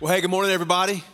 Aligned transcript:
Well, 0.00 0.14
hey, 0.14 0.22
good 0.22 0.30
morning, 0.30 0.50
everybody. 0.50 1.04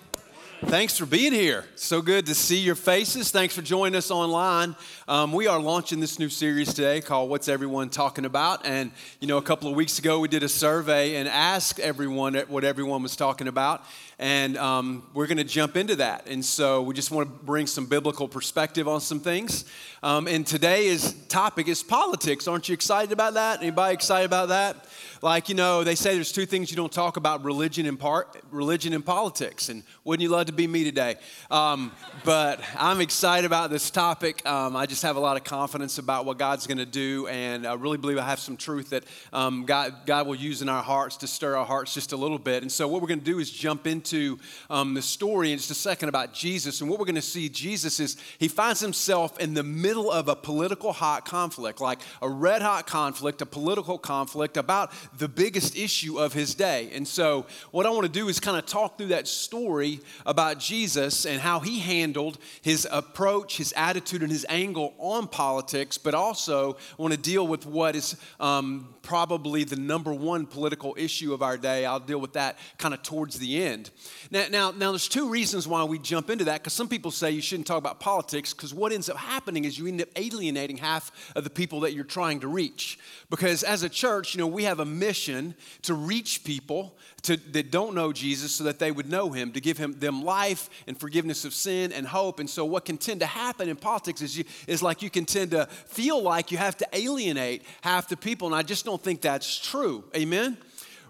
Thanks 0.66 0.96
for 0.96 1.06
being 1.06 1.32
here. 1.32 1.64
So 1.74 2.00
good 2.00 2.26
to 2.26 2.36
see 2.36 2.58
your 2.58 2.76
faces. 2.76 3.32
Thanks 3.32 3.52
for 3.52 3.60
joining 3.60 3.96
us 3.96 4.12
online. 4.12 4.76
Um, 5.08 5.32
we 5.32 5.48
are 5.48 5.58
launching 5.58 5.98
this 5.98 6.20
new 6.20 6.28
series 6.28 6.72
today 6.72 7.00
called 7.00 7.28
What's 7.28 7.48
Everyone 7.48 7.90
Talking 7.90 8.24
About? 8.24 8.64
And, 8.64 8.92
you 9.18 9.26
know, 9.26 9.38
a 9.38 9.42
couple 9.42 9.68
of 9.68 9.74
weeks 9.74 9.98
ago 9.98 10.20
we 10.20 10.28
did 10.28 10.44
a 10.44 10.48
survey 10.48 11.16
and 11.16 11.28
asked 11.28 11.80
everyone 11.80 12.36
what 12.46 12.62
everyone 12.62 13.02
was 13.02 13.16
talking 13.16 13.48
about. 13.48 13.84
And 14.18 14.56
um, 14.56 15.02
we're 15.12 15.26
going 15.26 15.36
to 15.36 15.44
jump 15.44 15.76
into 15.76 15.96
that. 15.96 16.26
And 16.26 16.42
so 16.42 16.80
we 16.80 16.94
just 16.94 17.10
want 17.10 17.28
to 17.28 17.44
bring 17.44 17.66
some 17.66 17.84
biblical 17.84 18.28
perspective 18.28 18.88
on 18.88 19.02
some 19.02 19.20
things. 19.20 19.66
Um, 20.02 20.26
and 20.26 20.46
today's 20.46 21.12
topic 21.28 21.68
is 21.68 21.82
politics. 21.82 22.48
Aren't 22.48 22.68
you 22.68 22.72
excited 22.72 23.12
about 23.12 23.34
that? 23.34 23.60
Anybody 23.60 23.92
excited 23.92 24.24
about 24.24 24.48
that? 24.48 24.86
Like, 25.20 25.48
you 25.48 25.54
know, 25.54 25.84
they 25.84 25.96
say 25.96 26.14
there's 26.14 26.32
two 26.32 26.46
things 26.46 26.70
you 26.70 26.76
don't 26.76 26.92
talk 26.92 27.16
about 27.16 27.44
religion 27.44 27.84
and, 27.86 27.98
part, 27.98 28.40
religion 28.50 28.92
and 28.92 29.04
politics. 29.04 29.68
And 29.68 29.82
wouldn't 30.04 30.22
you 30.22 30.28
love 30.28 30.46
to 30.46 30.52
be 30.52 30.66
me 30.66 30.84
today? 30.84 31.16
Um, 31.50 31.92
but 32.24 32.60
I'm 32.78 33.00
excited 33.00 33.44
about 33.44 33.70
this 33.70 33.90
topic. 33.90 34.46
Um, 34.46 34.76
I 34.76 34.86
just 34.86 35.02
have 35.02 35.16
a 35.16 35.20
lot 35.20 35.36
of 35.36 35.44
confidence 35.44 35.98
about 35.98 36.24
what 36.24 36.38
God's 36.38 36.66
going 36.66 36.78
to 36.78 36.86
do. 36.86 37.26
And 37.26 37.66
I 37.66 37.74
really 37.74 37.98
believe 37.98 38.18
I 38.18 38.24
have 38.24 38.38
some 38.38 38.56
truth 38.56 38.90
that 38.90 39.04
um, 39.32 39.64
God, 39.64 39.94
God 40.06 40.26
will 40.26 40.36
use 40.36 40.62
in 40.62 40.68
our 40.68 40.82
hearts 40.82 41.18
to 41.18 41.26
stir 41.26 41.56
our 41.56 41.66
hearts 41.66 41.92
just 41.92 42.12
a 42.12 42.16
little 42.16 42.38
bit. 42.38 42.62
And 42.62 42.70
so 42.70 42.86
what 42.86 43.02
we're 43.02 43.08
going 43.08 43.20
to 43.20 43.24
do 43.24 43.38
is 43.38 43.50
jump 43.50 43.86
into 43.86 44.05
into 44.12 44.38
um, 44.70 44.94
the 44.94 45.02
story 45.02 45.50
in 45.50 45.58
just 45.58 45.70
a 45.70 45.74
second 45.74 46.08
about 46.08 46.32
Jesus. 46.32 46.80
And 46.80 46.88
what 46.88 46.98
we're 46.98 47.06
going 47.06 47.16
to 47.16 47.22
see, 47.22 47.48
Jesus 47.48 47.98
is, 47.98 48.16
he 48.38 48.48
finds 48.48 48.80
himself 48.80 49.38
in 49.40 49.54
the 49.54 49.62
middle 49.62 50.10
of 50.10 50.28
a 50.28 50.36
political 50.36 50.92
hot 50.92 51.24
conflict, 51.24 51.80
like 51.80 52.00
a 52.22 52.28
red 52.28 52.62
hot 52.62 52.86
conflict, 52.86 53.42
a 53.42 53.46
political 53.46 53.98
conflict 53.98 54.56
about 54.56 54.92
the 55.18 55.28
biggest 55.28 55.76
issue 55.76 56.18
of 56.18 56.32
his 56.32 56.54
day. 56.54 56.90
And 56.94 57.06
so, 57.06 57.46
what 57.72 57.86
I 57.86 57.90
want 57.90 58.04
to 58.04 58.12
do 58.12 58.28
is 58.28 58.38
kind 58.38 58.56
of 58.56 58.66
talk 58.66 58.96
through 58.96 59.08
that 59.08 59.26
story 59.26 60.00
about 60.24 60.58
Jesus 60.58 61.26
and 61.26 61.40
how 61.40 61.60
he 61.60 61.80
handled 61.80 62.38
his 62.62 62.86
approach, 62.90 63.56
his 63.56 63.72
attitude, 63.76 64.22
and 64.22 64.30
his 64.30 64.46
angle 64.48 64.94
on 64.98 65.26
politics, 65.26 65.98
but 65.98 66.14
also 66.14 66.76
want 66.96 67.12
to 67.12 67.18
deal 67.18 67.46
with 67.46 67.66
what 67.66 67.96
is 67.96 68.16
um, 68.38 68.94
probably 69.06 69.62
the 69.62 69.76
number 69.76 70.12
one 70.12 70.46
political 70.46 70.92
issue 70.98 71.32
of 71.32 71.40
our 71.40 71.56
day. 71.56 71.86
I'll 71.86 72.00
deal 72.00 72.18
with 72.18 72.32
that 72.32 72.58
kind 72.76 72.92
of 72.92 73.04
towards 73.04 73.38
the 73.38 73.62
end. 73.62 73.90
Now, 74.32 74.46
now, 74.50 74.70
now 74.72 74.90
there's 74.90 75.06
two 75.06 75.28
reasons 75.28 75.68
why 75.68 75.84
we 75.84 76.00
jump 76.00 76.28
into 76.28 76.42
that, 76.46 76.60
because 76.60 76.72
some 76.72 76.88
people 76.88 77.12
say 77.12 77.30
you 77.30 77.40
shouldn't 77.40 77.68
talk 77.68 77.78
about 77.78 78.00
politics, 78.00 78.52
because 78.52 78.74
what 78.74 78.90
ends 78.90 79.08
up 79.08 79.16
happening 79.16 79.64
is 79.64 79.78
you 79.78 79.86
end 79.86 80.02
up 80.02 80.08
alienating 80.16 80.76
half 80.76 81.12
of 81.36 81.44
the 81.44 81.50
people 81.50 81.78
that 81.80 81.92
you're 81.94 82.02
trying 82.02 82.40
to 82.40 82.48
reach. 82.48 82.98
Because 83.30 83.62
as 83.62 83.84
a 83.84 83.88
church, 83.88 84.34
you 84.34 84.40
know, 84.40 84.48
we 84.48 84.64
have 84.64 84.80
a 84.80 84.84
mission 84.84 85.54
to 85.82 85.94
reach 85.94 86.42
people 86.42 86.98
to, 87.22 87.36
that 87.52 87.70
don't 87.70 87.94
know 87.94 88.12
Jesus 88.12 88.52
so 88.52 88.64
that 88.64 88.78
they 88.78 88.90
would 88.90 89.08
know 89.08 89.30
him, 89.30 89.52
to 89.52 89.60
give 89.60 89.78
him 89.78 89.92
them 89.98 90.22
life 90.22 90.68
and 90.86 90.98
forgiveness 90.98 91.44
of 91.44 91.54
sin 91.54 91.92
and 91.92 92.06
hope. 92.06 92.40
And 92.40 92.48
so 92.50 92.64
what 92.64 92.84
can 92.84 92.98
tend 92.98 93.20
to 93.20 93.26
happen 93.26 93.68
in 93.68 93.76
politics 93.76 94.22
is 94.22 94.38
you 94.38 94.44
is 94.66 94.82
like 94.82 95.02
you 95.02 95.10
can 95.10 95.24
tend 95.24 95.50
to 95.52 95.66
feel 95.66 96.22
like 96.22 96.52
you 96.52 96.58
have 96.58 96.76
to 96.78 96.86
alienate 96.92 97.62
half 97.80 98.08
the 98.08 98.16
people. 98.16 98.46
And 98.46 98.54
I 98.54 98.62
just 98.62 98.84
don't 98.84 98.95
think 98.96 99.20
that's 99.20 99.58
true. 99.58 100.04
Amen? 100.16 100.56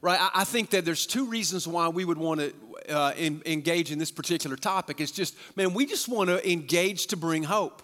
Right? 0.00 0.20
I, 0.20 0.42
I 0.42 0.44
think 0.44 0.70
that 0.70 0.84
there's 0.84 1.06
two 1.06 1.26
reasons 1.26 1.66
why 1.66 1.88
we 1.88 2.04
would 2.04 2.18
want 2.18 2.40
to 2.40 2.52
uh, 2.88 3.12
in, 3.16 3.42
engage 3.46 3.90
in 3.90 3.98
this 3.98 4.10
particular 4.10 4.56
topic. 4.56 5.00
It's 5.00 5.12
just, 5.12 5.34
man, 5.56 5.74
we 5.74 5.86
just 5.86 6.08
want 6.08 6.30
to 6.30 6.50
engage 6.50 7.08
to 7.08 7.16
bring 7.16 7.42
hope. 7.42 7.82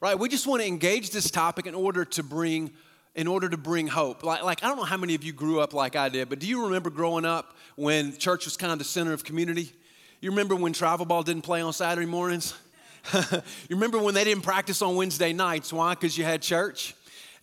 Right? 0.00 0.18
We 0.18 0.28
just 0.28 0.46
want 0.46 0.60
to 0.60 0.68
engage 0.68 1.10
this 1.10 1.30
topic 1.30 1.66
in 1.66 1.74
order 1.74 2.04
to 2.04 2.22
bring 2.22 2.72
in 3.14 3.28
order 3.28 3.48
to 3.48 3.56
bring 3.56 3.86
hope. 3.86 4.24
Like, 4.24 4.42
like, 4.42 4.64
I 4.64 4.66
don't 4.66 4.76
know 4.76 4.84
how 4.84 4.96
many 4.96 5.14
of 5.14 5.22
you 5.22 5.32
grew 5.32 5.60
up 5.60 5.72
like 5.72 5.94
I 5.94 6.08
did, 6.08 6.28
but 6.28 6.40
do 6.40 6.48
you 6.48 6.64
remember 6.64 6.90
growing 6.90 7.24
up 7.24 7.56
when 7.76 8.16
church 8.16 8.44
was 8.44 8.56
kind 8.56 8.72
of 8.72 8.78
the 8.78 8.84
center 8.84 9.12
of 9.12 9.22
community? 9.22 9.72
You 10.20 10.30
remember 10.30 10.56
when 10.56 10.72
travel 10.72 11.06
ball 11.06 11.22
didn't 11.22 11.42
play 11.42 11.60
on 11.60 11.72
Saturday 11.72 12.08
mornings? 12.08 12.54
you 13.14 13.42
remember 13.70 13.98
when 13.98 14.14
they 14.14 14.24
didn't 14.24 14.42
practice 14.42 14.82
on 14.82 14.96
Wednesday 14.96 15.32
nights? 15.32 15.72
Why? 15.72 15.94
Because 15.94 16.18
you 16.18 16.24
had 16.24 16.42
church? 16.42 16.94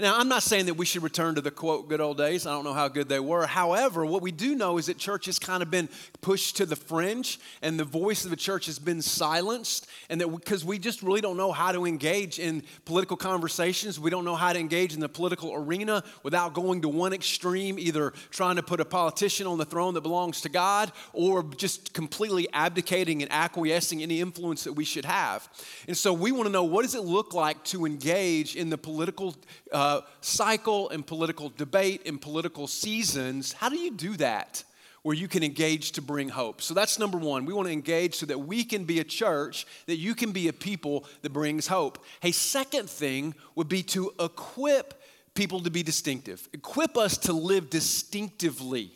Now, 0.02 0.18
I'm 0.18 0.28
not 0.28 0.42
saying 0.42 0.66
that 0.66 0.74
we 0.74 0.88
should 0.88 1.04
return 1.04 1.36
to 1.36 1.42
the 1.42 1.52
quote 1.52 1.88
good 1.88 2.02
old 2.02 2.18
days. 2.18 2.48
I 2.48 2.52
don't 2.54 2.64
know 2.64 2.74
how 2.74 2.88
good 2.88 3.08
they 3.08 3.20
were. 3.20 3.46
However, 3.46 4.04
what 4.04 4.24
we 4.24 4.32
do 4.32 4.56
know 4.56 4.80
is 4.80 4.88
that 4.88 4.98
church 4.98 5.28
has 5.28 5.38
kind 5.38 5.62
of 5.62 5.70
been 5.70 5.90
pushed 6.22 6.58
to 6.58 6.66
the 6.66 6.76
fringe 6.76 7.40
and 7.62 7.80
the 7.80 7.84
voice 7.84 8.24
of 8.24 8.32
the 8.32 8.36
church 8.36 8.66
has 8.66 8.80
been 8.80 9.04
silenced. 9.04 9.86
And 10.10 10.20
that 10.20 10.28
because 10.28 10.66
we 10.66 10.80
just 10.80 11.04
really 11.04 11.22
don't 11.22 11.38
know 11.38 11.52
how 11.52 11.72
to 11.72 11.86
engage 11.86 12.40
in 12.40 12.64
political 12.84 13.16
conversations, 13.16 14.00
we 14.00 14.10
don't 14.10 14.26
know 14.26 14.36
how 14.36 14.52
to 14.52 14.58
engage 14.58 14.96
in 14.96 15.02
the 15.02 15.08
political 15.08 15.54
arena 15.54 16.04
without 16.24 16.56
going 16.56 16.82
to 16.82 16.90
one 16.90 17.14
extreme, 17.14 17.78
either 17.78 18.10
trying 18.32 18.56
to 18.56 18.64
put 18.64 18.80
a 18.80 18.86
politician 18.86 19.46
on 19.46 19.60
the 19.60 19.66
throne 19.66 19.94
that 19.94 20.02
belongs 20.02 20.42
to 20.42 20.50
God 20.50 20.92
or 21.14 21.44
just 21.44 21.94
completely 21.94 22.48
abdicating 22.54 23.22
and 23.22 23.32
acquiescing 23.32 24.02
any 24.02 24.20
influence 24.20 24.64
that 24.64 24.74
we 24.74 24.84
should 24.84 25.06
have. 25.06 25.48
And 25.88 25.96
so 25.96 26.12
we 26.12 26.32
want 26.32 26.48
to 26.48 26.52
know 26.52 26.64
what 26.64 26.82
does 26.82 26.96
it 26.96 27.04
look 27.04 27.36
like 27.36 27.64
to 27.66 27.86
engage 27.86 28.56
in 28.56 28.72
the 28.72 28.80
political 28.80 29.36
uh, 29.72 29.91
cycle 30.22 30.90
and 30.90 31.06
political 31.06 31.50
debate 31.50 32.02
and 32.06 32.22
political 32.22 32.68
seasons, 32.68 33.54
how 33.54 33.70
do 33.70 33.78
you 33.78 33.92
do 33.92 34.18
that? 34.18 34.64
Where 35.04 35.16
you 35.16 35.28
can 35.28 35.42
engage 35.42 35.94
to 35.94 36.02
bring 36.02 36.30
hope. 36.30 36.62
So 36.62 36.76
that's 36.76 37.00
number 37.00 37.18
one. 37.18 37.46
We 37.46 37.54
want 37.54 37.68
to 37.68 37.74
engage 37.74 38.16
so 38.16 38.28
that 38.28 38.38
we 38.38 38.64
can 38.64 38.84
be 38.84 39.00
a 39.00 39.04
church, 39.04 39.66
that 39.88 39.96
you 39.96 40.14
can 40.14 40.32
be 40.32 40.48
a 40.48 40.54
people 40.54 41.06
that 41.24 41.34
brings 41.34 41.66
hope. 41.66 42.06
Hey, 42.20 42.32
second 42.32 42.88
thing 42.88 43.34
would 43.56 43.68
be 43.68 43.82
to 43.84 44.12
equip 44.20 45.02
people 45.34 45.62
to 45.62 45.72
be 45.72 45.82
distinctive, 45.82 46.48
equip 46.54 46.98
us 46.98 47.18
to 47.20 47.34
live 47.34 47.70
distinctively. 47.70 48.92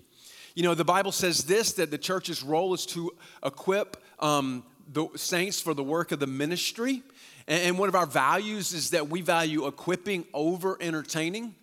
You 0.53 0.63
know, 0.63 0.75
the 0.75 0.85
Bible 0.85 1.11
says 1.11 1.43
this 1.45 1.73
that 1.73 1.91
the 1.91 1.97
church's 1.97 2.43
role 2.43 2.73
is 2.73 2.85
to 2.87 3.11
equip 3.43 3.97
um, 4.19 4.63
the 4.91 5.07
saints 5.15 5.61
for 5.61 5.73
the 5.73 5.83
work 5.83 6.11
of 6.11 6.19
the 6.19 6.27
ministry. 6.27 7.01
And 7.47 7.77
one 7.77 7.89
of 7.89 7.95
our 7.95 8.07
values 8.07 8.73
is 8.73 8.89
that 8.91 9.09
we 9.09 9.21
value 9.21 9.67
equipping 9.67 10.25
over 10.33 10.77
entertaining. 10.81 11.55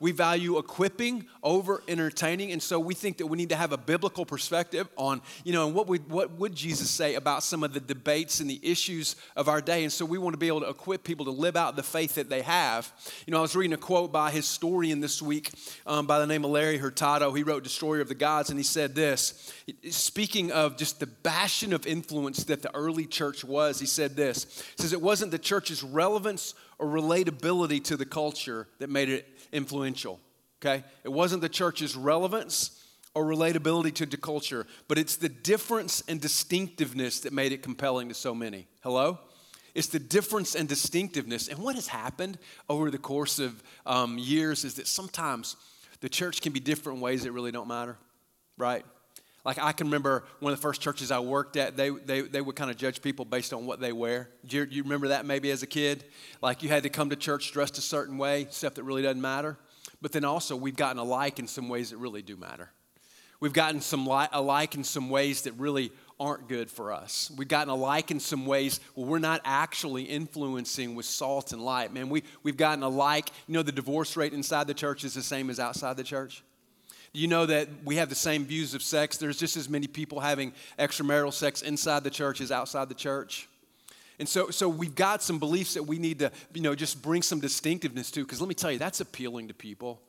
We 0.00 0.12
value 0.12 0.58
equipping 0.58 1.26
over 1.42 1.82
entertaining. 1.88 2.52
And 2.52 2.62
so 2.62 2.78
we 2.78 2.94
think 2.94 3.18
that 3.18 3.26
we 3.26 3.36
need 3.36 3.48
to 3.50 3.56
have 3.56 3.72
a 3.72 3.78
biblical 3.78 4.26
perspective 4.26 4.88
on, 4.96 5.22
you 5.44 5.52
know, 5.52 5.66
and 5.66 5.74
what 5.74 5.86
would, 5.86 6.10
what 6.10 6.32
would 6.32 6.54
Jesus 6.54 6.90
say 6.90 7.14
about 7.14 7.42
some 7.42 7.62
of 7.62 7.72
the 7.72 7.80
debates 7.80 8.40
and 8.40 8.50
the 8.50 8.60
issues 8.62 9.16
of 9.36 9.48
our 9.48 9.60
day. 9.60 9.84
And 9.84 9.92
so 9.92 10.04
we 10.04 10.18
want 10.18 10.34
to 10.34 10.38
be 10.38 10.48
able 10.48 10.60
to 10.60 10.68
equip 10.68 11.04
people 11.04 11.24
to 11.26 11.30
live 11.30 11.56
out 11.56 11.76
the 11.76 11.82
faith 11.82 12.16
that 12.16 12.28
they 12.28 12.42
have. 12.42 12.92
You 13.26 13.32
know, 13.32 13.38
I 13.38 13.42
was 13.42 13.56
reading 13.56 13.74
a 13.74 13.78
quote 13.78 14.12
by 14.12 14.28
a 14.28 14.32
historian 14.32 15.00
this 15.00 15.22
week 15.22 15.50
um, 15.86 16.06
by 16.06 16.18
the 16.18 16.26
name 16.26 16.44
of 16.44 16.50
Larry 16.50 16.78
Hurtado. 16.78 17.32
He 17.32 17.42
wrote 17.42 17.64
Destroyer 17.64 18.00
of 18.00 18.08
the 18.08 18.14
Gods, 18.14 18.50
and 18.50 18.58
he 18.58 18.64
said 18.64 18.94
this 18.94 19.52
speaking 19.90 20.52
of 20.52 20.76
just 20.76 21.00
the 21.00 21.06
bastion 21.06 21.72
of 21.72 21.86
influence 21.86 22.44
that 22.44 22.62
the 22.62 22.74
early 22.74 23.06
church 23.06 23.44
was, 23.44 23.80
he 23.80 23.86
said 23.86 24.16
this. 24.16 24.62
He 24.76 24.82
says, 24.82 24.92
It 24.92 25.02
wasn't 25.02 25.30
the 25.30 25.38
church's 25.38 25.82
relevance 25.82 26.54
or 26.78 26.86
relatability 26.86 27.82
to 27.84 27.96
the 27.96 28.04
culture 28.04 28.68
that 28.78 28.90
made 28.90 29.08
it 29.08 29.26
influential, 29.52 30.20
okay? 30.60 30.84
It 31.04 31.10
wasn't 31.12 31.42
the 31.42 31.48
church's 31.48 31.96
relevance 31.96 32.82
or 33.14 33.24
relatability 33.24 33.94
to 33.94 34.06
the 34.06 34.16
culture, 34.16 34.66
but 34.88 34.98
it's 34.98 35.16
the 35.16 35.28
difference 35.28 36.02
and 36.06 36.20
distinctiveness 36.20 37.20
that 37.20 37.32
made 37.32 37.52
it 37.52 37.62
compelling 37.62 38.08
to 38.08 38.14
so 38.14 38.34
many. 38.34 38.66
Hello? 38.82 39.18
It's 39.74 39.88
the 39.88 39.98
difference 39.98 40.54
and 40.54 40.68
distinctiveness. 40.68 41.48
And 41.48 41.58
what 41.58 41.74
has 41.74 41.86
happened 41.86 42.38
over 42.68 42.90
the 42.90 42.98
course 42.98 43.38
of 43.38 43.62
um, 43.84 44.18
years 44.18 44.64
is 44.64 44.74
that 44.74 44.86
sometimes 44.86 45.56
the 46.00 46.08
church 46.08 46.40
can 46.40 46.52
be 46.52 46.60
different 46.60 47.00
ways 47.00 47.24
that 47.24 47.32
really 47.32 47.52
don't 47.52 47.68
matter, 47.68 47.96
right? 48.56 48.84
Like 49.46 49.58
I 49.60 49.70
can 49.70 49.86
remember 49.86 50.24
one 50.40 50.52
of 50.52 50.58
the 50.58 50.62
first 50.62 50.80
churches 50.80 51.12
I 51.12 51.20
worked 51.20 51.56
at, 51.56 51.76
they, 51.76 51.90
they, 51.90 52.22
they 52.22 52.40
would 52.40 52.56
kind 52.56 52.68
of 52.68 52.76
judge 52.76 53.00
people 53.00 53.24
based 53.24 53.52
on 53.52 53.64
what 53.64 53.78
they 53.78 53.92
wear. 53.92 54.28
Do 54.44 54.56
you, 54.56 54.66
you 54.68 54.82
remember 54.82 55.08
that 55.08 55.24
maybe 55.24 55.52
as 55.52 55.62
a 55.62 55.68
kid? 55.68 56.04
Like 56.42 56.64
you 56.64 56.68
had 56.68 56.82
to 56.82 56.88
come 56.88 57.10
to 57.10 57.16
church 57.16 57.52
dressed 57.52 57.78
a 57.78 57.80
certain 57.80 58.18
way, 58.18 58.48
stuff 58.50 58.74
that 58.74 58.82
really 58.82 59.02
doesn't 59.02 59.22
matter. 59.22 59.56
But 60.02 60.10
then 60.10 60.24
also 60.24 60.56
we've 60.56 60.74
gotten 60.74 60.98
alike 60.98 61.38
in 61.38 61.46
some 61.46 61.68
ways 61.68 61.90
that 61.90 61.98
really 61.98 62.22
do 62.22 62.36
matter. 62.36 62.72
We've 63.38 63.52
gotten 63.52 63.80
some 63.80 64.04
li- 64.04 64.26
alike 64.32 64.74
in 64.74 64.82
some 64.82 65.10
ways 65.10 65.42
that 65.42 65.52
really 65.52 65.92
aren't 66.18 66.48
good 66.48 66.68
for 66.68 66.92
us. 66.92 67.30
We've 67.36 67.46
gotten 67.46 67.70
alike 67.70 68.10
in 68.10 68.18
some 68.18 68.46
ways 68.46 68.80
where 68.94 69.06
we're 69.06 69.18
not 69.20 69.42
actually 69.44 70.02
influencing 70.04 70.96
with 70.96 71.06
salt 71.06 71.52
and 71.52 71.62
light. 71.62 71.92
Man, 71.92 72.08
we, 72.08 72.24
we've 72.42 72.56
gotten 72.56 72.82
alike. 72.82 73.30
You 73.46 73.54
know, 73.54 73.62
the 73.62 73.70
divorce 73.70 74.16
rate 74.16 74.32
inside 74.32 74.66
the 74.66 74.74
church 74.74 75.04
is 75.04 75.14
the 75.14 75.22
same 75.22 75.50
as 75.50 75.60
outside 75.60 75.96
the 75.96 76.02
church? 76.02 76.42
You 77.12 77.28
know 77.28 77.46
that 77.46 77.68
we 77.84 77.96
have 77.96 78.08
the 78.08 78.14
same 78.14 78.44
views 78.44 78.74
of 78.74 78.82
sex? 78.82 79.16
There's 79.16 79.38
just 79.38 79.56
as 79.56 79.68
many 79.68 79.86
people 79.86 80.20
having 80.20 80.52
extramarital 80.78 81.32
sex 81.32 81.62
inside 81.62 82.04
the 82.04 82.10
church 82.10 82.40
as 82.40 82.52
outside 82.52 82.88
the 82.88 82.94
church. 82.94 83.48
And 84.18 84.28
so, 84.28 84.50
so 84.50 84.68
we've 84.68 84.94
got 84.94 85.22
some 85.22 85.38
beliefs 85.38 85.74
that 85.74 85.82
we 85.82 85.98
need 85.98 86.20
to, 86.20 86.32
you 86.54 86.62
know, 86.62 86.74
just 86.74 87.02
bring 87.02 87.22
some 87.22 87.40
distinctiveness 87.40 88.10
to. 88.12 88.24
Because 88.24 88.40
let 88.40 88.48
me 88.48 88.54
tell 88.54 88.72
you, 88.72 88.78
that's 88.78 89.00
appealing 89.00 89.48
to 89.48 89.54
people. 89.54 90.00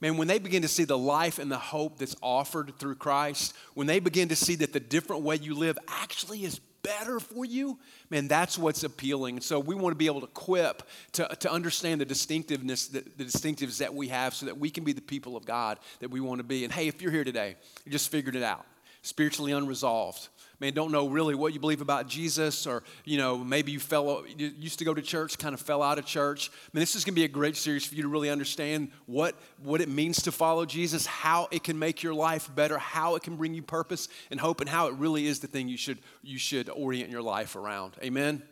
Man, 0.00 0.16
when 0.16 0.28
they 0.28 0.38
begin 0.38 0.62
to 0.62 0.68
see 0.68 0.84
the 0.84 0.98
life 0.98 1.38
and 1.38 1.50
the 1.50 1.58
hope 1.58 1.98
that's 1.98 2.16
offered 2.20 2.78
through 2.78 2.96
Christ, 2.96 3.54
when 3.74 3.86
they 3.86 4.00
begin 4.00 4.28
to 4.28 4.36
see 4.36 4.56
that 4.56 4.72
the 4.72 4.80
different 4.80 5.22
way 5.22 5.36
you 5.36 5.54
live 5.54 5.78
actually 5.88 6.44
is 6.44 6.60
better 6.84 7.18
for 7.18 7.44
you, 7.44 7.78
man, 8.10 8.28
that's 8.28 8.56
what's 8.56 8.84
appealing. 8.84 9.40
So 9.40 9.58
we 9.58 9.74
want 9.74 9.92
to 9.92 9.98
be 9.98 10.06
able 10.06 10.20
to 10.20 10.26
equip 10.26 10.84
to, 11.14 11.26
to 11.40 11.50
understand 11.50 12.00
the 12.00 12.04
distinctiveness, 12.04 12.86
the, 12.86 13.02
the 13.16 13.24
distinctives 13.24 13.78
that 13.78 13.92
we 13.92 14.06
have 14.08 14.34
so 14.34 14.46
that 14.46 14.56
we 14.56 14.70
can 14.70 14.84
be 14.84 14.92
the 14.92 15.00
people 15.00 15.36
of 15.36 15.44
God 15.44 15.80
that 15.98 16.12
we 16.12 16.20
want 16.20 16.38
to 16.38 16.44
be. 16.44 16.62
And 16.62 16.72
hey, 16.72 16.86
if 16.86 17.02
you're 17.02 17.10
here 17.10 17.24
today, 17.24 17.56
you 17.84 17.90
just 17.90 18.10
figured 18.10 18.36
it 18.36 18.44
out. 18.44 18.64
spiritually 19.04 19.52
unresolved. 19.52 20.28
Man, 20.64 20.72
don't 20.72 20.92
know 20.92 21.08
really 21.08 21.34
what 21.34 21.52
you 21.52 21.60
believe 21.60 21.82
about 21.82 22.08
Jesus, 22.08 22.66
or 22.66 22.84
you 23.04 23.18
know, 23.18 23.36
maybe 23.36 23.70
you 23.70 23.78
fell, 23.78 24.24
you 24.26 24.50
used 24.58 24.78
to 24.78 24.86
go 24.86 24.94
to 24.94 25.02
church, 25.02 25.36
kind 25.36 25.52
of 25.52 25.60
fell 25.60 25.82
out 25.82 25.98
of 25.98 26.06
church. 26.06 26.48
I 26.50 26.70
mean, 26.72 26.80
this 26.80 26.96
is 26.96 27.04
going 27.04 27.12
to 27.12 27.20
be 27.20 27.26
a 27.26 27.28
great 27.28 27.54
series 27.54 27.84
for 27.84 27.94
you 27.94 28.00
to 28.00 28.08
really 28.08 28.30
understand 28.30 28.90
what 29.04 29.34
what 29.62 29.82
it 29.82 29.90
means 29.90 30.22
to 30.22 30.32
follow 30.32 30.64
Jesus, 30.64 31.04
how 31.04 31.48
it 31.50 31.64
can 31.64 31.78
make 31.78 32.02
your 32.02 32.14
life 32.14 32.48
better, 32.54 32.78
how 32.78 33.14
it 33.14 33.22
can 33.22 33.36
bring 33.36 33.52
you 33.52 33.60
purpose 33.60 34.08
and 34.30 34.40
hope, 34.40 34.62
and 34.62 34.70
how 34.70 34.86
it 34.86 34.94
really 34.94 35.26
is 35.26 35.40
the 35.40 35.48
thing 35.48 35.68
you 35.68 35.76
should 35.76 35.98
you 36.22 36.38
should 36.38 36.70
orient 36.70 37.10
your 37.10 37.20
life 37.20 37.56
around. 37.56 37.96
Amen. 38.02 38.42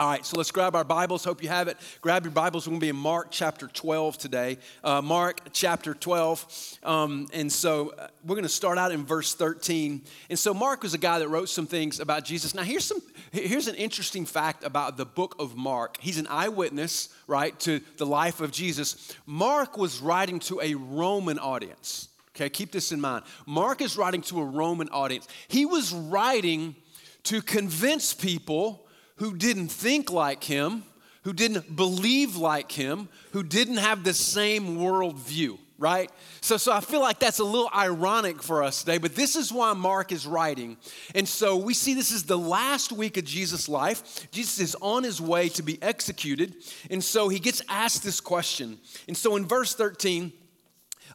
All 0.00 0.08
right, 0.08 0.24
so 0.24 0.36
let's 0.36 0.52
grab 0.52 0.76
our 0.76 0.84
Bibles. 0.84 1.24
Hope 1.24 1.42
you 1.42 1.48
have 1.48 1.66
it. 1.66 1.76
Grab 2.02 2.22
your 2.22 2.30
Bibles. 2.30 2.68
We're 2.68 2.70
going 2.70 2.80
to 2.80 2.84
be 2.84 2.90
in 2.90 2.94
Mark 2.96 3.28
chapter 3.32 3.66
12 3.66 4.16
today. 4.16 4.58
Uh, 4.84 5.02
Mark 5.02 5.40
chapter 5.52 5.92
12. 5.92 6.78
Um, 6.84 7.26
and 7.32 7.50
so 7.50 7.94
uh, 7.98 8.06
we're 8.24 8.36
going 8.36 8.44
to 8.44 8.48
start 8.48 8.78
out 8.78 8.92
in 8.92 9.04
verse 9.04 9.34
13. 9.34 10.02
And 10.30 10.38
so 10.38 10.54
Mark 10.54 10.84
was 10.84 10.94
a 10.94 10.98
guy 10.98 11.18
that 11.18 11.28
wrote 11.28 11.48
some 11.48 11.66
things 11.66 11.98
about 11.98 12.24
Jesus. 12.24 12.54
Now, 12.54 12.62
here's, 12.62 12.84
some, 12.84 13.02
here's 13.32 13.66
an 13.66 13.74
interesting 13.74 14.24
fact 14.24 14.62
about 14.62 14.98
the 14.98 15.04
book 15.04 15.34
of 15.40 15.56
Mark. 15.56 15.96
He's 15.98 16.18
an 16.18 16.28
eyewitness, 16.28 17.08
right, 17.26 17.58
to 17.60 17.80
the 17.96 18.06
life 18.06 18.40
of 18.40 18.52
Jesus. 18.52 19.12
Mark 19.26 19.76
was 19.76 19.98
writing 19.98 20.38
to 20.40 20.60
a 20.60 20.74
Roman 20.74 21.40
audience. 21.40 22.08
Okay, 22.36 22.48
keep 22.48 22.70
this 22.70 22.92
in 22.92 23.00
mind. 23.00 23.24
Mark 23.46 23.82
is 23.82 23.96
writing 23.96 24.22
to 24.22 24.42
a 24.42 24.44
Roman 24.44 24.88
audience. 24.90 25.26
He 25.48 25.66
was 25.66 25.92
writing 25.92 26.76
to 27.24 27.42
convince 27.42 28.14
people 28.14 28.84
who 29.18 29.36
didn't 29.36 29.68
think 29.68 30.10
like 30.10 30.44
him, 30.44 30.84
who 31.22 31.32
didn't 31.32 31.76
believe 31.76 32.36
like 32.36 32.72
him, 32.72 33.08
who 33.32 33.42
didn't 33.42 33.76
have 33.76 34.04
the 34.04 34.14
same 34.14 34.78
worldview, 34.78 35.58
right? 35.78 36.10
So, 36.40 36.56
so 36.56 36.72
I 36.72 36.80
feel 36.80 37.00
like 37.00 37.18
that's 37.18 37.38
a 37.38 37.44
little 37.44 37.70
ironic 37.74 38.42
for 38.42 38.62
us 38.62 38.80
today, 38.80 38.98
but 38.98 39.14
this 39.14 39.36
is 39.36 39.52
why 39.52 39.72
Mark 39.74 40.12
is 40.12 40.26
writing. 40.26 40.76
And 41.14 41.28
so 41.28 41.56
we 41.56 41.74
see 41.74 41.94
this 41.94 42.12
is 42.12 42.24
the 42.24 42.38
last 42.38 42.92
week 42.92 43.16
of 43.16 43.24
Jesus' 43.24 43.68
life. 43.68 44.30
Jesus 44.30 44.60
is 44.60 44.76
on 44.80 45.04
his 45.04 45.20
way 45.20 45.48
to 45.50 45.62
be 45.62 45.80
executed. 45.82 46.54
And 46.90 47.02
so 47.02 47.28
he 47.28 47.38
gets 47.38 47.62
asked 47.68 48.02
this 48.02 48.20
question. 48.20 48.78
And 49.06 49.16
so 49.16 49.36
in 49.36 49.46
verse 49.46 49.74
13, 49.74 50.32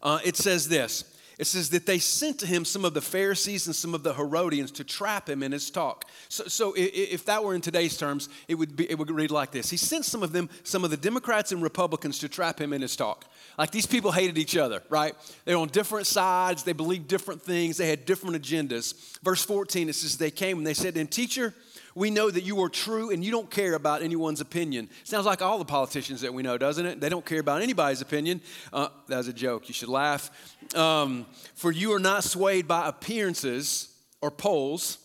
uh, 0.02 0.20
it 0.24 0.36
says 0.36 0.68
this 0.68 1.13
it 1.40 1.46
says 1.46 1.70
that 1.72 1.86
they 1.86 2.00
sent 2.00 2.40
to 2.40 2.48
him 2.48 2.64
some 2.64 2.86
of 2.86 2.94
the 2.94 3.02
Pharisees 3.02 3.66
and 3.66 3.76
some 3.76 3.96
of 3.96 4.04
the 4.04 4.14
Herodians 4.14 4.72
to 4.72 4.84
trap 4.84 5.30
him 5.30 5.42
in 5.42 5.52
his 5.52 5.70
talk. 5.70 6.06
So, 6.30 6.46
so 6.46 6.74
if 6.76 7.26
that 7.26 7.44
were 7.44 7.56
in 7.56 7.62
today's 7.62 7.98
terms, 7.98 8.30
it 8.48 8.56
would, 8.56 8.76
be, 8.76 8.90
it 8.90 8.98
would 8.98 9.10
read 9.10 9.32
like 9.32 9.52
this 9.52 9.70
He 9.70 9.78
sent 9.78 10.06
some 10.06 10.24
of 10.24 10.32
them, 10.32 10.50
some 10.64 10.84
of 10.84 10.92
the 10.92 10.98
Democrats 10.98 11.52
and 11.52 11.62
Republicans 11.62 12.20
to 12.20 12.30
trap 12.30 12.60
him 12.60 12.74
in 12.74 12.82
his 12.82 12.96
talk. 12.96 13.26
Like 13.58 13.72
these 13.72 13.88
people 13.88 14.12
hated 14.12 14.38
each 14.38 14.58
other, 14.58 14.84
right? 14.90 15.16
They're 15.46 15.58
on 15.58 15.70
different 15.70 16.08
sides, 16.08 16.64
they 16.64 16.74
believed 16.74 17.08
different 17.08 17.42
things, 17.42 17.78
they 17.78 17.90
had 17.90 18.06
different 18.06 18.42
agendas. 18.42 19.20
Verse 19.22 19.44
14, 19.44 19.90
it 19.90 19.94
says, 19.94 20.18
They 20.18 20.32
came 20.32 20.58
and 20.58 20.68
they 20.68 20.74
said, 20.74 20.98
And 20.98 21.10
teacher, 21.10 21.54
we 21.96 22.10
know 22.10 22.30
that 22.30 22.44
you 22.44 22.62
are 22.64 22.70
true 22.70 23.12
and 23.12 23.24
you 23.24 23.32
don't 23.32 23.50
care 23.50 23.74
about 23.74 24.02
anyone's 24.02 24.42
opinion. 24.42 24.90
Sounds 25.04 25.26
like 25.26 25.42
all 25.42 25.58
the 25.58 25.66
politicians 25.66 26.22
that 26.22 26.34
we 26.34 26.44
know, 26.44 26.58
doesn't 26.58 26.86
it? 26.86 27.00
They 27.00 27.10
don't 27.10 27.26
care 27.26 27.40
about 27.40 27.62
anybody's 27.62 28.02
opinion. 28.02 28.42
Uh, 28.72 28.88
that 29.08 29.18
was 29.18 29.28
a 29.28 29.34
joke. 29.34 29.68
You 29.68 29.74
should 29.74 29.90
laugh. 29.90 30.32
Um, 30.76 31.26
for 31.56 31.72
you 31.72 31.94
are 31.94 32.00
not 32.00 32.24
swayed 32.24 32.68
by 32.68 32.88
appearances 32.88 33.94
or 34.22 34.32
polls, 34.32 34.98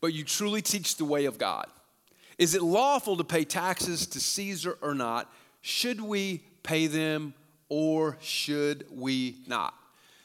but 0.00 0.12
you 0.12 0.24
truly 0.24 0.62
teach 0.62 0.96
the 0.96 1.04
way 1.04 1.26
of 1.26 1.38
God. 1.38 1.66
Is 2.38 2.54
it 2.54 2.62
lawful 2.62 3.18
to 3.18 3.24
pay 3.24 3.44
taxes 3.44 4.06
to 4.08 4.20
Caesar 4.20 4.78
or 4.80 4.94
not? 4.94 5.30
Should 5.60 6.00
we 6.00 6.42
pay 6.62 6.86
them 6.86 7.34
or 7.68 8.16
should 8.20 8.86
we 8.90 9.36
not? 9.46 9.74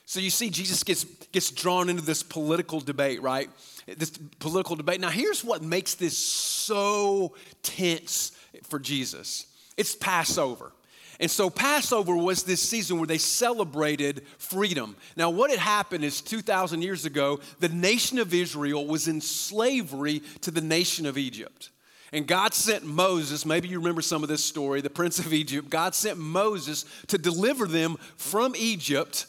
So 0.05 0.19
you 0.19 0.29
see, 0.29 0.49
Jesus 0.49 0.83
gets, 0.83 1.03
gets 1.03 1.51
drawn 1.51 1.89
into 1.89 2.03
this 2.03 2.21
political 2.21 2.79
debate, 2.79 3.21
right? 3.21 3.49
This 3.87 4.11
political 4.39 4.75
debate. 4.75 5.01
Now, 5.01 5.09
here's 5.09 5.43
what 5.43 5.63
makes 5.63 5.95
this 5.95 6.17
so 6.17 7.35
tense 7.63 8.31
for 8.63 8.79
Jesus 8.79 9.47
it's 9.77 9.95
Passover. 9.95 10.71
And 11.19 11.31
so, 11.31 11.49
Passover 11.49 12.15
was 12.15 12.43
this 12.43 12.61
season 12.61 12.97
where 12.97 13.07
they 13.07 13.17
celebrated 13.17 14.23
freedom. 14.37 14.97
Now, 15.15 15.29
what 15.29 15.49
had 15.49 15.59
happened 15.59 16.03
is 16.03 16.21
2,000 16.21 16.81
years 16.81 17.05
ago, 17.05 17.39
the 17.59 17.69
nation 17.69 18.19
of 18.19 18.33
Israel 18.33 18.85
was 18.85 19.07
in 19.07 19.21
slavery 19.21 20.21
to 20.41 20.51
the 20.51 20.61
nation 20.61 21.05
of 21.05 21.17
Egypt. 21.17 21.69
And 22.11 22.27
God 22.27 22.53
sent 22.53 22.85
Moses, 22.85 23.45
maybe 23.45 23.67
you 23.67 23.79
remember 23.79 24.01
some 24.01 24.23
of 24.23 24.29
this 24.29 24.43
story, 24.43 24.81
the 24.81 24.89
prince 24.89 25.19
of 25.19 25.33
Egypt. 25.33 25.69
God 25.69 25.95
sent 25.95 26.17
Moses 26.17 26.85
to 27.07 27.17
deliver 27.17 27.65
them 27.65 27.97
from 28.17 28.53
Egypt 28.57 29.25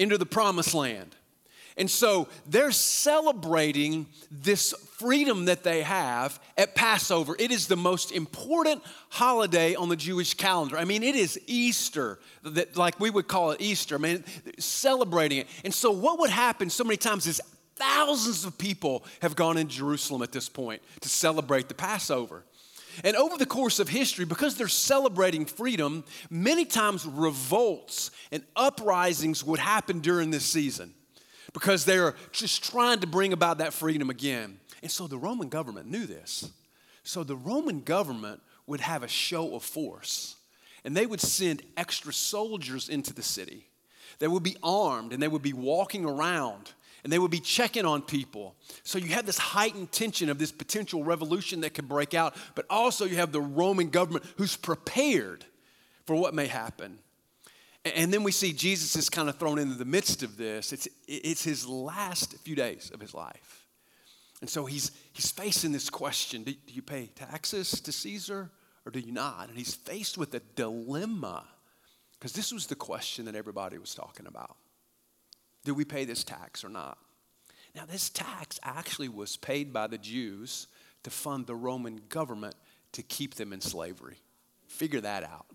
into 0.00 0.16
the 0.18 0.26
promised 0.26 0.74
land. 0.74 1.14
And 1.76 1.88
so 1.88 2.28
they're 2.46 2.72
celebrating 2.72 4.06
this 4.30 4.72
freedom 4.98 5.44
that 5.44 5.62
they 5.62 5.82
have 5.82 6.40
at 6.58 6.74
Passover. 6.74 7.36
It 7.38 7.50
is 7.52 7.68
the 7.68 7.76
most 7.76 8.10
important 8.10 8.82
holiday 9.08 9.74
on 9.74 9.88
the 9.88 9.96
Jewish 9.96 10.34
calendar. 10.34 10.76
I 10.76 10.84
mean, 10.84 11.02
it 11.02 11.14
is 11.14 11.38
Easter, 11.46 12.18
that, 12.42 12.76
like 12.76 12.98
we 12.98 13.10
would 13.10 13.28
call 13.28 13.52
it 13.52 13.60
Easter. 13.60 13.94
I 13.94 13.98
mean, 13.98 14.24
celebrating 14.58 15.38
it. 15.38 15.46
And 15.64 15.72
so, 15.72 15.90
what 15.90 16.18
would 16.18 16.30
happen 16.30 16.70
so 16.70 16.82
many 16.82 16.96
times 16.96 17.26
is 17.26 17.40
thousands 17.76 18.44
of 18.44 18.58
people 18.58 19.04
have 19.22 19.36
gone 19.36 19.56
in 19.56 19.68
Jerusalem 19.68 20.22
at 20.22 20.32
this 20.32 20.48
point 20.48 20.82
to 21.00 21.08
celebrate 21.08 21.68
the 21.68 21.74
Passover. 21.74 22.44
And 23.04 23.16
over 23.16 23.36
the 23.36 23.46
course 23.46 23.78
of 23.78 23.88
history, 23.88 24.24
because 24.24 24.56
they're 24.56 24.68
celebrating 24.68 25.46
freedom, 25.46 26.04
many 26.28 26.64
times 26.64 27.06
revolts 27.06 28.10
and 28.30 28.42
uprisings 28.56 29.44
would 29.44 29.60
happen 29.60 30.00
during 30.00 30.30
this 30.30 30.44
season 30.44 30.94
because 31.52 31.84
they're 31.84 32.14
just 32.32 32.62
trying 32.62 33.00
to 33.00 33.06
bring 33.06 33.32
about 33.32 33.58
that 33.58 33.72
freedom 33.72 34.10
again. 34.10 34.58
And 34.82 34.90
so 34.90 35.06
the 35.06 35.18
Roman 35.18 35.48
government 35.48 35.90
knew 35.90 36.06
this. 36.06 36.50
So 37.02 37.24
the 37.24 37.36
Roman 37.36 37.80
government 37.80 38.40
would 38.66 38.80
have 38.80 39.02
a 39.02 39.08
show 39.08 39.54
of 39.54 39.62
force 39.62 40.36
and 40.84 40.96
they 40.96 41.06
would 41.06 41.20
send 41.20 41.62
extra 41.76 42.12
soldiers 42.12 42.88
into 42.88 43.12
the 43.12 43.22
city. 43.22 43.66
They 44.18 44.28
would 44.28 44.42
be 44.42 44.56
armed 44.62 45.12
and 45.12 45.22
they 45.22 45.28
would 45.28 45.42
be 45.42 45.52
walking 45.52 46.04
around 46.04 46.72
and 47.02 47.12
they 47.12 47.18
would 47.18 47.30
be 47.30 47.40
checking 47.40 47.84
on 47.84 48.02
people. 48.02 48.56
So 48.82 48.98
you 48.98 49.08
have 49.08 49.26
this 49.26 49.38
heightened 49.38 49.92
tension 49.92 50.28
of 50.28 50.38
this 50.38 50.52
potential 50.52 51.04
revolution 51.04 51.60
that 51.60 51.74
could 51.74 51.88
break 51.88 52.14
out, 52.14 52.34
but 52.54 52.66
also 52.68 53.04
you 53.04 53.16
have 53.16 53.32
the 53.32 53.40
Roman 53.40 53.90
government 53.90 54.24
who's 54.36 54.56
prepared 54.56 55.44
for 56.06 56.16
what 56.16 56.34
may 56.34 56.46
happen. 56.46 56.98
And 57.84 58.12
then 58.12 58.22
we 58.22 58.32
see 58.32 58.52
Jesus 58.52 58.94
is 58.96 59.08
kind 59.08 59.28
of 59.28 59.36
thrown 59.36 59.58
into 59.58 59.74
the 59.74 59.86
midst 59.86 60.22
of 60.22 60.36
this. 60.36 60.72
It's, 60.72 60.88
it's 61.08 61.42
his 61.42 61.66
last 61.66 62.36
few 62.38 62.54
days 62.54 62.90
of 62.92 63.00
his 63.00 63.14
life. 63.14 63.66
And 64.40 64.48
so 64.48 64.66
he's, 64.66 64.90
he's 65.12 65.30
facing 65.30 65.72
this 65.72 65.90
question 65.90 66.42
do, 66.42 66.52
do 66.52 66.74
you 66.74 66.82
pay 66.82 67.06
taxes 67.14 67.80
to 67.80 67.92
Caesar 67.92 68.50
or 68.84 68.92
do 68.92 69.00
you 69.00 69.12
not? 69.12 69.48
And 69.48 69.56
he's 69.56 69.74
faced 69.74 70.18
with 70.18 70.34
a 70.34 70.40
dilemma 70.56 71.46
because 72.18 72.32
this 72.32 72.52
was 72.52 72.66
the 72.66 72.74
question 72.74 73.24
that 73.26 73.34
everybody 73.34 73.78
was 73.78 73.94
talking 73.94 74.26
about. 74.26 74.56
Do 75.64 75.74
we 75.74 75.84
pay 75.84 76.04
this 76.04 76.24
tax 76.24 76.64
or 76.64 76.68
not? 76.68 76.98
Now, 77.74 77.84
this 77.84 78.10
tax 78.10 78.58
actually 78.62 79.08
was 79.08 79.36
paid 79.36 79.72
by 79.72 79.86
the 79.86 79.98
Jews 79.98 80.66
to 81.04 81.10
fund 81.10 81.46
the 81.46 81.54
Roman 81.54 82.00
government 82.08 82.56
to 82.92 83.02
keep 83.02 83.34
them 83.34 83.52
in 83.52 83.60
slavery. 83.60 84.18
Figure 84.66 85.00
that 85.00 85.24
out. 85.24 85.46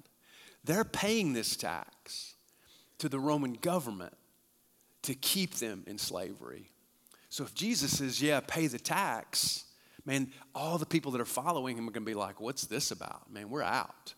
They're 0.63 0.85
paying 0.85 1.33
this 1.33 1.55
tax 1.55 2.35
to 2.99 3.09
the 3.09 3.19
Roman 3.19 3.53
government 3.53 4.13
to 5.03 5.13
keep 5.13 5.55
them 5.55 5.83
in 5.85 5.97
slavery. 5.97 6.71
So 7.29 7.43
if 7.43 7.53
Jesus 7.53 7.97
says, 7.97 8.21
yeah, 8.21 8.39
pay 8.39 8.67
the 8.67 8.79
tax, 8.79 9.65
man, 10.05 10.31
all 10.55 10.77
the 10.77 10.85
people 10.85 11.11
that 11.11 11.21
are 11.21 11.25
following 11.25 11.77
him 11.77 11.87
are 11.87 11.91
going 11.91 12.05
to 12.05 12.09
be 12.09 12.15
like, 12.15 12.39
what's 12.39 12.65
this 12.65 12.91
about? 12.91 13.31
Man, 13.31 13.49
we're 13.49 13.61
out. 13.61 14.13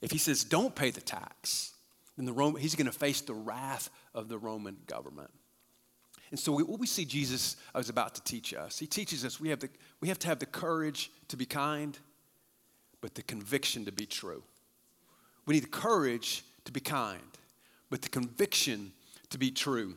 If 0.00 0.12
he 0.12 0.18
says, 0.18 0.44
don't 0.44 0.74
pay 0.74 0.90
the 0.90 1.00
tax, 1.00 1.74
then 2.16 2.26
the 2.26 2.32
Roman, 2.32 2.62
he's 2.62 2.76
going 2.76 2.86
to 2.86 2.92
face 2.92 3.20
the 3.20 3.34
wrath 3.34 3.90
of 4.18 4.28
the 4.28 4.36
Roman 4.36 4.76
government. 4.86 5.30
And 6.30 6.38
so, 6.38 6.52
what 6.52 6.80
we 6.80 6.86
see 6.86 7.04
Jesus 7.04 7.56
is 7.76 7.88
about 7.88 8.16
to 8.16 8.22
teach 8.22 8.52
us, 8.52 8.78
he 8.78 8.86
teaches 8.86 9.24
us 9.24 9.40
we 9.40 9.48
have, 9.48 9.60
the, 9.60 9.70
we 10.00 10.08
have 10.08 10.18
to 10.18 10.26
have 10.26 10.40
the 10.40 10.46
courage 10.46 11.10
to 11.28 11.36
be 11.36 11.46
kind, 11.46 11.96
but 13.00 13.14
the 13.14 13.22
conviction 13.22 13.84
to 13.86 13.92
be 13.92 14.04
true. 14.04 14.42
We 15.46 15.54
need 15.54 15.64
the 15.64 15.68
courage 15.68 16.44
to 16.64 16.72
be 16.72 16.80
kind, 16.80 17.22
but 17.88 18.02
the 18.02 18.10
conviction 18.10 18.92
to 19.30 19.38
be 19.38 19.50
true. 19.50 19.96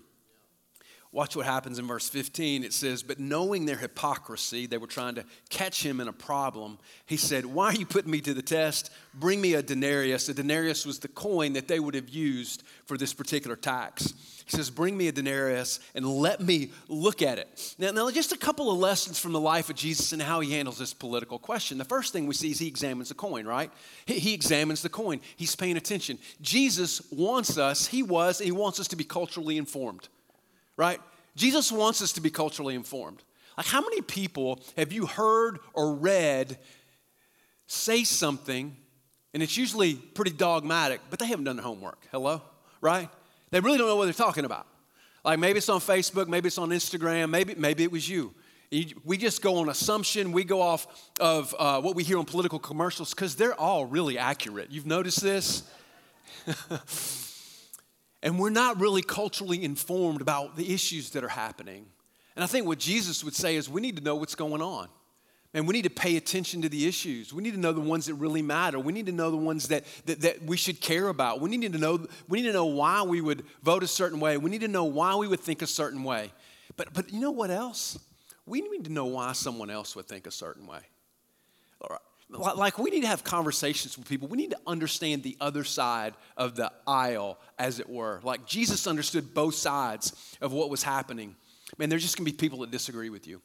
Watch 1.13 1.35
what 1.35 1.45
happens 1.45 1.77
in 1.77 1.87
verse 1.87 2.07
15. 2.07 2.63
It 2.63 2.71
says, 2.71 3.03
But 3.03 3.19
knowing 3.19 3.65
their 3.65 3.75
hypocrisy, 3.75 4.65
they 4.65 4.77
were 4.77 4.87
trying 4.87 5.15
to 5.15 5.25
catch 5.49 5.85
him 5.85 5.99
in 5.99 6.07
a 6.07 6.13
problem. 6.13 6.77
He 7.05 7.17
said, 7.17 7.45
Why 7.45 7.65
are 7.67 7.75
you 7.75 7.85
putting 7.85 8.11
me 8.11 8.21
to 8.21 8.33
the 8.33 8.41
test? 8.41 8.91
Bring 9.13 9.41
me 9.41 9.55
a 9.55 9.61
denarius. 9.61 10.29
A 10.29 10.33
denarius 10.33 10.85
was 10.85 10.99
the 10.99 11.09
coin 11.09 11.51
that 11.53 11.67
they 11.67 11.81
would 11.81 11.95
have 11.95 12.07
used 12.07 12.63
for 12.85 12.97
this 12.97 13.13
particular 13.13 13.57
tax. 13.57 14.13
He 14.45 14.55
says, 14.55 14.69
Bring 14.69 14.95
me 14.95 15.09
a 15.09 15.11
denarius 15.11 15.81
and 15.95 16.05
let 16.05 16.39
me 16.39 16.71
look 16.87 17.21
at 17.21 17.37
it. 17.37 17.75
Now, 17.77 17.91
now, 17.91 18.09
just 18.09 18.31
a 18.31 18.37
couple 18.37 18.71
of 18.71 18.77
lessons 18.77 19.19
from 19.19 19.33
the 19.33 19.39
life 19.41 19.69
of 19.69 19.75
Jesus 19.75 20.13
and 20.13 20.21
how 20.21 20.39
he 20.39 20.53
handles 20.53 20.77
this 20.77 20.93
political 20.93 21.39
question. 21.39 21.77
The 21.77 21.83
first 21.83 22.13
thing 22.13 22.25
we 22.25 22.35
see 22.35 22.51
is 22.51 22.59
he 22.59 22.67
examines 22.67 23.09
the 23.09 23.15
coin, 23.15 23.45
right? 23.45 23.69
He, 24.05 24.17
he 24.17 24.33
examines 24.33 24.81
the 24.81 24.87
coin, 24.87 25.19
he's 25.35 25.57
paying 25.57 25.75
attention. 25.75 26.19
Jesus 26.39 27.01
wants 27.11 27.57
us, 27.57 27.87
he 27.87 28.01
was, 28.01 28.39
and 28.39 28.45
he 28.45 28.53
wants 28.53 28.79
us 28.79 28.87
to 28.87 28.95
be 28.95 29.03
culturally 29.03 29.57
informed 29.57 30.07
right? 30.77 30.99
Jesus 31.35 31.71
wants 31.71 32.01
us 32.01 32.13
to 32.13 32.21
be 32.21 32.29
culturally 32.29 32.75
informed. 32.75 33.23
Like, 33.57 33.67
how 33.67 33.81
many 33.81 34.01
people 34.01 34.61
have 34.77 34.91
you 34.91 35.05
heard 35.05 35.59
or 35.73 35.93
read 35.93 36.57
say 37.67 38.03
something, 38.03 38.75
and 39.33 39.43
it's 39.43 39.57
usually 39.57 39.95
pretty 39.95 40.31
dogmatic, 40.31 41.01
but 41.09 41.19
they 41.19 41.27
haven't 41.27 41.45
done 41.45 41.57
their 41.57 41.65
homework? 41.65 42.07
Hello? 42.11 42.41
Right? 42.81 43.09
They 43.51 43.59
really 43.59 43.77
don't 43.77 43.87
know 43.87 43.95
what 43.95 44.05
they're 44.05 44.13
talking 44.13 44.45
about. 44.45 44.67
Like, 45.23 45.39
maybe 45.39 45.57
it's 45.57 45.69
on 45.69 45.79
Facebook, 45.79 46.27
maybe 46.27 46.47
it's 46.47 46.57
on 46.57 46.69
Instagram, 46.69 47.29
maybe, 47.29 47.55
maybe 47.55 47.83
it 47.83 47.91
was 47.91 48.07
you. 48.09 48.33
We 49.03 49.17
just 49.17 49.41
go 49.41 49.57
on 49.57 49.67
assumption. 49.67 50.31
We 50.31 50.45
go 50.45 50.61
off 50.61 51.11
of 51.19 51.53
uh, 51.59 51.81
what 51.81 51.93
we 51.93 52.05
hear 52.05 52.17
on 52.17 52.23
political 52.23 52.57
commercials 52.57 53.13
because 53.13 53.35
they're 53.35 53.59
all 53.59 53.85
really 53.85 54.17
accurate. 54.17 54.71
You've 54.71 54.85
noticed 54.85 55.21
this? 55.21 55.63
and 58.23 58.39
we're 58.39 58.49
not 58.49 58.79
really 58.79 59.01
culturally 59.01 59.63
informed 59.63 60.21
about 60.21 60.55
the 60.55 60.73
issues 60.73 61.11
that 61.11 61.23
are 61.23 61.29
happening. 61.29 61.85
And 62.35 62.43
I 62.43 62.47
think 62.47 62.65
what 62.65 62.79
Jesus 62.79 63.23
would 63.23 63.35
say 63.35 63.55
is 63.55 63.69
we 63.69 63.81
need 63.81 63.97
to 63.97 64.03
know 64.03 64.15
what's 64.15 64.35
going 64.35 64.61
on. 64.61 64.87
And 65.53 65.67
we 65.67 65.73
need 65.73 65.83
to 65.83 65.89
pay 65.89 66.15
attention 66.15 66.61
to 66.61 66.69
the 66.69 66.87
issues. 66.87 67.33
We 67.33 67.43
need 67.43 67.53
to 67.55 67.59
know 67.59 67.73
the 67.73 67.81
ones 67.81 68.05
that 68.05 68.13
really 68.13 68.41
matter. 68.41 68.79
We 68.79 68.93
need 68.93 69.07
to 69.07 69.11
know 69.11 69.31
the 69.31 69.37
ones 69.37 69.67
that, 69.67 69.83
that, 70.05 70.21
that, 70.21 70.43
we 70.43 70.55
should 70.55 70.79
care 70.79 71.09
about. 71.09 71.41
We 71.41 71.49
need 71.49 71.73
to 71.73 71.77
know, 71.77 72.07
we 72.29 72.41
need 72.41 72.47
to 72.47 72.53
know 72.53 72.67
why 72.67 73.01
we 73.01 73.19
would 73.19 73.43
vote 73.61 73.83
a 73.83 73.87
certain 73.87 74.21
way. 74.21 74.37
We 74.37 74.49
need 74.49 74.61
to 74.61 74.69
know 74.69 74.85
why 74.85 75.15
we 75.15 75.27
would 75.27 75.41
think 75.41 75.61
a 75.61 75.67
certain 75.67 76.05
way. 76.05 76.31
But, 76.77 76.93
but 76.93 77.11
you 77.11 77.19
know 77.19 77.31
what 77.31 77.51
else? 77.51 77.99
We 78.45 78.61
need 78.61 78.85
to 78.85 78.91
know 78.93 79.07
why 79.07 79.33
someone 79.33 79.69
else 79.69 79.93
would 79.93 80.07
think 80.07 80.25
a 80.25 80.31
certain 80.31 80.67
way. 80.67 80.79
Like, 82.31 82.77
we 82.79 82.89
need 82.89 83.01
to 83.01 83.07
have 83.07 83.23
conversations 83.23 83.97
with 83.97 84.07
people. 84.07 84.27
We 84.27 84.37
need 84.37 84.51
to 84.51 84.59
understand 84.65 85.21
the 85.21 85.35
other 85.41 85.63
side 85.63 86.13
of 86.37 86.55
the 86.55 86.71
aisle, 86.87 87.37
as 87.59 87.79
it 87.79 87.89
were. 87.89 88.21
Like, 88.23 88.45
Jesus 88.45 88.87
understood 88.87 89.33
both 89.33 89.55
sides 89.55 90.37
of 90.39 90.53
what 90.53 90.69
was 90.69 90.81
happening. 90.81 91.35
Man, 91.77 91.89
there's 91.89 92.03
just 92.03 92.17
gonna 92.17 92.29
be 92.29 92.31
people 92.31 92.59
that 92.59 92.71
disagree 92.71 93.09
with 93.09 93.27
you. 93.27 93.41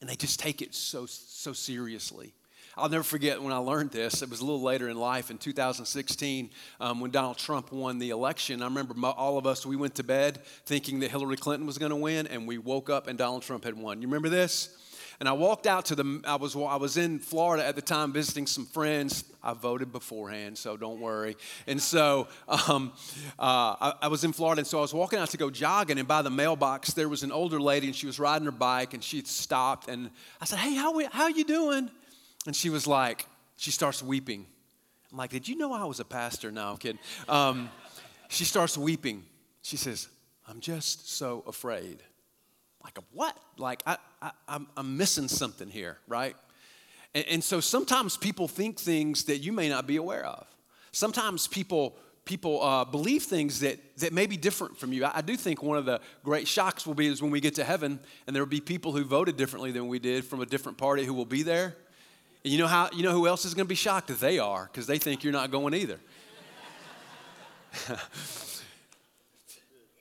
And 0.00 0.10
they 0.10 0.16
just 0.16 0.40
take 0.40 0.62
it 0.62 0.74
so, 0.74 1.06
so 1.06 1.52
seriously. 1.52 2.34
I'll 2.78 2.90
never 2.90 3.04
forget 3.04 3.40
when 3.40 3.54
I 3.54 3.56
learned 3.56 3.90
this. 3.90 4.20
It 4.20 4.28
was 4.28 4.40
a 4.40 4.44
little 4.44 4.60
later 4.60 4.90
in 4.90 4.98
life 4.98 5.30
in 5.30 5.38
2016 5.38 6.50
um, 6.78 7.00
when 7.00 7.10
Donald 7.10 7.38
Trump 7.38 7.72
won 7.72 7.98
the 7.98 8.10
election. 8.10 8.60
I 8.60 8.66
remember 8.66 8.94
all 9.06 9.38
of 9.38 9.46
us, 9.46 9.64
we 9.64 9.76
went 9.76 9.94
to 9.94 10.04
bed 10.04 10.44
thinking 10.66 11.00
that 11.00 11.10
Hillary 11.10 11.38
Clinton 11.38 11.66
was 11.66 11.78
going 11.78 11.90
to 11.90 11.96
win, 11.96 12.26
and 12.26 12.46
we 12.46 12.58
woke 12.58 12.90
up 12.90 13.06
and 13.06 13.16
Donald 13.16 13.42
Trump 13.42 13.64
had 13.64 13.74
won. 13.74 14.02
You 14.02 14.08
remember 14.08 14.28
this? 14.28 14.76
And 15.18 15.28
I 15.28 15.32
walked 15.32 15.66
out 15.66 15.86
to 15.86 15.94
the, 15.94 16.20
I 16.26 16.36
was, 16.36 16.54
I 16.54 16.76
was 16.76 16.96
in 16.96 17.18
Florida 17.18 17.64
at 17.66 17.74
the 17.74 17.82
time 17.82 18.12
visiting 18.12 18.46
some 18.46 18.66
friends. 18.66 19.24
I 19.42 19.54
voted 19.54 19.92
beforehand, 19.92 20.58
so 20.58 20.76
don't 20.76 21.00
worry. 21.00 21.36
And 21.66 21.80
so 21.80 22.28
um, 22.48 22.92
uh, 23.38 23.76
I, 23.80 23.94
I, 24.02 24.08
was 24.08 24.24
in 24.24 24.32
Florida, 24.32 24.60
and 24.60 24.66
so 24.66 24.78
I 24.78 24.82
was 24.82 24.92
walking 24.92 25.18
out 25.18 25.30
to 25.30 25.36
go 25.36 25.50
jogging, 25.50 25.98
and 25.98 26.06
by 26.08 26.22
the 26.22 26.30
mailbox, 26.30 26.92
there 26.92 27.08
was 27.08 27.22
an 27.22 27.32
older 27.32 27.60
lady, 27.60 27.86
and 27.86 27.96
she 27.96 28.06
was 28.06 28.18
riding 28.18 28.44
her 28.44 28.52
bike, 28.52 28.92
and 28.92 29.02
she 29.02 29.22
stopped. 29.22 29.88
And 29.88 30.10
I 30.40 30.44
said, 30.44 30.58
Hey, 30.58 30.74
how, 30.74 30.92
we, 30.94 31.04
how 31.06 31.28
you 31.28 31.44
doing? 31.44 31.90
And 32.46 32.54
she 32.54 32.70
was 32.70 32.86
like, 32.86 33.24
she 33.56 33.70
starts 33.70 34.02
weeping. 34.02 34.46
I'm 35.12 35.18
like, 35.18 35.30
Did 35.30 35.48
you 35.48 35.56
know 35.56 35.72
I 35.72 35.84
was 35.84 36.00
a 36.00 36.04
pastor? 36.04 36.50
No, 36.50 36.72
I'm 36.72 36.76
kidding. 36.76 37.00
Um, 37.28 37.70
she 38.28 38.44
starts 38.44 38.76
weeping. 38.76 39.24
She 39.62 39.76
says, 39.76 40.08
I'm 40.48 40.60
just 40.60 41.10
so 41.10 41.42
afraid. 41.46 42.02
Like, 42.86 42.98
a 42.98 43.02
what? 43.12 43.36
Like, 43.58 43.82
I, 43.84 43.96
I, 44.22 44.30
I'm, 44.46 44.68
I'm 44.76 44.96
missing 44.96 45.26
something 45.26 45.68
here, 45.68 45.98
right? 46.06 46.36
And, 47.16 47.24
and 47.26 47.42
so 47.44 47.58
sometimes 47.58 48.16
people 48.16 48.46
think 48.46 48.78
things 48.78 49.24
that 49.24 49.38
you 49.38 49.50
may 49.50 49.68
not 49.68 49.88
be 49.88 49.96
aware 49.96 50.24
of. 50.24 50.46
Sometimes 50.92 51.48
people 51.48 51.96
people 52.24 52.62
uh, 52.62 52.84
believe 52.84 53.22
things 53.22 53.60
that, 53.60 53.78
that 53.98 54.12
may 54.12 54.26
be 54.26 54.36
different 54.36 54.76
from 54.76 54.92
you. 54.92 55.04
I, 55.04 55.18
I, 55.18 55.20
do 55.20 55.36
think 55.36 55.62
one 55.62 55.78
of 55.78 55.84
the 55.84 56.00
great 56.24 56.48
shocks 56.48 56.84
will 56.84 56.94
be 56.94 57.06
is 57.06 57.22
when 57.22 57.30
we 57.30 57.40
get 57.40 57.54
to 57.54 57.62
heaven 57.62 58.00
and 58.26 58.34
there 58.34 58.42
will 58.42 58.50
be 58.50 58.60
people 58.60 58.90
who 58.90 59.04
voted 59.04 59.36
differently 59.36 59.70
than 59.70 59.86
we 59.86 60.00
did 60.00 60.24
from 60.24 60.40
a 60.40 60.46
different 60.46 60.76
party 60.76 61.04
who 61.04 61.14
will 61.14 61.24
be 61.24 61.44
there. 61.44 61.76
And 62.42 62.52
you 62.52 62.58
know 62.58 62.66
how 62.66 62.88
you 62.92 63.04
know 63.04 63.12
who 63.12 63.28
else 63.28 63.44
is 63.44 63.54
going 63.54 63.66
to 63.66 63.68
be 63.68 63.76
shocked? 63.76 64.08
They 64.20 64.40
are, 64.40 64.68
because 64.70 64.88
they 64.88 64.98
think 64.98 65.22
you're 65.22 65.32
not 65.32 65.52
going 65.52 65.74
either. 65.74 66.00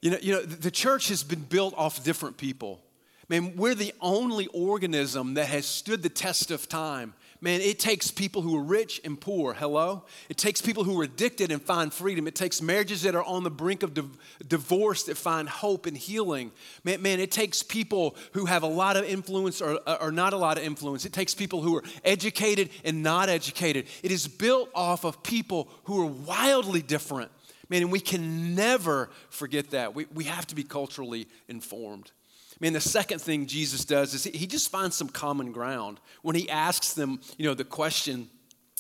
you 0.06 0.12
know, 0.12 0.18
you 0.22 0.34
know, 0.34 0.42
the 0.44 0.70
church 0.70 1.08
has 1.08 1.24
been 1.24 1.42
built 1.42 1.74
off 1.76 2.04
different 2.04 2.38
people. 2.38 2.80
Man, 3.28 3.56
we're 3.56 3.74
the 3.74 3.94
only 4.00 4.46
organism 4.54 5.34
that 5.34 5.48
has 5.48 5.66
stood 5.66 6.04
the 6.04 6.10
test 6.10 6.52
of 6.52 6.70
time 6.70 7.16
Man, 7.46 7.62
it 7.62 7.80
takes 7.80 8.10
people 8.10 8.42
who 8.42 8.58
are 8.58 8.64
rich 8.64 9.02
and 9.04 9.22
poor, 9.22 9.54
hello? 9.54 10.04
It 10.30 10.38
takes 10.38 10.62
people 10.62 10.84
who 10.84 11.00
are 11.00 11.04
addicted 11.04 11.52
and 11.52 11.62
find 11.62 11.94
freedom. 11.94 12.28
It 12.28 12.34
takes 12.34 12.62
marriages 12.62 13.04
that 13.04 13.14
are 13.14 13.24
on 13.24 13.44
the 13.44 13.52
brink 13.52 13.84
of 13.84 13.94
div- 13.94 14.18
divorce 14.48 15.04
that 15.04 15.16
find 15.16 15.48
hope 15.48 15.86
and 15.86 15.98
healing. 15.98 16.52
Man, 16.84 17.04
man, 17.04 17.20
it 17.20 17.32
takes 17.32 17.62
people 17.62 18.16
who 18.32 18.46
have 18.46 18.64
a 18.64 18.68
lot 18.68 18.96
of 18.96 19.04
influence 19.04 19.62
or, 19.62 19.80
or 20.02 20.12
not 20.12 20.34
a 20.34 20.38
lot 20.38 20.58
of 20.58 20.64
influence. 20.64 21.06
It 21.06 21.14
takes 21.14 21.36
people 21.36 21.62
who 21.62 21.76
are 21.76 21.84
educated 22.04 22.70
and 22.86 23.04
not 23.04 23.28
educated. 23.28 23.86
It 24.02 24.12
is 24.12 24.28
built 24.28 24.70
off 24.74 25.04
of 25.04 25.22
people 25.22 25.70
who 25.84 26.02
are 26.02 26.08
wildly 26.08 26.82
different. 26.82 27.32
Man, 27.70 27.82
and 27.82 27.92
we 27.92 28.00
can 28.00 28.56
never 28.56 29.10
forget 29.30 29.72
that. 29.72 29.96
We, 29.96 30.06
we 30.14 30.26
have 30.26 30.46
to 30.48 30.56
be 30.56 30.64
culturally 30.64 31.28
informed. 31.48 32.12
I 32.52 32.58
mean, 32.62 32.74
the 32.74 32.82
second 32.82 33.20
thing 33.20 33.48
Jesus 33.48 33.84
does 33.84 34.14
is 34.14 34.24
he 34.24 34.48
just 34.48 34.70
finds 34.70 34.96
some 34.96 35.10
common 35.10 35.52
ground 35.52 36.00
when 36.22 36.36
he 36.36 36.50
asks 36.50 36.94
them, 36.94 37.20
you 37.38 37.46
know, 37.46 37.54
the 37.54 37.66
question 37.66 38.30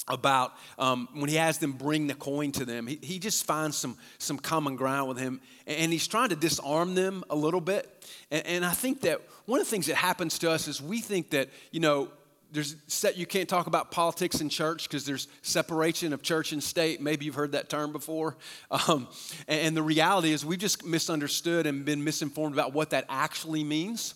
about 0.07 0.53
um, 0.77 1.09
when 1.13 1.29
he 1.29 1.35
has 1.35 1.57
them 1.57 1.73
bring 1.73 2.07
the 2.07 2.13
coin 2.13 2.51
to 2.53 2.63
them. 2.63 2.87
He, 2.87 2.99
he 3.01 3.19
just 3.19 3.43
finds 3.43 3.75
some, 3.75 3.97
some 4.17 4.37
common 4.37 4.75
ground 4.75 5.09
with 5.09 5.17
him, 5.17 5.41
and 5.65 5.91
he's 5.91 6.07
trying 6.07 6.29
to 6.29 6.35
disarm 6.35 6.95
them 6.95 7.23
a 7.29 7.35
little 7.35 7.61
bit. 7.61 8.07
And, 8.31 8.45
and 8.45 8.65
I 8.65 8.71
think 8.71 9.01
that 9.01 9.21
one 9.45 9.59
of 9.59 9.65
the 9.65 9.71
things 9.71 9.87
that 9.87 9.95
happens 9.95 10.39
to 10.39 10.51
us 10.51 10.67
is 10.67 10.81
we 10.81 11.01
think 11.01 11.31
that, 11.31 11.49
you 11.71 11.79
know, 11.79 12.09
there's 12.55 12.75
set 12.87 13.17
you 13.17 13.25
can't 13.25 13.47
talk 13.47 13.67
about 13.67 13.91
politics 13.91 14.41
in 14.41 14.49
church 14.49 14.87
because 14.87 15.05
there's 15.05 15.27
separation 15.41 16.13
of 16.13 16.23
church 16.23 16.53
and 16.53 16.63
state. 16.63 17.01
Maybe 17.01 17.25
you've 17.25 17.35
heard 17.35 17.51
that 17.51 17.69
term 17.69 17.91
before. 17.91 18.37
Um, 18.87 19.07
and, 19.47 19.67
and, 19.67 19.77
the 19.77 19.83
reality 19.83 20.31
is 20.31 20.45
we've 20.45 20.59
just 20.59 20.85
misunderstood 20.85 21.65
and 21.65 21.85
been 21.85 22.03
misinformed 22.03 22.53
about 22.53 22.73
what 22.73 22.89
that 22.91 23.05
actually 23.09 23.63
means. 23.63 24.15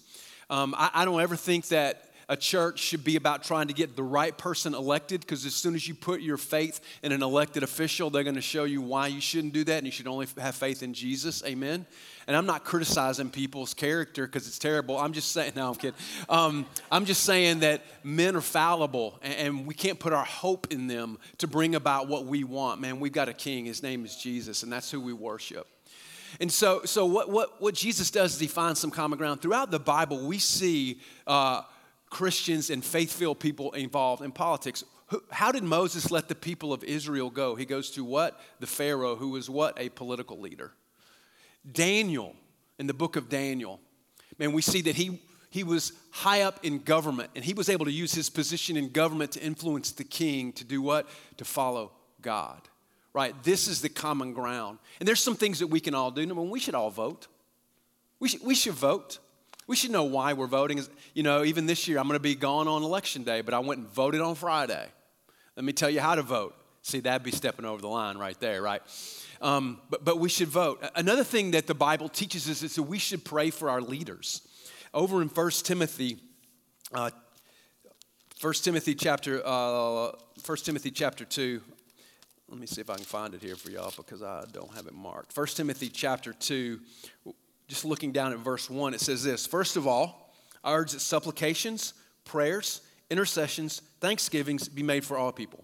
Um, 0.49 0.75
I, 0.77 0.89
I 0.93 1.05
don't 1.05 1.21
ever 1.21 1.35
think 1.35 1.67
that 1.67 2.08
a 2.29 2.37
church 2.37 2.77
should 2.77 3.03
be 3.03 3.15
about 3.15 3.43
trying 3.43 3.67
to 3.67 3.73
get 3.73 3.95
the 3.95 4.03
right 4.03 4.37
person 4.37 4.75
elected 4.75 5.21
because 5.21 5.47
as 5.47 5.55
soon 5.55 5.73
as 5.73 5.87
you 5.87 5.95
put 5.95 6.21
your 6.21 6.37
faith 6.37 6.79
in 7.01 7.11
an 7.11 7.23
elected 7.23 7.63
official, 7.63 8.11
they're 8.11 8.23
going 8.23 8.35
to 8.35 8.41
show 8.41 8.65
you 8.65 8.83
why 8.83 9.07
you 9.07 9.19
shouldn't 9.19 9.51
do 9.51 9.63
that 9.63 9.79
and 9.79 9.85
you 9.87 9.91
should 9.91 10.07
only 10.07 10.27
have 10.37 10.53
faith 10.53 10.83
in 10.83 10.93
Jesus. 10.93 11.43
Amen. 11.43 11.87
And 12.27 12.37
I'm 12.37 12.45
not 12.45 12.63
criticizing 12.63 13.31
people's 13.31 13.73
character 13.73 14.27
because 14.27 14.47
it's 14.47 14.59
terrible. 14.59 14.99
I'm 14.99 15.11
just 15.11 15.31
saying, 15.31 15.53
no, 15.55 15.69
I'm 15.69 15.75
kidding. 15.75 15.99
Um, 16.29 16.67
I'm 16.91 17.05
just 17.05 17.23
saying 17.23 17.61
that 17.61 17.81
men 18.03 18.35
are 18.35 18.41
fallible 18.41 19.17
and, 19.23 19.33
and 19.33 19.67
we 19.67 19.73
can't 19.73 19.99
put 19.99 20.13
our 20.13 20.25
hope 20.25 20.67
in 20.69 20.85
them 20.85 21.17
to 21.39 21.47
bring 21.47 21.73
about 21.73 22.07
what 22.07 22.27
we 22.27 22.43
want. 22.43 22.79
Man, 22.79 22.99
we've 22.99 23.11
got 23.11 23.27
a 23.27 23.33
king. 23.33 23.65
His 23.65 23.81
name 23.81 24.05
is 24.05 24.15
Jesus, 24.15 24.61
and 24.61 24.71
that's 24.71 24.91
who 24.91 25.01
we 25.01 25.13
worship. 25.13 25.65
And 26.39 26.51
so, 26.51 26.81
so 26.85 27.07
what, 27.07 27.31
what, 27.31 27.59
what 27.59 27.73
Jesus 27.73 28.11
does 28.11 28.35
is 28.35 28.39
he 28.39 28.45
finds 28.45 28.79
some 28.79 28.91
common 28.91 29.17
ground. 29.17 29.41
Throughout 29.41 29.71
the 29.71 29.79
Bible, 29.79 30.27
we 30.27 30.37
see 30.37 30.99
uh, 31.25 31.63
Christians 32.09 32.69
and 32.69 32.83
faith 32.83 33.11
filled 33.11 33.39
people 33.39 33.71
involved 33.73 34.23
in 34.23 34.31
politics. 34.31 34.83
How 35.31 35.51
did 35.51 35.63
Moses 35.63 36.11
let 36.11 36.27
the 36.27 36.35
people 36.35 36.73
of 36.73 36.83
Israel 36.83 37.29
go? 37.29 37.55
He 37.55 37.65
goes 37.65 37.91
to 37.91 38.03
what? 38.03 38.39
The 38.59 38.67
Pharaoh, 38.67 39.15
who 39.15 39.29
was 39.29 39.49
what? 39.49 39.79
A 39.79 39.89
political 39.89 40.39
leader. 40.39 40.71
Daniel, 41.71 42.35
in 42.77 42.87
the 42.87 42.93
book 42.93 43.15
of 43.15 43.29
Daniel, 43.29 43.79
man, 44.37 44.53
we 44.53 44.61
see 44.61 44.81
that 44.81 44.95
he, 44.95 45.19
he 45.49 45.63
was 45.63 45.93
high 46.11 46.41
up 46.41 46.63
in 46.63 46.79
government 46.79 47.31
and 47.35 47.43
he 47.43 47.53
was 47.53 47.69
able 47.69 47.85
to 47.85 47.91
use 47.91 48.13
his 48.13 48.29
position 48.29 48.77
in 48.77 48.89
government 48.89 49.31
to 49.33 49.41
influence 49.41 49.91
the 49.91 50.03
king 50.03 50.53
to 50.53 50.63
do 50.63 50.81
what? 50.81 51.07
To 51.37 51.45
follow 51.45 51.91
God. 52.21 52.61
Right? 53.13 53.35
This 53.43 53.67
is 53.67 53.81
the 53.81 53.89
common 53.89 54.33
ground. 54.33 54.77
And 54.99 55.07
there's 55.07 55.21
some 55.21 55.35
things 55.35 55.59
that 55.59 55.67
we 55.67 55.79
can 55.79 55.95
all 55.95 56.11
do. 56.11 56.25
Number 56.25 56.41
one, 56.41 56.51
we 56.51 56.59
should 56.59 56.75
all 56.75 56.91
vote. 56.91 57.27
We 58.19 58.29
should, 58.29 58.43
we 58.43 58.55
should 58.55 58.73
vote. 58.73 59.19
We 59.69 59.75
should 59.75 59.91
know 59.91 60.05
why 60.05 60.33
we're 60.33 60.47
voting. 60.47 60.83
You 61.13 61.21
know, 61.21 61.43
even 61.43 61.67
this 61.67 61.87
year, 61.87 61.99
I'm 61.99 62.07
going 62.07 62.15
to 62.15 62.19
be 62.19 62.33
gone 62.33 62.67
on 62.67 62.81
election 62.81 63.21
day, 63.21 63.41
but 63.41 63.53
I 63.53 63.59
went 63.59 63.81
and 63.81 63.87
voted 63.87 64.19
on 64.19 64.33
Friday. 64.33 64.83
Let 65.55 65.63
me 65.63 65.73
tell 65.73 65.91
you 65.91 65.99
how 66.01 66.15
to 66.15 66.23
vote. 66.23 66.55
See, 66.81 67.01
that'd 67.01 67.21
be 67.21 67.29
stepping 67.29 67.65
over 67.65 67.79
the 67.79 67.87
line 67.87 68.17
right 68.17 68.37
there, 68.39 68.63
right? 68.63 68.81
Um, 69.43 69.79
but, 69.91 70.03
but 70.03 70.17
we 70.17 70.27
should 70.27 70.47
vote. 70.47 70.83
Another 70.95 71.23
thing 71.23 71.51
that 71.51 71.67
the 71.67 71.75
Bible 71.75 72.09
teaches 72.09 72.49
us 72.49 72.63
is 72.63 72.73
that 72.77 72.81
we 72.81 72.97
should 72.97 73.23
pray 73.23 73.51
for 73.51 73.69
our 73.69 73.79
leaders. 73.79 74.41
Over 74.91 75.21
in 75.21 75.27
1 75.27 75.51
Timothy, 75.63 76.17
uh, 76.91 77.11
1 78.41 78.53
Timothy 78.63 78.95
chapter, 78.95 79.39
uh, 79.45 80.13
1 80.43 80.57
Timothy 80.63 80.89
chapter 80.89 81.25
2, 81.25 81.61
let 82.49 82.59
me 82.59 82.65
see 82.65 82.81
if 82.81 82.89
I 82.89 82.95
can 82.95 83.05
find 83.05 83.35
it 83.35 83.43
here 83.43 83.55
for 83.55 83.69
y'all 83.69 83.93
because 83.95 84.23
I 84.23 84.45
don't 84.51 84.73
have 84.73 84.87
it 84.87 84.95
marked. 84.95 85.37
1 85.37 85.45
Timothy 85.45 85.89
chapter 85.89 86.33
2, 86.33 86.79
just 87.69 87.85
looking 87.85 88.11
down 88.11 88.33
at 88.33 88.39
verse 88.39 88.69
1, 88.69 88.93
it 88.93 88.99
says 88.99 89.23
this 89.23 89.45
First 89.45 89.77
of 89.77 89.87
all, 89.87 90.33
I 90.63 90.73
urge 90.73 90.91
that 90.91 90.99
supplications, 90.99 91.93
prayers, 92.25 92.81
intercessions, 93.09 93.81
thanksgivings 94.01 94.67
be 94.67 94.83
made 94.83 95.05
for 95.05 95.17
all 95.17 95.31
people. 95.31 95.63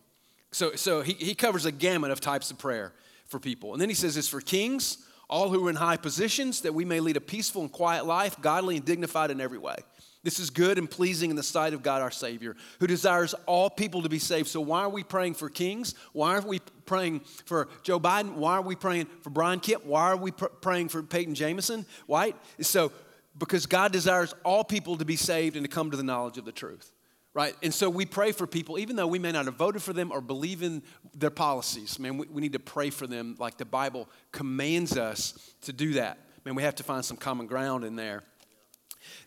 So, 0.51 0.75
so 0.75 1.01
he, 1.01 1.13
he 1.13 1.35
covers 1.35 1.65
a 1.65 1.71
gamut 1.71 2.11
of 2.11 2.21
types 2.21 2.49
of 2.49 2.57
prayer 2.57 2.93
for 3.25 3.39
people. 3.39 3.73
And 3.73 3.81
then 3.81 3.89
he 3.89 3.95
says 3.95 4.15
this 4.15 4.29
for 4.29 4.39
kings, 4.39 4.99
all 5.29 5.49
who 5.49 5.67
are 5.67 5.69
in 5.69 5.75
high 5.75 5.97
positions, 5.97 6.61
that 6.61 6.73
we 6.73 6.85
may 6.85 6.99
lead 6.99 7.17
a 7.17 7.21
peaceful 7.21 7.63
and 7.63 7.71
quiet 7.71 8.05
life, 8.05 8.39
godly 8.39 8.77
and 8.77 8.85
dignified 8.85 9.31
in 9.31 9.41
every 9.41 9.57
way. 9.57 9.75
This 10.23 10.39
is 10.39 10.49
good 10.49 10.77
and 10.77 10.89
pleasing 10.89 11.29
in 11.29 11.35
the 11.35 11.43
sight 11.43 11.73
of 11.73 11.83
God 11.83 12.01
our 12.01 12.09
Savior, 12.11 12.55
who 12.79 12.87
desires 12.87 13.35
all 13.45 13.69
people 13.69 14.01
to 14.03 14.09
be 14.09 14.17
saved. 14.17 14.47
So, 14.47 14.61
why 14.61 14.81
are 14.81 14.89
we 14.89 15.03
praying 15.03 15.35
for 15.35 15.49
kings? 15.49 15.93
Why 16.13 16.35
are 16.37 16.41
we 16.41 16.61
praying 16.85 17.21
for 17.45 17.67
Joe 17.83 17.99
Biden? 17.99 18.33
Why 18.33 18.53
are 18.53 18.61
we 18.61 18.75
praying 18.75 19.07
for 19.21 19.29
Brian 19.29 19.59
Kemp? 19.59 19.85
Why 19.85 20.11
are 20.11 20.17
we 20.17 20.31
pr- 20.31 20.45
praying 20.45 20.89
for 20.89 21.03
Peyton 21.03 21.35
Jamison? 21.35 21.85
White? 22.07 22.35
So, 22.61 22.91
because 23.37 23.65
God 23.65 23.91
desires 23.91 24.33
all 24.43 24.63
people 24.63 24.97
to 24.97 25.05
be 25.05 25.15
saved 25.17 25.55
and 25.55 25.65
to 25.65 25.69
come 25.69 25.91
to 25.91 25.97
the 25.97 26.03
knowledge 26.03 26.37
of 26.37 26.45
the 26.45 26.51
truth 26.51 26.91
right? 27.35 27.53
And 27.61 27.71
so 27.73 27.89
we 27.89 28.05
pray 28.05 28.31
for 28.31 28.47
people, 28.47 28.79
even 28.79 28.95
though 28.95 29.05
we 29.05 29.19
may 29.19 29.31
not 29.31 29.45
have 29.45 29.55
voted 29.55 29.83
for 29.83 29.93
them 29.93 30.11
or 30.11 30.21
believe 30.21 30.63
in 30.63 30.81
their 31.13 31.29
policies. 31.29 31.99
Man, 31.99 32.17
we, 32.17 32.25
we 32.27 32.41
need 32.41 32.53
to 32.53 32.59
pray 32.59 32.89
for 32.89 33.05
them 33.05 33.35
like 33.37 33.57
the 33.57 33.65
Bible 33.65 34.09
commands 34.31 34.97
us 34.97 35.53
to 35.63 35.73
do 35.73 35.93
that. 35.93 36.17
Man, 36.45 36.55
we 36.55 36.63
have 36.63 36.75
to 36.75 36.83
find 36.83 37.03
some 37.03 37.17
common 37.17 37.45
ground 37.45 37.83
in 37.83 37.97
there. 37.97 38.23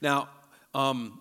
Now, 0.00 0.30
um, 0.74 1.20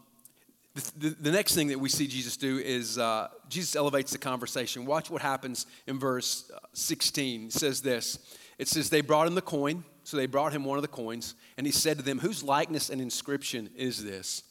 the, 0.98 1.10
the, 1.20 1.32
next 1.32 1.56
thing 1.56 1.68
that 1.68 1.80
we 1.80 1.90
see 1.90 2.08
Jesus 2.08 2.38
do 2.38 2.58
is 2.58 2.98
uh, 2.98 3.30
Jesus 3.50 3.76
elevates 3.76 4.12
the 4.12 4.18
conversation. 4.18 4.86
Watch 4.86 5.10
what 5.10 5.22
happens 5.22 5.66
in 5.88 6.00
verse 6.00 6.52
uh, 6.54 6.60
16. 6.74 7.48
It 7.48 7.54
says 7.54 7.82
this 7.82 8.20
It 8.58 8.68
says, 8.68 8.90
They 8.90 9.02
brought 9.02 9.28
him 9.28 9.36
the 9.36 9.42
coin. 9.42 9.84
So 10.04 10.16
they 10.16 10.26
brought 10.26 10.54
him 10.54 10.64
one 10.64 10.78
of 10.78 10.84
the 10.84 10.88
coins, 10.88 11.36
and 11.58 11.68
he 11.68 11.74
said 11.74 11.98
to 11.98 12.04
them, 12.04 12.20
Whose 12.20 12.42
likeness 12.42 12.90
and 12.90 13.02
inscription 13.02 13.70
is 13.76 14.06
this? 14.06 14.44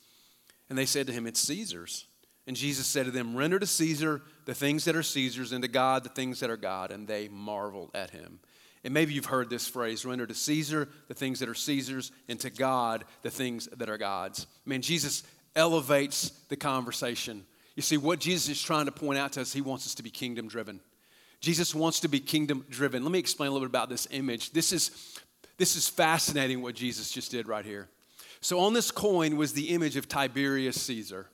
And 0.68 0.76
they 0.76 0.84
said 0.84 1.06
to 1.06 1.14
him, 1.14 1.26
It's 1.26 1.40
Caesar's. 1.40 2.06
And 2.46 2.54
Jesus 2.54 2.86
said 2.86 3.06
to 3.06 3.10
them, 3.10 3.34
Render 3.34 3.58
to 3.58 3.66
Caesar 3.66 4.20
the 4.44 4.52
things 4.52 4.84
that 4.84 4.94
are 4.94 5.02
Caesar's, 5.02 5.52
and 5.52 5.62
to 5.62 5.68
God 5.68 6.04
the 6.04 6.10
things 6.10 6.40
that 6.40 6.50
are 6.50 6.58
God. 6.58 6.90
And 6.90 7.08
they 7.08 7.28
marveled 7.28 7.90
at 7.94 8.10
him. 8.10 8.40
And 8.84 8.94
maybe 8.94 9.14
you've 9.14 9.24
heard 9.24 9.50
this 9.50 9.66
phrase 9.66 10.04
render 10.04 10.26
to 10.26 10.34
Caesar 10.34 10.88
the 11.08 11.14
things 11.14 11.40
that 11.40 11.48
are 11.48 11.54
Caesar's, 11.54 12.12
and 12.28 12.38
to 12.40 12.50
God 12.50 13.04
the 13.22 13.30
things 13.30 13.66
that 13.78 13.88
are 13.88 13.98
God's. 13.98 14.46
Man, 14.64 14.82
Jesus 14.82 15.22
elevates 15.56 16.30
the 16.48 16.56
conversation. 16.56 17.44
You 17.74 17.82
see, 17.82 17.96
what 17.96 18.20
Jesus 18.20 18.48
is 18.48 18.62
trying 18.62 18.86
to 18.86 18.92
point 18.92 19.18
out 19.18 19.32
to 19.32 19.40
us, 19.40 19.52
he 19.52 19.60
wants 19.60 19.86
us 19.86 19.94
to 19.96 20.02
be 20.02 20.10
kingdom 20.10 20.48
driven. 20.48 20.80
Jesus 21.40 21.74
wants 21.74 22.00
to 22.00 22.08
be 22.08 22.20
kingdom 22.20 22.64
driven. 22.70 23.02
Let 23.02 23.12
me 23.12 23.18
explain 23.18 23.48
a 23.48 23.52
little 23.52 23.66
bit 23.66 23.72
about 23.72 23.88
this 23.88 24.06
image. 24.10 24.52
This 24.52 24.72
is, 24.72 25.18
this 25.58 25.76
is 25.76 25.88
fascinating 25.88 26.62
what 26.62 26.74
Jesus 26.74 27.10
just 27.10 27.30
did 27.30 27.48
right 27.48 27.64
here. 27.64 27.88
So, 28.40 28.60
on 28.60 28.72
this 28.72 28.90
coin 28.90 29.36
was 29.36 29.52
the 29.52 29.70
image 29.70 29.96
of 29.96 30.08
Tiberius 30.08 30.80
Caesar. 30.82 31.26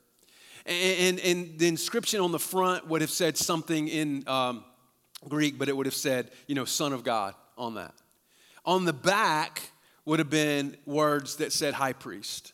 And, 0.64 1.18
and, 1.20 1.58
the 1.58 1.66
inscription 1.66 2.20
on 2.20 2.30
the 2.30 2.38
front 2.38 2.86
would 2.86 3.00
have 3.00 3.10
said 3.10 3.36
something 3.36 3.88
in 3.88 4.26
um, 4.28 4.64
Greek, 5.28 5.58
but 5.58 5.68
it 5.68 5.76
would 5.76 5.86
have 5.86 5.94
said, 5.94 6.30
you 6.46 6.54
know, 6.54 6.64
Son 6.64 6.92
of 6.92 7.02
God 7.02 7.34
on 7.58 7.74
that. 7.74 7.94
On 8.64 8.84
the 8.84 8.92
back 8.92 9.62
would 10.04 10.20
have 10.20 10.30
been 10.30 10.76
words 10.86 11.36
that 11.36 11.52
said 11.52 11.74
high 11.74 11.92
priest. 11.92 12.52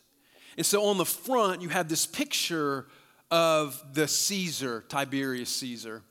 And 0.59 0.67
so 0.67 0.87
on 0.87 0.99
the 0.99 1.05
front, 1.05 1.62
you 1.62 1.69
have 1.69 1.88
this 1.88 2.05
picture 2.05 2.87
of 3.31 3.81
the 3.95 4.09
Caesar, 4.09 4.85
Tiberius 4.88 5.50
Caesar. 5.50 6.03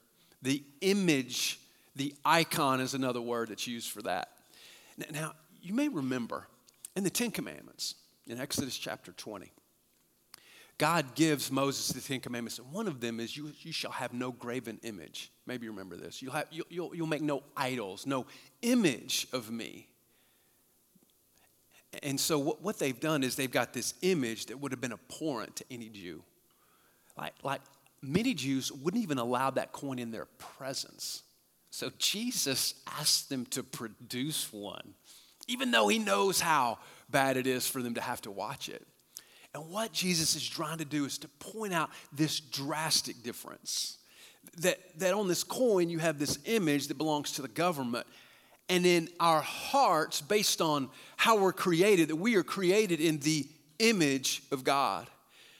The 0.42 0.64
image, 0.80 1.60
the 1.98 2.16
icon 2.24 2.80
is 2.80 2.94
another 2.94 3.20
word 3.20 3.50
that's 3.50 3.68
used 3.68 3.92
for 3.92 4.02
that. 4.04 4.30
Now, 5.12 5.34
you 5.62 5.74
may 5.74 5.90
remember 5.90 6.48
in 6.96 7.04
the 7.04 7.10
Ten 7.10 7.30
Commandments, 7.30 7.96
in 8.26 8.40
Exodus 8.40 8.78
chapter 8.78 9.12
20, 9.12 9.52
God 10.78 11.14
gives 11.14 11.52
Moses 11.52 11.90
the 11.90 12.00
Ten 12.00 12.22
Commandments, 12.22 12.58
and 12.58 12.72
one 12.72 12.88
of 12.88 13.02
them 13.02 13.20
is 13.20 13.36
you, 13.36 13.52
you 13.64 13.74
shall 13.74 13.92
have 13.92 14.14
no 14.14 14.32
graven 14.32 14.80
image. 14.84 15.30
Maybe 15.46 15.66
you 15.66 15.72
remember 15.72 15.98
this. 15.98 16.22
You'll, 16.22 16.32
have, 16.32 16.48
you, 16.52 16.64
you'll, 16.70 16.96
you'll 16.96 17.08
make 17.08 17.22
no 17.22 17.44
idols, 17.58 18.06
no 18.06 18.26
image 18.62 19.28
of 19.34 19.52
me. 19.52 19.90
And 22.04 22.20
so, 22.20 22.38
what, 22.38 22.62
what 22.62 22.80
they've 22.80 23.00
done 23.00 23.24
is 23.24 23.36
they've 23.36 23.50
got 23.50 23.74
this 23.74 23.94
image 24.02 24.48
that 24.48 24.60
would 24.60 24.72
have 24.72 24.82
been 24.82 24.94
abhorrent 24.94 25.56
to 25.58 25.66
any 25.72 25.90
Jew. 25.90 26.24
Like, 27.18 27.34
like 27.44 27.62
many 28.02 28.34
Jews 28.34 28.72
wouldn't 28.72 29.02
even 29.04 29.18
allow 29.18 29.50
that 29.52 29.72
coin 29.72 30.00
in 30.00 30.12
their 30.12 30.26
presence. 30.38 31.24
So, 31.72 31.92
Jesus 31.98 32.76
asked 33.00 33.30
them 33.30 33.46
to 33.48 33.64
produce 33.64 34.52
one, 34.52 34.94
even 35.48 35.72
though 35.72 35.88
he 35.88 36.00
knows 36.00 36.42
how 36.42 36.80
bad 37.10 37.38
it 37.38 37.48
is 37.48 37.68
for 37.68 37.82
them 37.82 37.96
to 37.96 38.02
have 38.02 38.22
to 38.22 38.32
watch 38.32 38.70
it. 38.70 38.86
And 39.54 39.70
what 39.70 39.94
Jesus 39.94 40.36
is 40.36 40.48
trying 40.48 40.78
to 40.80 40.86
do 40.86 41.06
is 41.06 41.18
to 41.20 41.28
point 41.28 41.74
out 41.74 41.90
this 42.12 42.40
drastic 42.40 43.24
difference. 43.24 43.98
That, 44.60 44.78
that 45.00 45.14
on 45.14 45.28
this 45.28 45.44
coin, 45.44 45.90
you 45.90 46.00
have 46.00 46.20
this 46.20 46.40
image 46.46 46.88
that 46.88 46.98
belongs 46.98 47.34
to 47.34 47.42
the 47.42 47.48
government. 47.48 48.08
And 48.70 48.86
in 48.86 49.10
our 49.20 49.42
hearts, 49.42 50.22
based 50.22 50.62
on 50.62 50.90
how 51.16 51.38
we're 51.38 51.54
created, 51.54 52.10
that 52.10 52.18
we 52.18 52.36
are 52.36 52.44
created 52.44 53.00
in 53.00 53.20
the 53.20 53.48
image 53.80 54.44
of 54.52 54.64
God. 54.64 55.08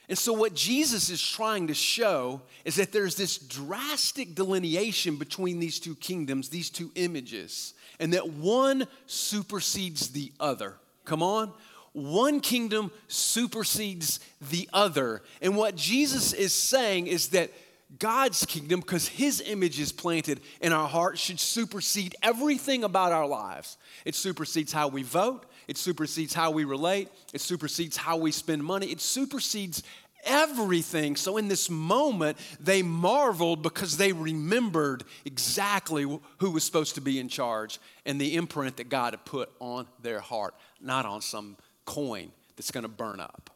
And 0.08 0.16
so, 0.16 0.32
what 0.32 0.54
Jesus 0.54 1.10
is 1.10 1.22
trying 1.22 1.66
to 1.66 1.74
show 1.74 2.40
is 2.64 2.76
that 2.76 2.92
there's 2.92 3.16
this 3.16 3.38
drastic 3.38 4.34
delineation 4.34 5.16
between 5.16 5.58
these 5.58 5.78
two 5.78 5.94
kingdoms, 5.96 6.48
these 6.48 6.70
two 6.70 6.90
images, 6.94 7.74
and 8.00 8.12
that 8.12 8.30
one 8.30 8.86
supersedes 9.06 10.10
the 10.10 10.32
other. 10.40 10.74
Come 11.04 11.22
on? 11.22 11.52
one 11.98 12.40
kingdom 12.40 12.90
supersedes 13.08 14.20
the 14.50 14.68
other. 14.72 15.22
And 15.42 15.56
what 15.56 15.74
Jesus 15.74 16.32
is 16.32 16.54
saying 16.54 17.06
is 17.06 17.28
that 17.28 17.50
God's 17.98 18.44
kingdom, 18.44 18.80
because 18.80 19.08
His 19.08 19.40
image 19.40 19.80
is 19.80 19.92
planted 19.92 20.40
in 20.60 20.72
our 20.72 20.88
hearts, 20.88 21.20
should 21.20 21.40
supersede 21.40 22.14
everything 22.22 22.84
about 22.84 23.12
our 23.12 23.26
lives. 23.26 23.78
It 24.04 24.14
supersedes 24.14 24.72
how 24.72 24.88
we 24.88 25.02
vote, 25.02 25.46
it 25.68 25.78
supersedes 25.78 26.34
how 26.34 26.50
we 26.50 26.64
relate, 26.64 27.08
it 27.32 27.40
supersedes 27.40 27.96
how 27.96 28.18
we 28.18 28.30
spend 28.30 28.62
money, 28.62 28.90
it 28.90 29.00
supersedes 29.00 29.82
everything. 30.24 31.16
So, 31.16 31.38
in 31.38 31.48
this 31.48 31.70
moment, 31.70 32.36
they 32.60 32.82
marveled 32.82 33.62
because 33.62 33.96
they 33.96 34.12
remembered 34.12 35.04
exactly 35.24 36.02
who 36.38 36.50
was 36.50 36.64
supposed 36.64 36.94
to 36.96 37.00
be 37.00 37.18
in 37.18 37.28
charge 37.28 37.78
and 38.04 38.20
the 38.20 38.36
imprint 38.36 38.76
that 38.76 38.90
God 38.90 39.14
had 39.14 39.24
put 39.24 39.50
on 39.60 39.86
their 40.02 40.20
heart, 40.20 40.54
not 40.80 41.06
on 41.06 41.22
some 41.22 41.56
coin 41.86 42.32
that's 42.56 42.70
going 42.70 42.82
to 42.82 42.88
burn 42.88 43.20
up. 43.20 43.50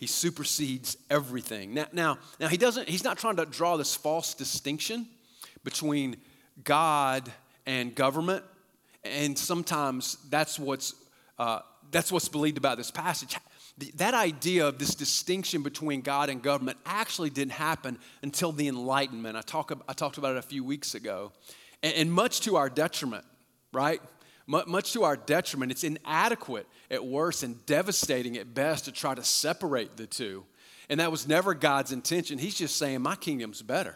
He 0.00 0.06
supersedes 0.06 0.96
everything. 1.10 1.74
Now, 1.74 1.84
now, 1.92 2.18
now, 2.40 2.48
he 2.48 2.56
doesn't, 2.56 2.88
he's 2.88 3.04
not 3.04 3.18
trying 3.18 3.36
to 3.36 3.44
draw 3.44 3.76
this 3.76 3.94
false 3.94 4.32
distinction 4.32 5.06
between 5.62 6.16
God 6.64 7.30
and 7.66 7.94
government. 7.94 8.42
And 9.04 9.38
sometimes 9.38 10.16
that's 10.30 10.58
what's, 10.58 10.94
uh, 11.38 11.58
that's 11.90 12.10
what's 12.10 12.30
believed 12.30 12.56
about 12.56 12.78
this 12.78 12.90
passage. 12.90 13.36
That 13.96 14.14
idea 14.14 14.66
of 14.66 14.78
this 14.78 14.94
distinction 14.94 15.62
between 15.62 16.00
God 16.00 16.30
and 16.30 16.40
government 16.40 16.78
actually 16.86 17.28
didn't 17.28 17.52
happen 17.52 17.98
until 18.22 18.52
the 18.52 18.68
Enlightenment. 18.68 19.36
I, 19.36 19.42
talk, 19.42 19.70
I 19.86 19.92
talked 19.92 20.16
about 20.16 20.34
it 20.34 20.38
a 20.38 20.42
few 20.42 20.64
weeks 20.64 20.94
ago. 20.94 21.30
And, 21.82 21.94
and 21.94 22.12
much 22.12 22.40
to 22.42 22.56
our 22.56 22.70
detriment, 22.70 23.26
right? 23.70 24.00
Much 24.50 24.92
to 24.94 25.04
our 25.04 25.16
detriment, 25.16 25.70
it's 25.70 25.84
inadequate 25.84 26.66
at 26.90 27.04
worst 27.04 27.44
and 27.44 27.64
devastating 27.66 28.36
at 28.36 28.52
best 28.52 28.86
to 28.86 28.92
try 28.92 29.14
to 29.14 29.22
separate 29.22 29.96
the 29.96 30.08
two. 30.08 30.44
And 30.88 30.98
that 30.98 31.12
was 31.12 31.28
never 31.28 31.54
God's 31.54 31.92
intention. 31.92 32.36
He's 32.36 32.56
just 32.56 32.74
saying, 32.74 33.00
My 33.00 33.14
kingdom's 33.14 33.62
better. 33.62 33.94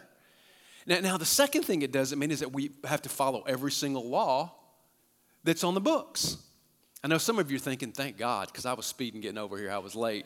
Now, 0.87 1.01
now 1.01 1.17
the 1.17 1.25
second 1.25 1.63
thing 1.63 1.81
it 1.81 1.91
doesn't 1.91 2.17
mean 2.17 2.31
is 2.31 2.39
that 2.39 2.53
we 2.53 2.71
have 2.85 3.01
to 3.01 3.09
follow 3.09 3.43
every 3.45 3.71
single 3.71 4.09
law 4.09 4.53
that's 5.43 5.65
on 5.65 5.73
the 5.73 5.81
books. 5.81 6.37
I 7.03 7.09
know 7.09 7.17
some 7.17 7.37
of 7.37 7.51
you 7.51 7.57
are 7.57 7.59
thinking, 7.59 7.91
Thank 7.91 8.17
God, 8.17 8.47
because 8.47 8.65
I 8.65 8.73
was 8.73 8.85
speeding 8.85 9.19
getting 9.19 9.37
over 9.37 9.57
here, 9.57 9.71
I 9.71 9.79
was 9.79 9.93
late. 9.93 10.25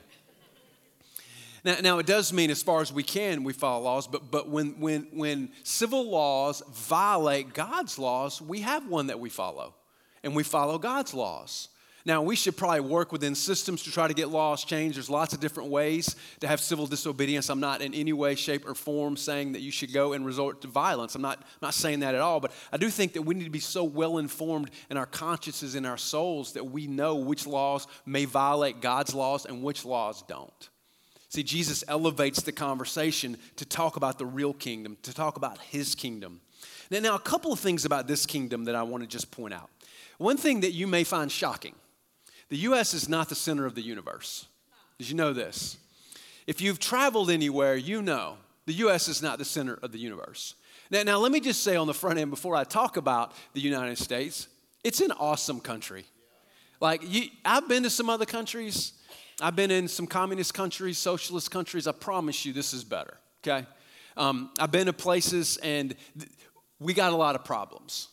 Now, 1.63 1.77
now, 1.81 1.97
it 1.97 2.05
does 2.05 2.31
mean 2.31 2.51
as 2.51 2.61
far 2.61 2.81
as 2.81 2.93
we 2.93 3.03
can, 3.03 3.43
we 3.43 3.51
follow 3.51 3.83
laws, 3.83 4.07
but, 4.07 4.29
but 4.29 4.47
when, 4.47 4.79
when, 4.79 5.07
when 5.11 5.49
civil 5.63 6.09
laws 6.09 6.61
violate 6.71 7.53
God's 7.53 7.97
laws, 7.97 8.41
we 8.41 8.61
have 8.61 8.87
one 8.87 9.07
that 9.07 9.19
we 9.19 9.29
follow, 9.29 9.73
and 10.23 10.35
we 10.35 10.43
follow 10.43 10.77
God's 10.77 11.13
laws. 11.13 11.69
Now, 12.05 12.21
we 12.21 12.35
should 12.35 12.55
probably 12.55 12.79
work 12.79 13.11
within 13.11 13.35
systems 13.35 13.83
to 13.83 13.91
try 13.91 14.07
to 14.07 14.13
get 14.13 14.29
laws 14.29 14.63
changed. 14.63 14.95
There's 14.95 15.09
lots 15.09 15.33
of 15.33 15.41
different 15.41 15.69
ways 15.69 16.15
to 16.39 16.47
have 16.47 16.61
civil 16.61 16.87
disobedience. 16.87 17.49
I'm 17.49 17.59
not 17.59 17.81
in 17.81 17.93
any 17.93 18.13
way, 18.13 18.35
shape, 18.35 18.67
or 18.67 18.73
form 18.73 19.17
saying 19.17 19.51
that 19.51 19.59
you 19.59 19.69
should 19.69 19.93
go 19.93 20.13
and 20.13 20.25
resort 20.25 20.61
to 20.61 20.67
violence. 20.67 21.15
I'm 21.15 21.21
not, 21.21 21.43
not 21.61 21.73
saying 21.73 21.99
that 21.99 22.15
at 22.15 22.21
all, 22.21 22.39
but 22.39 22.51
I 22.71 22.77
do 22.77 22.89
think 22.89 23.13
that 23.13 23.23
we 23.23 23.35
need 23.35 23.43
to 23.43 23.49
be 23.49 23.59
so 23.59 23.83
well 23.83 24.17
informed 24.17 24.71
in 24.89 24.95
our 24.95 25.05
consciences, 25.05 25.75
in 25.75 25.85
our 25.85 25.97
souls, 25.97 26.53
that 26.53 26.65
we 26.65 26.87
know 26.87 27.15
which 27.15 27.45
laws 27.45 27.85
may 28.05 28.25
violate 28.25 28.79
God's 28.79 29.13
laws 29.13 29.45
and 29.45 29.61
which 29.61 29.83
laws 29.83 30.23
don't. 30.23 30.69
See, 31.27 31.43
Jesus 31.43 31.83
elevates 31.87 32.41
the 32.41 32.51
conversation 32.51 33.37
to 33.57 33.65
talk 33.65 33.97
about 33.97 34.17
the 34.17 34.25
real 34.25 34.53
kingdom, 34.53 34.97
to 35.03 35.13
talk 35.13 35.37
about 35.37 35.59
his 35.59 35.93
kingdom. 35.93 36.41
Now, 36.89 36.99
now 36.99 37.15
a 37.15 37.19
couple 37.19 37.53
of 37.53 37.59
things 37.59 37.85
about 37.85 38.07
this 38.07 38.25
kingdom 38.25 38.63
that 38.65 38.73
I 38.73 38.81
want 38.83 39.03
to 39.03 39.07
just 39.07 39.29
point 39.29 39.53
out. 39.53 39.69
One 40.19 40.37
thing 40.37 40.59
that 40.59 40.73
you 40.73 40.85
may 40.85 41.03
find 41.03 41.31
shocking 41.31 41.73
the 42.49 42.57
U.S. 42.57 42.93
is 42.93 43.07
not 43.07 43.29
the 43.29 43.35
center 43.35 43.65
of 43.65 43.73
the 43.75 43.81
universe. 43.81 44.47
Did 44.97 45.09
you 45.09 45.15
know 45.15 45.33
this? 45.33 45.77
If 46.45 46.61
you've 46.61 46.79
traveled 46.79 47.29
anywhere, 47.29 47.75
you 47.75 48.01
know 48.01 48.37
the 48.65 48.73
U.S. 48.73 49.07
is 49.07 49.21
not 49.21 49.37
the 49.37 49.45
center 49.45 49.79
of 49.81 49.91
the 49.91 49.99
universe. 49.99 50.55
Now, 50.91 51.03
now, 51.03 51.17
let 51.19 51.31
me 51.31 51.39
just 51.39 51.63
say 51.63 51.75
on 51.75 51.87
the 51.87 51.93
front 51.93 52.19
end 52.19 52.31
before 52.31 52.55
I 52.55 52.63
talk 52.63 52.97
about 52.97 53.33
the 53.53 53.61
United 53.61 53.97
States, 53.97 54.47
It's 54.83 55.01
an 55.01 55.11
awesome 55.11 55.59
country. 55.59 56.05
Like, 56.81 57.01
you, 57.05 57.27
I've 57.45 57.67
been 57.67 57.83
to 57.83 57.89
some 57.89 58.09
other 58.09 58.25
countries. 58.25 58.93
I've 59.41 59.55
been 59.55 59.71
in 59.71 59.87
some 59.87 60.07
communist 60.07 60.53
countries, 60.53 60.97
socialist 60.97 61.51
countries. 61.51 61.87
I 61.87 61.91
promise 61.91 62.45
you, 62.45 62.51
this 62.51 62.73
is 62.73 62.83
better, 62.83 63.17
okay? 63.41 63.65
Um, 64.17 64.51
I've 64.59 64.71
been 64.71 64.87
to 64.87 64.93
places 64.93 65.57
and 65.57 65.95
th- 66.17 66.31
we 66.79 66.93
got 66.93 67.13
a 67.13 67.15
lot 67.15 67.35
of 67.35 67.45
problems. 67.45 68.09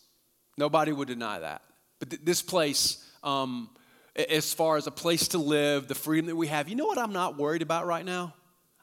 Nobody 0.56 0.92
would 0.92 1.08
deny 1.08 1.40
that. 1.40 1.62
But 1.98 2.10
th- 2.10 2.22
this 2.24 2.42
place, 2.42 3.04
um, 3.22 3.70
as 4.14 4.52
far 4.52 4.76
as 4.76 4.86
a 4.86 4.90
place 4.90 5.28
to 5.28 5.38
live, 5.38 5.88
the 5.88 5.94
freedom 5.94 6.26
that 6.26 6.36
we 6.36 6.46
have, 6.46 6.68
you 6.68 6.76
know 6.76 6.86
what 6.86 6.98
I'm 6.98 7.12
not 7.12 7.38
worried 7.38 7.62
about 7.62 7.86
right 7.86 8.04
now? 8.04 8.34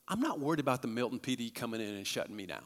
I'm 0.08 0.20
not 0.20 0.40
worried 0.40 0.60
about 0.60 0.82
the 0.82 0.88
Milton 0.88 1.20
PD 1.20 1.54
coming 1.54 1.82
in 1.82 1.96
and 1.96 2.06
shutting 2.06 2.36
me 2.36 2.46
down, 2.46 2.64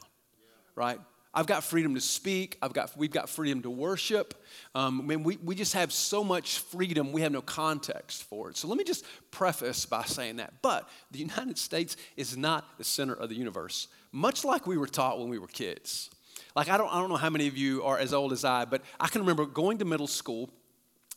right? 0.74 0.98
I've 1.32 1.46
got 1.46 1.62
freedom 1.62 1.94
to 1.94 2.00
speak. 2.00 2.56
I've 2.62 2.72
got, 2.72 2.96
we've 2.96 3.10
got 3.10 3.28
freedom 3.28 3.62
to 3.62 3.70
worship. 3.70 4.34
Um, 4.74 5.00
I 5.00 5.04
mean, 5.04 5.22
we, 5.22 5.36
we 5.36 5.54
just 5.54 5.74
have 5.74 5.92
so 5.92 6.24
much 6.24 6.58
freedom, 6.58 7.12
we 7.12 7.20
have 7.20 7.32
no 7.32 7.42
context 7.42 8.24
for 8.24 8.50
it. 8.50 8.56
So 8.56 8.66
let 8.66 8.78
me 8.78 8.84
just 8.84 9.04
preface 9.30 9.86
by 9.86 10.04
saying 10.04 10.36
that. 10.36 10.54
But 10.62 10.88
the 11.10 11.18
United 11.18 11.58
States 11.58 11.96
is 12.16 12.36
not 12.36 12.78
the 12.78 12.84
center 12.84 13.14
of 13.14 13.28
the 13.28 13.36
universe, 13.36 13.88
much 14.10 14.44
like 14.44 14.66
we 14.66 14.78
were 14.78 14.86
taught 14.86 15.18
when 15.20 15.28
we 15.28 15.38
were 15.38 15.46
kids. 15.46 16.10
Like, 16.56 16.68
I 16.68 16.76
don't, 16.76 16.92
I 16.92 17.00
don't 17.00 17.08
know 17.08 17.16
how 17.16 17.30
many 17.30 17.46
of 17.46 17.56
you 17.56 17.84
are 17.84 17.98
as 17.98 18.12
old 18.12 18.32
as 18.32 18.44
I, 18.44 18.64
but 18.64 18.82
I 18.98 19.08
can 19.08 19.20
remember 19.20 19.46
going 19.46 19.78
to 19.78 19.84
middle 19.84 20.06
school, 20.06 20.50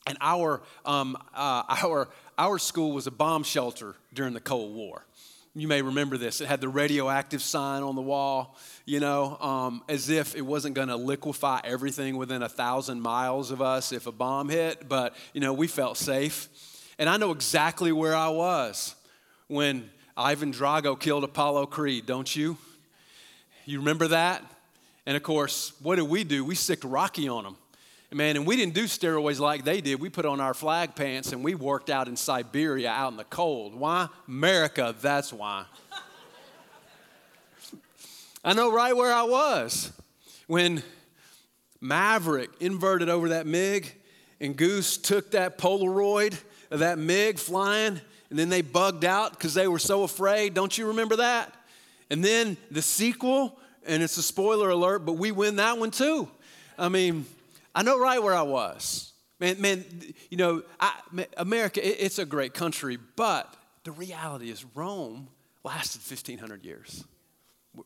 and 0.07 0.17
our, 0.21 0.61
um, 0.85 1.17
uh, 1.33 1.63
our, 1.83 2.09
our 2.37 2.59
school 2.59 2.91
was 2.91 3.07
a 3.07 3.11
bomb 3.11 3.43
shelter 3.43 3.95
during 4.13 4.33
the 4.33 4.39
Cold 4.39 4.75
War. 4.75 5.05
You 5.53 5.67
may 5.67 5.81
remember 5.81 6.17
this. 6.17 6.39
It 6.39 6.47
had 6.47 6.61
the 6.61 6.69
radioactive 6.69 7.41
sign 7.41 7.83
on 7.83 7.95
the 7.95 8.01
wall, 8.01 8.57
you 8.85 9.01
know, 9.01 9.37
um, 9.41 9.83
as 9.89 10.09
if 10.09 10.33
it 10.33 10.41
wasn't 10.41 10.75
going 10.75 10.87
to 10.87 10.95
liquefy 10.95 11.59
everything 11.65 12.15
within 12.15 12.41
a 12.41 12.47
thousand 12.47 13.01
miles 13.01 13.51
of 13.51 13.61
us 13.61 13.91
if 13.91 14.07
a 14.07 14.13
bomb 14.13 14.47
hit, 14.47 14.87
but, 14.87 15.13
you 15.33 15.41
know, 15.41 15.51
we 15.51 15.67
felt 15.67 15.97
safe. 15.97 16.47
And 16.97 17.09
I 17.09 17.17
know 17.17 17.31
exactly 17.31 17.91
where 17.91 18.15
I 18.15 18.29
was 18.29 18.95
when 19.47 19.89
Ivan 20.15 20.53
Drago 20.53 20.97
killed 20.97 21.25
Apollo 21.25 21.65
Creed, 21.65 22.05
don't 22.05 22.33
you? 22.33 22.57
You 23.65 23.79
remember 23.79 24.07
that? 24.09 24.43
And 25.05 25.17
of 25.17 25.23
course, 25.23 25.73
what 25.81 25.95
did 25.95 26.03
we 26.03 26.23
do? 26.23 26.45
We 26.45 26.55
sicked 26.55 26.83
Rocky 26.83 27.27
on 27.27 27.43
them. 27.43 27.57
Man, 28.13 28.35
and 28.35 28.45
we 28.45 28.57
didn't 28.57 28.73
do 28.73 28.83
steroids 28.85 29.39
like 29.39 29.63
they 29.63 29.79
did. 29.79 30.01
We 30.01 30.09
put 30.09 30.25
on 30.25 30.41
our 30.41 30.53
flag 30.53 30.95
pants 30.95 31.31
and 31.31 31.45
we 31.45 31.55
worked 31.55 31.89
out 31.89 32.09
in 32.09 32.17
Siberia 32.17 32.89
out 32.89 33.11
in 33.11 33.17
the 33.17 33.23
cold. 33.23 33.73
Why? 33.73 34.09
America, 34.27 34.93
that's 35.01 35.31
why. 35.31 35.63
I 38.43 38.53
know 38.53 38.73
right 38.73 38.93
where 38.93 39.13
I 39.13 39.23
was 39.23 39.93
when 40.47 40.83
Maverick 41.79 42.49
inverted 42.59 43.07
over 43.07 43.29
that 43.29 43.47
MiG 43.47 43.93
and 44.41 44.57
Goose 44.57 44.97
took 44.97 45.31
that 45.31 45.57
Polaroid 45.57 46.37
of 46.69 46.79
that 46.79 46.97
MiG 46.97 47.39
flying 47.39 48.01
and 48.29 48.37
then 48.37 48.49
they 48.49 48.61
bugged 48.61 49.05
out 49.05 49.31
because 49.31 49.53
they 49.53 49.69
were 49.69 49.79
so 49.79 50.03
afraid. 50.03 50.53
Don't 50.53 50.77
you 50.77 50.87
remember 50.87 51.15
that? 51.17 51.53
And 52.09 52.21
then 52.21 52.57
the 52.71 52.81
sequel, 52.81 53.57
and 53.85 54.03
it's 54.03 54.17
a 54.17 54.23
spoiler 54.23 54.69
alert, 54.69 55.05
but 55.05 55.13
we 55.13 55.31
win 55.31 55.57
that 55.57 55.77
one 55.77 55.91
too. 55.91 56.29
I 56.77 56.89
mean, 56.89 57.25
I 57.73 57.83
know 57.83 57.99
right 57.99 58.21
where 58.21 58.33
I 58.33 58.43
was. 58.43 59.13
Man, 59.39 59.59
man 59.59 59.85
you 60.29 60.37
know, 60.37 60.63
I, 60.79 60.93
America, 61.37 61.85
it, 61.85 61.97
it's 61.99 62.19
a 62.19 62.25
great 62.25 62.53
country, 62.53 62.97
but 63.15 63.53
the 63.83 63.91
reality 63.91 64.49
is 64.49 64.65
Rome 64.75 65.27
lasted 65.63 66.01
1,500 66.01 66.63
years. 66.63 67.03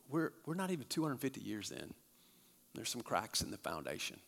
We're, 0.10 0.32
we're 0.46 0.56
not 0.56 0.72
even 0.72 0.86
250 0.88 1.42
years 1.42 1.72
in. 1.72 1.94
There's 2.74 2.90
some 2.90 3.02
cracks 3.02 3.42
in 3.42 3.52
the 3.52 3.58
foundation. 3.58 4.20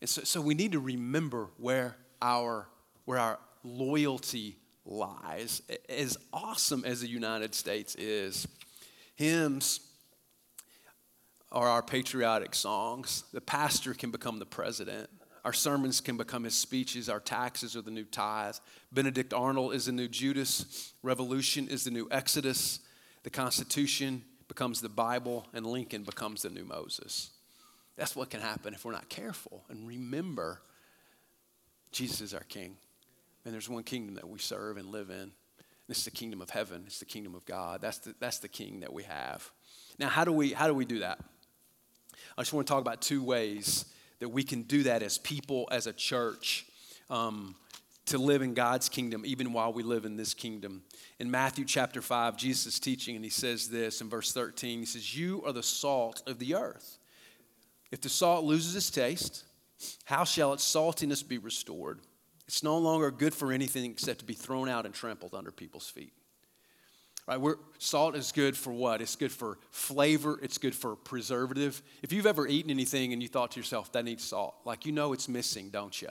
And 0.00 0.08
so, 0.08 0.22
so 0.22 0.40
we 0.40 0.54
need 0.54 0.72
to 0.72 0.80
remember 0.80 1.48
where 1.56 1.96
our, 2.22 2.68
where 3.04 3.18
our 3.18 3.38
loyalty 3.64 4.56
lies. 4.84 5.62
As 5.88 6.16
awesome 6.32 6.84
as 6.84 7.00
the 7.00 7.08
United 7.08 7.54
States 7.54 7.94
is, 7.96 8.46
hymns 9.16 9.80
are 11.52 11.68
our 11.68 11.82
patriotic 11.82 12.54
songs. 12.54 13.24
The 13.32 13.40
pastor 13.40 13.94
can 13.94 14.10
become 14.10 14.38
the 14.38 14.46
president. 14.46 15.10
Our 15.44 15.52
sermons 15.52 16.00
can 16.00 16.16
become 16.16 16.44
his 16.44 16.54
speeches. 16.54 17.08
Our 17.08 17.20
taxes 17.20 17.74
are 17.76 17.82
the 17.82 17.90
new 17.90 18.04
tithe. 18.04 18.56
Benedict 18.92 19.32
Arnold 19.32 19.74
is 19.74 19.86
the 19.86 19.92
new 19.92 20.08
Judas. 20.08 20.92
Revolution 21.02 21.66
is 21.66 21.84
the 21.84 21.90
new 21.90 22.06
Exodus. 22.10 22.80
The 23.22 23.30
Constitution 23.30 24.22
becomes 24.48 24.80
the 24.80 24.88
Bible, 24.88 25.46
and 25.54 25.64
Lincoln 25.64 26.02
becomes 26.02 26.42
the 26.42 26.50
new 26.50 26.64
Moses. 26.64 27.30
That's 27.96 28.14
what 28.14 28.30
can 28.30 28.40
happen 28.40 28.74
if 28.74 28.84
we're 28.84 28.92
not 28.92 29.08
careful 29.08 29.64
and 29.68 29.86
remember 29.86 30.62
Jesus 31.92 32.20
is 32.20 32.34
our 32.34 32.44
King. 32.44 32.76
And 33.44 33.54
there's 33.54 33.68
one 33.68 33.82
kingdom 33.82 34.14
that 34.16 34.28
we 34.28 34.38
serve 34.38 34.76
and 34.76 34.90
live 34.90 35.10
in. 35.10 35.32
This 35.88 35.98
is 35.98 36.04
the 36.04 36.10
kingdom 36.10 36.40
of 36.40 36.50
heaven. 36.50 36.84
It's 36.86 37.00
the 37.00 37.04
kingdom 37.04 37.34
of 37.34 37.44
God. 37.46 37.80
That's 37.80 37.98
the, 37.98 38.14
that's 38.20 38.38
the 38.38 38.48
king 38.48 38.80
that 38.80 38.92
we 38.92 39.02
have. 39.04 39.50
Now, 39.98 40.08
how 40.08 40.24
do 40.24 40.32
we, 40.32 40.52
how 40.52 40.68
do, 40.68 40.74
we 40.74 40.84
do 40.84 41.00
that? 41.00 41.18
I 42.36 42.42
just 42.42 42.52
want 42.52 42.66
to 42.66 42.72
talk 42.72 42.80
about 42.80 43.00
two 43.00 43.22
ways 43.22 43.84
that 44.20 44.28
we 44.28 44.42
can 44.42 44.62
do 44.62 44.84
that 44.84 45.02
as 45.02 45.18
people, 45.18 45.68
as 45.70 45.86
a 45.86 45.92
church, 45.92 46.66
um, 47.08 47.54
to 48.06 48.18
live 48.18 48.42
in 48.42 48.54
God's 48.54 48.88
kingdom, 48.88 49.22
even 49.24 49.52
while 49.52 49.72
we 49.72 49.82
live 49.82 50.04
in 50.04 50.16
this 50.16 50.34
kingdom. 50.34 50.82
In 51.18 51.30
Matthew 51.30 51.64
chapter 51.64 52.02
5, 52.02 52.36
Jesus 52.36 52.74
is 52.74 52.80
teaching, 52.80 53.16
and 53.16 53.24
he 53.24 53.30
says 53.30 53.68
this 53.68 54.00
in 54.00 54.08
verse 54.08 54.32
13 54.32 54.80
He 54.80 54.86
says, 54.86 55.16
You 55.16 55.42
are 55.44 55.52
the 55.52 55.62
salt 55.62 56.22
of 56.26 56.38
the 56.38 56.54
earth. 56.54 56.98
If 57.90 58.00
the 58.00 58.08
salt 58.08 58.44
loses 58.44 58.76
its 58.76 58.90
taste, 58.90 59.44
how 60.04 60.24
shall 60.24 60.52
its 60.52 60.64
saltiness 60.64 61.26
be 61.26 61.38
restored? 61.38 62.00
It's 62.46 62.62
no 62.62 62.78
longer 62.78 63.10
good 63.10 63.34
for 63.34 63.52
anything 63.52 63.90
except 63.90 64.20
to 64.20 64.24
be 64.24 64.34
thrown 64.34 64.68
out 64.68 64.84
and 64.84 64.94
trampled 64.94 65.34
under 65.34 65.50
people's 65.50 65.88
feet. 65.88 66.12
Right? 67.30 67.40
We're, 67.40 67.58
salt 67.78 68.16
is 68.16 68.32
good 68.32 68.56
for 68.56 68.72
what? 68.72 69.00
It's 69.00 69.14
good 69.14 69.30
for 69.30 69.56
flavor, 69.70 70.40
it's 70.42 70.58
good 70.58 70.74
for 70.74 70.96
preservative. 70.96 71.80
If 72.02 72.12
you've 72.12 72.26
ever 72.26 72.44
eaten 72.48 72.72
anything 72.72 73.12
and 73.12 73.22
you 73.22 73.28
thought 73.28 73.52
to 73.52 73.60
yourself, 73.60 73.92
that 73.92 74.04
needs 74.04 74.24
salt, 74.24 74.56
like 74.64 74.84
you 74.84 74.90
know 74.90 75.12
it's 75.12 75.28
missing, 75.28 75.70
don't 75.70 76.02
you? 76.02 76.08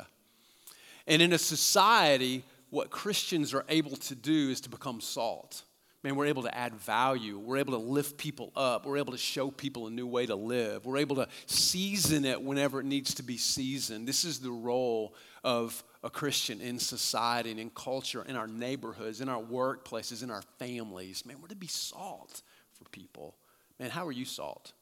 And 1.08 1.22
in 1.22 1.34
a 1.34 1.38
society, 1.38 2.46
what 2.70 2.90
Christians 2.90 3.54
are 3.54 3.66
able 3.68 3.98
to 3.98 4.16
do 4.16 4.50
is 4.50 4.62
to 4.62 4.70
become 4.70 5.02
salt. 5.02 5.64
Man, 6.04 6.16
we're 6.16 6.28
able 6.28 6.44
to 6.44 6.58
add 6.58 6.74
value. 6.76 7.38
We're 7.38 7.58
able 7.58 7.74
to 7.74 7.86
lift 7.86 8.18
people 8.18 8.54
up. 8.56 8.86
We're 8.86 9.00
able 9.00 9.12
to 9.12 9.18
show 9.18 9.52
people 9.52 9.88
a 9.88 9.92
new 9.92 10.08
way 10.08 10.26
to 10.26 10.36
live. 10.36 10.86
We're 10.86 11.00
able 11.00 11.18
to 11.18 11.28
season 11.48 12.24
it 12.24 12.42
whenever 12.42 12.80
it 12.80 12.86
needs 12.86 13.16
to 13.16 13.24
be 13.24 13.36
seasoned. 13.36 14.08
This 14.08 14.24
is 14.24 14.40
the 14.40 14.52
role 14.52 15.14
of 15.44 15.84
a 16.04 16.10
Christian 16.10 16.62
in 16.62 16.80
society 16.80 17.52
and 17.52 17.60
in 17.60 17.70
culture, 17.70 18.24
in 18.28 18.36
our 18.36 18.48
neighborhoods, 18.48 19.22
in 19.22 19.28
our 19.28 19.42
workplaces, 19.42 20.24
in 20.24 20.32
our 20.32 20.44
families. 20.58 21.26
Man, 21.26 21.38
we're 21.42 21.50
to 21.50 21.56
be 21.56 21.68
salt 21.68 22.42
for 22.72 22.88
people. 22.90 23.36
Man, 23.80 23.90
how 23.90 24.08
are 24.08 24.12
you 24.12 24.26
salt? 24.26 24.74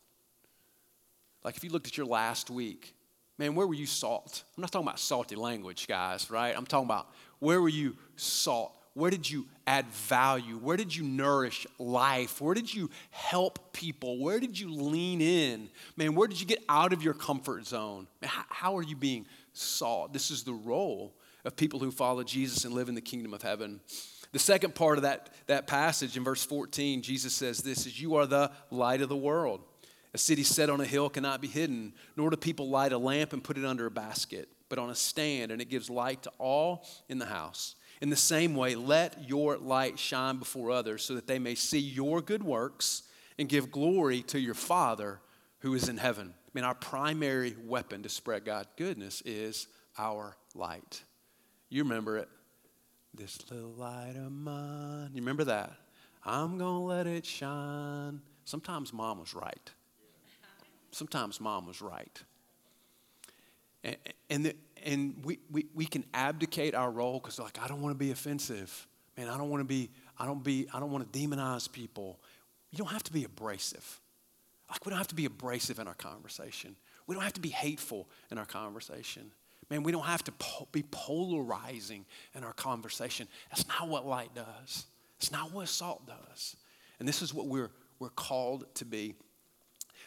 Like 1.43 1.57
if 1.57 1.63
you 1.63 1.69
looked 1.69 1.87
at 1.87 1.97
your 1.97 2.05
last 2.05 2.49
week, 2.49 2.93
man, 3.37 3.55
where 3.55 3.65
were 3.65 3.73
you 3.73 3.85
salt? 3.85 4.43
I'm 4.55 4.61
not 4.61 4.71
talking 4.71 4.87
about 4.87 4.99
salty 4.99 5.35
language, 5.35 5.87
guys, 5.87 6.29
right? 6.29 6.55
I'm 6.55 6.65
talking 6.65 6.87
about 6.87 7.07
where 7.39 7.61
were 7.61 7.69
you 7.69 7.95
salt? 8.15 8.73
Where 8.93 9.11
did 9.11 9.29
you 9.29 9.45
add 9.67 9.85
value? 9.89 10.57
Where 10.57 10.75
did 10.75 10.95
you 10.95 11.03
nourish 11.03 11.67
life? 11.77 12.41
Where 12.41 12.55
did 12.55 12.73
you 12.73 12.89
help 13.11 13.71
people? 13.71 14.17
Where 14.17 14.39
did 14.39 14.59
you 14.59 14.71
lean 14.71 15.21
in? 15.21 15.69
Man, 15.95 16.15
where 16.15 16.27
did 16.27 16.41
you 16.41 16.47
get 16.47 16.63
out 16.67 16.93
of 16.93 17.03
your 17.03 17.13
comfort 17.13 17.67
zone? 17.67 18.07
Man, 18.21 18.29
how, 18.29 18.45
how 18.49 18.77
are 18.77 18.81
you 18.81 18.95
being 18.95 19.27
salt. 19.57 20.13
This 20.13 20.31
is 20.31 20.43
the 20.43 20.53
role 20.53 21.15
of 21.45 21.55
people 21.55 21.79
who 21.79 21.91
follow 21.91 22.23
Jesus 22.23 22.65
and 22.65 22.73
live 22.73 22.89
in 22.89 22.95
the 22.95 23.01
kingdom 23.01 23.33
of 23.33 23.41
heaven. 23.41 23.79
The 24.33 24.39
second 24.39 24.75
part 24.75 24.97
of 24.97 25.03
that, 25.03 25.29
that 25.47 25.67
passage 25.67 26.17
in 26.17 26.23
verse 26.23 26.45
14, 26.45 27.01
Jesus 27.01 27.33
says 27.33 27.59
this 27.59 27.85
is 27.85 27.99
you 27.99 28.15
are 28.15 28.25
the 28.25 28.51
light 28.69 29.01
of 29.01 29.09
the 29.09 29.15
world. 29.15 29.61
A 30.13 30.17
city 30.17 30.43
set 30.43 30.69
on 30.69 30.81
a 30.81 30.85
hill 30.85 31.09
cannot 31.09 31.41
be 31.41 31.47
hidden, 31.47 31.93
nor 32.15 32.29
do 32.29 32.37
people 32.37 32.69
light 32.69 32.91
a 32.91 32.97
lamp 32.97 33.33
and 33.33 33.43
put 33.43 33.57
it 33.57 33.65
under 33.65 33.85
a 33.85 33.91
basket, 33.91 34.49
but 34.69 34.79
on 34.79 34.89
a 34.89 34.95
stand, 34.95 35.51
and 35.51 35.61
it 35.61 35.69
gives 35.69 35.89
light 35.89 36.23
to 36.23 36.31
all 36.37 36.85
in 37.07 37.19
the 37.19 37.25
house. 37.25 37.75
In 38.01 38.09
the 38.09 38.15
same 38.15 38.55
way, 38.55 38.75
let 38.75 39.27
your 39.29 39.57
light 39.57 39.97
shine 39.97 40.37
before 40.37 40.71
others 40.71 41.03
so 41.03 41.15
that 41.15 41.27
they 41.27 41.39
may 41.39 41.55
see 41.55 41.79
your 41.79 42.21
good 42.21 42.43
works 42.43 43.03
and 43.39 43.49
give 43.49 43.71
glory 43.71 44.21
to 44.23 44.39
your 44.39 44.53
Father 44.53 45.19
who 45.59 45.73
is 45.73 45.89
in 45.89 45.97
heaven 45.97 46.33
mean, 46.57 46.63
our 46.63 46.73
primary 46.73 47.55
weapon 47.67 48.01
to 48.01 48.09
spread 48.09 48.43
God's 48.43 48.69
goodness 48.77 49.21
is 49.21 49.67
our 49.95 50.35
light. 50.55 51.03
You 51.69 51.83
remember 51.83 52.17
it. 52.17 52.27
This 53.13 53.37
little 53.51 53.73
light 53.73 54.15
of 54.15 54.31
mine. 54.31 55.11
You 55.13 55.21
remember 55.21 55.43
that? 55.43 55.71
I'm 56.25 56.57
going 56.57 56.73
to 56.73 56.79
let 56.79 57.05
it 57.05 57.27
shine. 57.27 58.21
Sometimes 58.45 58.91
mom 58.91 59.19
was 59.19 59.35
right. 59.35 59.71
Sometimes 60.89 61.39
mom 61.39 61.67
was 61.67 61.79
right. 61.79 62.23
And, 63.83 63.97
and, 64.31 64.45
the, 64.45 64.55
and 64.83 65.13
we, 65.23 65.37
we, 65.51 65.67
we 65.75 65.85
can 65.85 66.05
abdicate 66.15 66.73
our 66.73 66.89
role 66.89 67.19
because, 67.19 67.37
like, 67.37 67.59
I 67.63 67.67
don't 67.67 67.83
want 67.83 67.93
to 67.93 67.99
be 67.99 68.09
offensive. 68.09 68.87
Man, 69.15 69.29
I 69.29 69.37
don't 69.37 69.51
want 69.51 69.61
to 69.61 69.65
be, 69.65 69.91
I 70.17 70.25
don't 70.25 70.43
be, 70.43 70.67
I 70.73 70.79
don't 70.79 70.91
want 70.91 71.13
to 71.13 71.19
demonize 71.19 71.71
people. 71.71 72.19
You 72.71 72.79
don't 72.79 72.91
have 72.91 73.03
to 73.03 73.13
be 73.13 73.25
abrasive. 73.25 74.01
Like, 74.69 74.85
we 74.85 74.89
don't 74.89 74.97
have 74.97 75.07
to 75.07 75.15
be 75.15 75.25
abrasive 75.25 75.79
in 75.79 75.87
our 75.87 75.93
conversation. 75.93 76.75
We 77.07 77.15
don't 77.15 77.23
have 77.23 77.33
to 77.33 77.41
be 77.41 77.49
hateful 77.49 78.07
in 78.31 78.37
our 78.37 78.45
conversation. 78.45 79.31
Man, 79.69 79.83
we 79.83 79.91
don't 79.91 80.05
have 80.05 80.23
to 80.25 80.31
po- 80.33 80.67
be 80.71 80.83
polarizing 80.83 82.05
in 82.35 82.43
our 82.43 82.53
conversation. 82.53 83.27
That's 83.49 83.67
not 83.67 83.87
what 83.87 84.05
light 84.05 84.33
does. 84.35 84.85
It's 85.17 85.31
not 85.31 85.51
what 85.51 85.67
salt 85.67 86.07
does. 86.07 86.55
And 86.99 87.07
this 87.07 87.21
is 87.21 87.33
what 87.33 87.47
we're, 87.47 87.71
we're 87.99 88.09
called 88.09 88.65
to 88.75 88.85
be. 88.85 89.15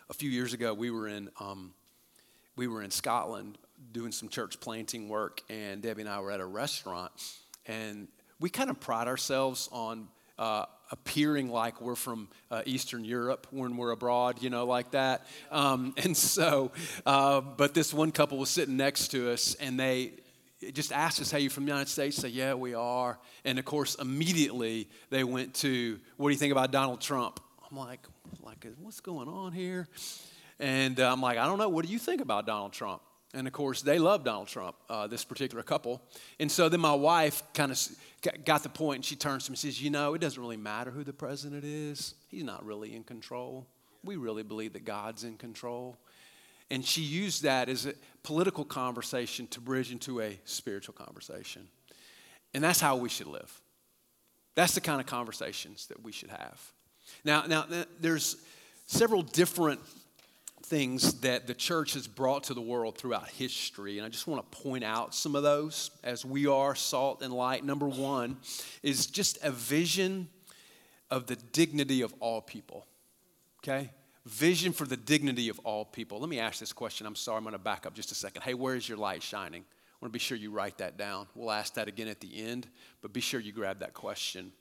A 0.08 0.14
few 0.14 0.30
years 0.30 0.52
ago, 0.54 0.74
we 0.74 0.90
were 0.90 1.08
in, 1.08 1.30
um, 1.40 1.72
we 2.56 2.66
were 2.66 2.82
in 2.82 2.90
Scotland 2.90 3.58
doing 3.92 4.12
some 4.12 4.28
church 4.28 4.60
planting 4.60 5.08
work, 5.08 5.42
and 5.48 5.82
Debbie 5.82 6.02
and 6.02 6.10
I 6.10 6.20
were 6.20 6.30
at 6.30 6.40
a 6.40 6.46
restaurant. 6.46 7.12
And 7.66 8.08
we 8.40 8.50
kind 8.50 8.70
of 8.70 8.80
pride 8.80 9.08
ourselves 9.08 9.68
on 9.72 10.08
uh, 10.38 10.66
appearing 10.90 11.50
like 11.50 11.80
we're 11.80 11.94
from 11.94 12.28
uh, 12.50 12.62
Eastern 12.66 13.04
Europe 13.04 13.46
when 13.50 13.76
we're 13.76 13.92
abroad, 13.92 14.42
you 14.42 14.50
know, 14.50 14.64
like 14.66 14.90
that. 14.92 15.26
Um, 15.50 15.94
and 16.02 16.16
so, 16.16 16.72
uh, 17.06 17.40
but 17.40 17.74
this 17.74 17.94
one 17.94 18.12
couple 18.12 18.38
was 18.38 18.50
sitting 18.50 18.76
next 18.76 19.08
to 19.08 19.32
us, 19.32 19.54
and 19.54 19.78
they 19.78 20.12
just 20.72 20.92
asked 20.92 21.20
us, 21.20 21.30
"Hey, 21.30 21.40
you 21.40 21.50
from 21.50 21.64
the 21.64 21.70
United 21.70 21.88
States?" 21.88 22.16
Say, 22.16 22.28
"Yeah, 22.28 22.54
we 22.54 22.74
are." 22.74 23.18
And 23.44 23.58
of 23.58 23.64
course, 23.64 23.94
immediately 23.96 24.88
they 25.10 25.24
went 25.24 25.54
to, 25.56 25.98
"What 26.16 26.28
do 26.28 26.32
you 26.32 26.38
think 26.38 26.52
about 26.52 26.70
Donald 26.70 27.00
Trump?" 27.00 27.40
I'm 27.70 27.76
like, 27.76 28.06
"Like, 28.42 28.66
what's 28.80 29.00
going 29.00 29.28
on 29.28 29.52
here?" 29.52 29.88
And 30.58 31.00
uh, 31.00 31.10
I'm 31.10 31.22
like, 31.22 31.38
"I 31.38 31.46
don't 31.46 31.58
know. 31.58 31.68
What 31.68 31.86
do 31.86 31.92
you 31.92 31.98
think 31.98 32.20
about 32.20 32.46
Donald 32.46 32.72
Trump?" 32.72 33.02
And 33.32 33.46
of 33.46 33.52
course, 33.52 33.82
they 33.82 33.98
love 33.98 34.24
Donald 34.24 34.48
Trump, 34.48 34.74
uh, 34.88 35.06
this 35.06 35.24
particular 35.24 35.62
couple. 35.62 36.02
And 36.40 36.50
so 36.50 36.68
then 36.68 36.80
my 36.80 36.94
wife 36.94 37.42
kind 37.54 37.70
of 37.70 37.78
got 38.44 38.62
the 38.62 38.68
point, 38.68 38.96
and 38.96 39.04
she 39.04 39.16
turns 39.16 39.44
to 39.44 39.50
me 39.50 39.54
and 39.54 39.58
says, 39.58 39.82
You 39.82 39.90
know, 39.90 40.14
it 40.14 40.20
doesn't 40.20 40.40
really 40.40 40.56
matter 40.56 40.90
who 40.90 41.04
the 41.04 41.12
president 41.12 41.64
is. 41.64 42.14
He's 42.28 42.44
not 42.44 42.64
really 42.64 42.94
in 42.94 43.04
control. 43.04 43.66
We 44.04 44.16
really 44.16 44.42
believe 44.42 44.72
that 44.74 44.84
God's 44.84 45.24
in 45.24 45.36
control. 45.36 45.98
And 46.70 46.84
she 46.84 47.02
used 47.02 47.42
that 47.42 47.68
as 47.68 47.86
a 47.86 47.94
political 48.22 48.64
conversation 48.64 49.46
to 49.48 49.60
bridge 49.60 49.90
into 49.90 50.20
a 50.20 50.38
spiritual 50.44 50.94
conversation. 50.94 51.68
And 52.54 52.62
that's 52.62 52.80
how 52.80 52.96
we 52.96 53.08
should 53.08 53.26
live. 53.26 53.60
That's 54.54 54.74
the 54.74 54.80
kind 54.80 55.00
of 55.00 55.06
conversations 55.06 55.86
that 55.86 56.02
we 56.02 56.12
should 56.12 56.30
have. 56.30 56.72
Now, 57.24 57.44
now 57.46 57.66
there's 58.00 58.36
several 58.86 59.22
different 59.22 59.80
things 60.70 61.14
that 61.20 61.48
the 61.48 61.52
church 61.52 61.94
has 61.94 62.06
brought 62.06 62.44
to 62.44 62.54
the 62.54 62.60
world 62.60 62.96
throughout 62.96 63.28
history. 63.28 63.98
And 63.98 64.06
I 64.06 64.08
just 64.08 64.28
want 64.28 64.48
to 64.50 64.58
point 64.58 64.84
out 64.84 65.16
some 65.16 65.34
of 65.34 65.42
those 65.42 65.90
as 66.04 66.24
we 66.24 66.46
are 66.46 66.76
salt 66.76 67.22
and 67.22 67.34
light. 67.34 67.64
Number 67.64 67.88
one 67.88 68.36
is 68.80 69.08
just 69.08 69.36
a 69.42 69.50
vision 69.50 70.28
of 71.10 71.26
the 71.26 71.34
dignity 71.34 72.02
of 72.02 72.14
all 72.20 72.40
people. 72.40 72.86
Okay? 73.58 73.90
Vision 74.24 74.72
for 74.72 74.86
the 74.86 74.96
dignity 74.96 75.48
of 75.48 75.58
all 75.64 75.84
people. 75.84 76.20
Let 76.20 76.28
me 76.28 76.38
ask 76.38 76.60
this 76.60 76.72
question. 76.72 77.04
I'm 77.04 77.16
sorry, 77.16 77.38
I'm 77.38 77.42
going 77.42 77.52
to 77.52 77.58
back 77.58 77.84
up 77.84 77.92
just 77.92 78.12
a 78.12 78.14
second. 78.14 78.42
Hey, 78.42 78.54
where 78.54 78.76
is 78.76 78.88
your 78.88 78.98
light 78.98 79.24
shining? 79.24 79.62
I 79.62 79.96
want 80.00 80.12
to 80.12 80.16
be 80.16 80.20
sure 80.20 80.38
you 80.38 80.52
write 80.52 80.78
that 80.78 80.96
down. 80.96 81.26
We'll 81.34 81.50
ask 81.50 81.74
that 81.74 81.88
again 81.88 82.06
at 82.06 82.20
the 82.20 82.40
end, 82.40 82.68
but 83.02 83.12
be 83.12 83.20
sure 83.20 83.40
you 83.40 83.52
grab 83.52 83.80
that 83.80 83.92
question. 83.92 84.52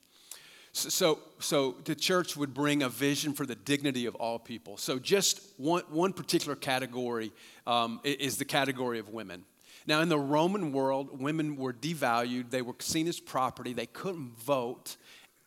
So, 0.71 1.19
so 1.39 1.75
the 1.83 1.95
church 1.95 2.37
would 2.37 2.53
bring 2.53 2.83
a 2.83 2.89
vision 2.89 3.33
for 3.33 3.45
the 3.45 3.55
dignity 3.55 4.05
of 4.05 4.15
all 4.15 4.39
people. 4.39 4.77
So 4.77 4.99
just 4.99 5.41
one, 5.57 5.83
one 5.89 6.13
particular 6.13 6.55
category 6.55 7.31
um, 7.65 7.99
is 8.03 8.37
the 8.37 8.45
category 8.45 8.99
of 8.99 9.09
women. 9.09 9.45
Now, 9.87 10.01
in 10.01 10.09
the 10.09 10.19
Roman 10.19 10.71
world, 10.71 11.19
women 11.19 11.55
were 11.55 11.73
devalued, 11.73 12.51
they 12.51 12.61
were 12.61 12.75
seen 12.79 13.07
as 13.07 13.19
property, 13.19 13.73
they 13.73 13.87
couldn't 13.87 14.37
vote, 14.37 14.97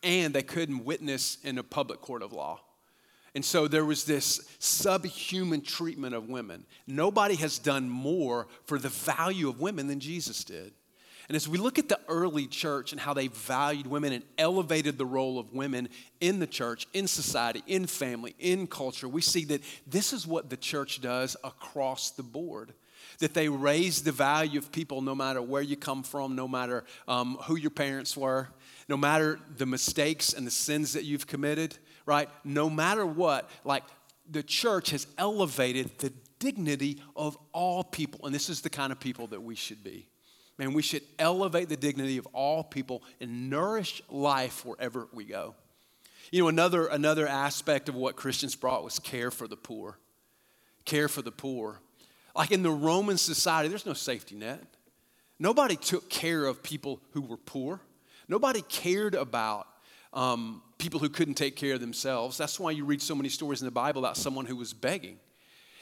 and 0.02 0.34
they 0.34 0.42
couldn't 0.42 0.84
witness 0.84 1.38
in 1.44 1.58
a 1.58 1.62
public 1.62 2.00
court 2.00 2.22
of 2.22 2.32
law. 2.32 2.60
And 3.34 3.44
so 3.44 3.66
there 3.66 3.84
was 3.84 4.04
this 4.04 4.46
subhuman 4.58 5.62
treatment 5.62 6.14
of 6.14 6.28
women. 6.28 6.66
Nobody 6.86 7.36
has 7.36 7.58
done 7.58 7.88
more 7.88 8.46
for 8.64 8.78
the 8.78 8.90
value 8.90 9.48
of 9.48 9.60
women 9.60 9.86
than 9.86 10.00
Jesus 10.00 10.44
did. 10.44 10.72
And 11.28 11.36
as 11.36 11.48
we 11.48 11.58
look 11.58 11.78
at 11.78 11.88
the 11.88 12.00
early 12.08 12.46
church 12.46 12.92
and 12.92 13.00
how 13.00 13.14
they 13.14 13.28
valued 13.28 13.86
women 13.86 14.12
and 14.12 14.24
elevated 14.38 14.98
the 14.98 15.06
role 15.06 15.38
of 15.38 15.52
women 15.52 15.88
in 16.20 16.38
the 16.38 16.46
church, 16.46 16.86
in 16.92 17.06
society, 17.06 17.62
in 17.66 17.86
family, 17.86 18.34
in 18.38 18.66
culture, 18.66 19.08
we 19.08 19.22
see 19.22 19.44
that 19.46 19.62
this 19.86 20.12
is 20.12 20.26
what 20.26 20.50
the 20.50 20.56
church 20.56 21.00
does 21.00 21.36
across 21.44 22.10
the 22.10 22.22
board. 22.22 22.74
That 23.18 23.34
they 23.34 23.48
raise 23.48 24.02
the 24.02 24.12
value 24.12 24.58
of 24.58 24.72
people 24.72 25.00
no 25.00 25.14
matter 25.14 25.42
where 25.42 25.62
you 25.62 25.76
come 25.76 26.02
from, 26.02 26.34
no 26.34 26.48
matter 26.48 26.84
um, 27.06 27.36
who 27.42 27.56
your 27.56 27.70
parents 27.70 28.16
were, 28.16 28.48
no 28.88 28.96
matter 28.96 29.38
the 29.56 29.66
mistakes 29.66 30.32
and 30.32 30.46
the 30.46 30.50
sins 30.50 30.92
that 30.94 31.04
you've 31.04 31.26
committed, 31.26 31.76
right? 32.06 32.28
No 32.44 32.70
matter 32.70 33.04
what, 33.06 33.50
like 33.64 33.84
the 34.30 34.42
church 34.42 34.90
has 34.90 35.06
elevated 35.18 35.98
the 35.98 36.12
dignity 36.38 37.00
of 37.14 37.36
all 37.52 37.84
people. 37.84 38.26
And 38.26 38.34
this 38.34 38.48
is 38.48 38.60
the 38.60 38.70
kind 38.70 38.90
of 38.92 38.98
people 38.98 39.28
that 39.28 39.42
we 39.42 39.54
should 39.54 39.84
be. 39.84 40.08
Man, 40.62 40.74
we 40.74 40.82
should 40.82 41.02
elevate 41.18 41.68
the 41.68 41.76
dignity 41.76 42.18
of 42.18 42.28
all 42.32 42.62
people 42.62 43.02
and 43.20 43.50
nourish 43.50 44.00
life 44.08 44.64
wherever 44.64 45.08
we 45.12 45.24
go. 45.24 45.56
You 46.30 46.42
know, 46.42 46.48
another, 46.48 46.86
another 46.86 47.26
aspect 47.26 47.88
of 47.88 47.96
what 47.96 48.14
Christians 48.14 48.54
brought 48.54 48.84
was 48.84 49.00
care 49.00 49.32
for 49.32 49.48
the 49.48 49.56
poor. 49.56 49.98
Care 50.84 51.08
for 51.08 51.20
the 51.20 51.32
poor. 51.32 51.80
Like 52.36 52.52
in 52.52 52.62
the 52.62 52.70
Roman 52.70 53.18
society, 53.18 53.70
there's 53.70 53.86
no 53.86 53.92
safety 53.92 54.36
net. 54.36 54.62
Nobody 55.40 55.74
took 55.74 56.08
care 56.08 56.44
of 56.44 56.62
people 56.62 57.00
who 57.10 57.22
were 57.22 57.38
poor. 57.38 57.80
Nobody 58.28 58.62
cared 58.62 59.16
about 59.16 59.66
um, 60.12 60.62
people 60.78 61.00
who 61.00 61.08
couldn't 61.08 61.34
take 61.34 61.56
care 61.56 61.74
of 61.74 61.80
themselves. 61.80 62.38
That's 62.38 62.60
why 62.60 62.70
you 62.70 62.84
read 62.84 63.02
so 63.02 63.16
many 63.16 63.30
stories 63.30 63.62
in 63.62 63.64
the 63.64 63.72
Bible 63.72 64.04
about 64.04 64.16
someone 64.16 64.46
who 64.46 64.54
was 64.54 64.72
begging. 64.72 65.18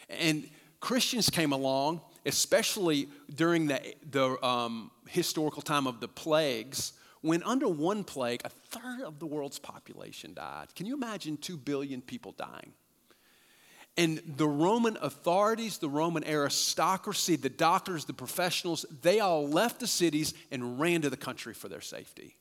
And 0.09 0.49
Christians 0.81 1.29
came 1.29 1.53
along 1.53 2.01
especially 2.27 3.09
during 3.35 3.67
the, 3.67 3.81
the 4.11 4.45
um, 4.45 4.91
historical 5.09 5.63
time 5.63 5.87
of 5.87 6.01
the 6.01 6.09
plagues, 6.09 6.93
when 7.23 7.43
under 7.43 7.69
one 7.69 8.05
plague, 8.05 8.41
a 8.45 8.49
third 8.49 9.03
of 9.03 9.19
the 9.19 9.27
world's 9.27 9.59
population 9.59 10.35
died. 10.35 10.75
Can 10.75 10.87
you 10.87 10.95
imagine 10.95 11.37
2 11.37 11.57
billion 11.57 12.01
people 12.01 12.33
dying? 12.33 12.73
And 13.97 14.23
the 14.37 14.49
Roman 14.49 14.97
authorities, 15.03 15.79
the 15.79 15.89
Roman 15.89 16.25
aristocracy, 16.25 17.37
the 17.37 17.51
doctors, 17.51 18.05
the 18.05 18.15
professionals, 18.15 18.87
they 19.03 19.21
all 19.21 19.47
left 19.49 19.81
the 19.81 19.87
cities 19.87 20.33
and 20.51 20.81
ran 20.81 21.03
to 21.03 21.11
the 21.11 21.17
country 21.17 21.53
for 21.53 21.69
their 21.69 21.81
safety. 21.81 22.37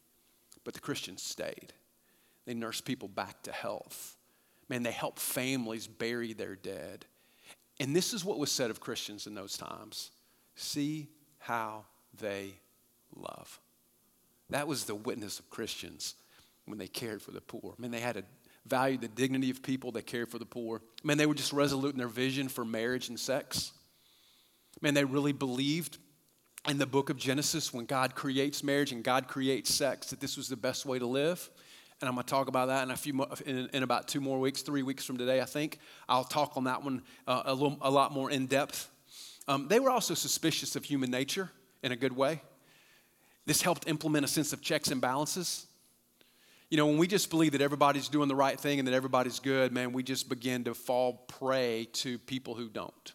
But 0.63 0.73
the 0.73 0.79
Christians 0.79 1.23
stayed. 1.23 1.73
They 2.45 2.53
nursed 2.53 2.85
people 2.85 3.07
back 3.07 3.43
to 3.43 3.51
health. 3.51 4.15
Man, 4.69 4.83
they 4.83 4.91
helped 4.91 5.19
families 5.19 5.87
bury 5.87 6.33
their 6.33 6.55
dead. 6.55 7.05
And 7.79 7.95
this 7.95 8.13
is 8.13 8.25
what 8.25 8.39
was 8.39 8.51
said 8.51 8.69
of 8.69 8.79
Christians 8.79 9.27
in 9.27 9.35
those 9.35 9.57
times 9.57 10.11
see 10.55 11.07
how 11.37 11.85
they 12.19 12.53
love. 13.15 13.59
That 14.49 14.67
was 14.67 14.85
the 14.85 14.95
witness 14.95 15.39
of 15.39 15.49
Christians 15.49 16.15
when 16.65 16.77
they 16.77 16.87
cared 16.87 17.21
for 17.21 17.31
the 17.31 17.41
poor. 17.41 17.75
I 17.77 17.81
mean, 17.81 17.91
they 17.91 18.01
had 18.01 18.15
to 18.15 18.23
value 18.65 18.97
the 18.97 19.07
dignity 19.07 19.49
of 19.49 19.63
people, 19.63 19.91
they 19.91 20.01
cared 20.01 20.29
for 20.29 20.37
the 20.37 20.45
poor. 20.45 20.81
I 21.03 21.07
mean, 21.07 21.17
they 21.17 21.25
were 21.25 21.33
just 21.33 21.53
resolute 21.53 21.93
in 21.93 21.97
their 21.97 22.07
vision 22.07 22.49
for 22.49 22.65
marriage 22.65 23.09
and 23.09 23.19
sex. 23.19 23.71
Man, 24.81 24.93
they 24.93 25.05
really 25.05 25.31
believed 25.31 25.97
in 26.67 26.77
the 26.77 26.85
book 26.85 27.09
of 27.09 27.17
Genesis 27.17 27.73
when 27.73 27.85
God 27.85 28.15
creates 28.15 28.63
marriage 28.63 28.91
and 28.91 29.03
God 29.03 29.27
creates 29.27 29.73
sex 29.73 30.09
that 30.09 30.19
this 30.19 30.35
was 30.35 30.49
the 30.49 30.57
best 30.57 30.85
way 30.85 30.99
to 30.99 31.05
live 31.05 31.49
and 32.01 32.07
I'm 32.07 32.15
going 32.15 32.25
to 32.25 32.29
talk 32.29 32.47
about 32.47 32.67
that 32.67 32.83
in 32.83 32.91
a 32.91 32.95
few 32.95 33.25
in, 33.45 33.69
in, 33.73 33.83
about 33.83 34.07
two 34.07 34.21
more 34.21 34.39
weeks, 34.39 34.62
three 34.62 34.83
weeks 34.83 35.03
from 35.03 35.17
today, 35.17 35.41
I 35.41 35.45
think. 35.45 35.79
I'll 36.07 36.23
talk 36.23 36.55
on 36.55 36.63
that 36.63 36.83
one 36.83 37.01
uh, 37.27 37.43
a, 37.45 37.53
little, 37.53 37.77
a 37.81 37.91
lot 37.91 38.13
more 38.13 38.31
in 38.31 38.47
depth. 38.47 38.89
Um, 39.47 39.67
they 39.67 39.79
were 39.79 39.89
also 39.89 40.13
suspicious 40.13 40.75
of 40.75 40.85
human 40.85 41.12
nature 41.12 41.49
in 41.83 41.91
a 41.91 41.95
good 41.95 42.15
way. 42.15 42.41
This 43.45 43.62
helped 43.62 43.88
implement 43.88 44.23
a 44.23 44.27
sense 44.27 44.53
of 44.53 44.62
checks 44.62 44.91
and 44.91 45.01
balances. 45.01 45.65
You 46.69 46.77
know, 46.77 46.85
when 46.85 46.97
we 46.97 47.07
just 47.07 47.29
believe 47.31 47.53
that 47.53 47.62
everybody's 47.62 48.07
doing 48.07 48.27
the 48.27 48.35
right 48.35 48.59
thing 48.59 48.79
and 48.79 48.88
that 48.88 48.93
everybody's 48.93 49.39
good, 49.39 49.73
man, 49.73 49.91
we 49.91 50.03
just 50.03 50.29
begin 50.29 50.65
to 50.65 50.75
fall 50.75 51.25
prey 51.27 51.88
to 51.93 52.19
people 52.19 52.53
who 52.53 52.69
don't. 52.69 53.13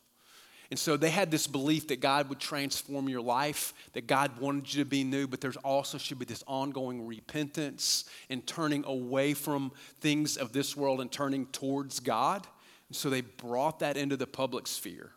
And 0.74 0.78
so 0.80 0.96
they 0.96 1.10
had 1.10 1.30
this 1.30 1.46
belief 1.46 1.86
that 1.86 2.00
God 2.00 2.28
would 2.28 2.40
transform 2.40 3.08
your 3.08 3.20
life, 3.20 3.74
that 3.92 4.08
God 4.08 4.40
wanted 4.40 4.74
you 4.74 4.82
to 4.82 4.90
be 4.90 5.04
new, 5.04 5.28
but 5.28 5.40
there's 5.40 5.56
also 5.58 5.98
should 5.98 6.18
be 6.18 6.24
this 6.24 6.42
ongoing 6.48 7.06
repentance 7.06 8.06
and 8.28 8.44
turning 8.44 8.84
away 8.84 9.34
from 9.34 9.70
things 10.00 10.36
of 10.36 10.50
this 10.50 10.76
world 10.76 11.00
and 11.00 11.12
turning 11.12 11.46
towards 11.46 12.00
God. 12.00 12.44
And 12.88 12.96
so 12.96 13.08
they 13.08 13.20
brought 13.20 13.78
that 13.78 13.96
into 13.96 14.16
the 14.16 14.26
public 14.26 14.66
sphere. 14.66 15.12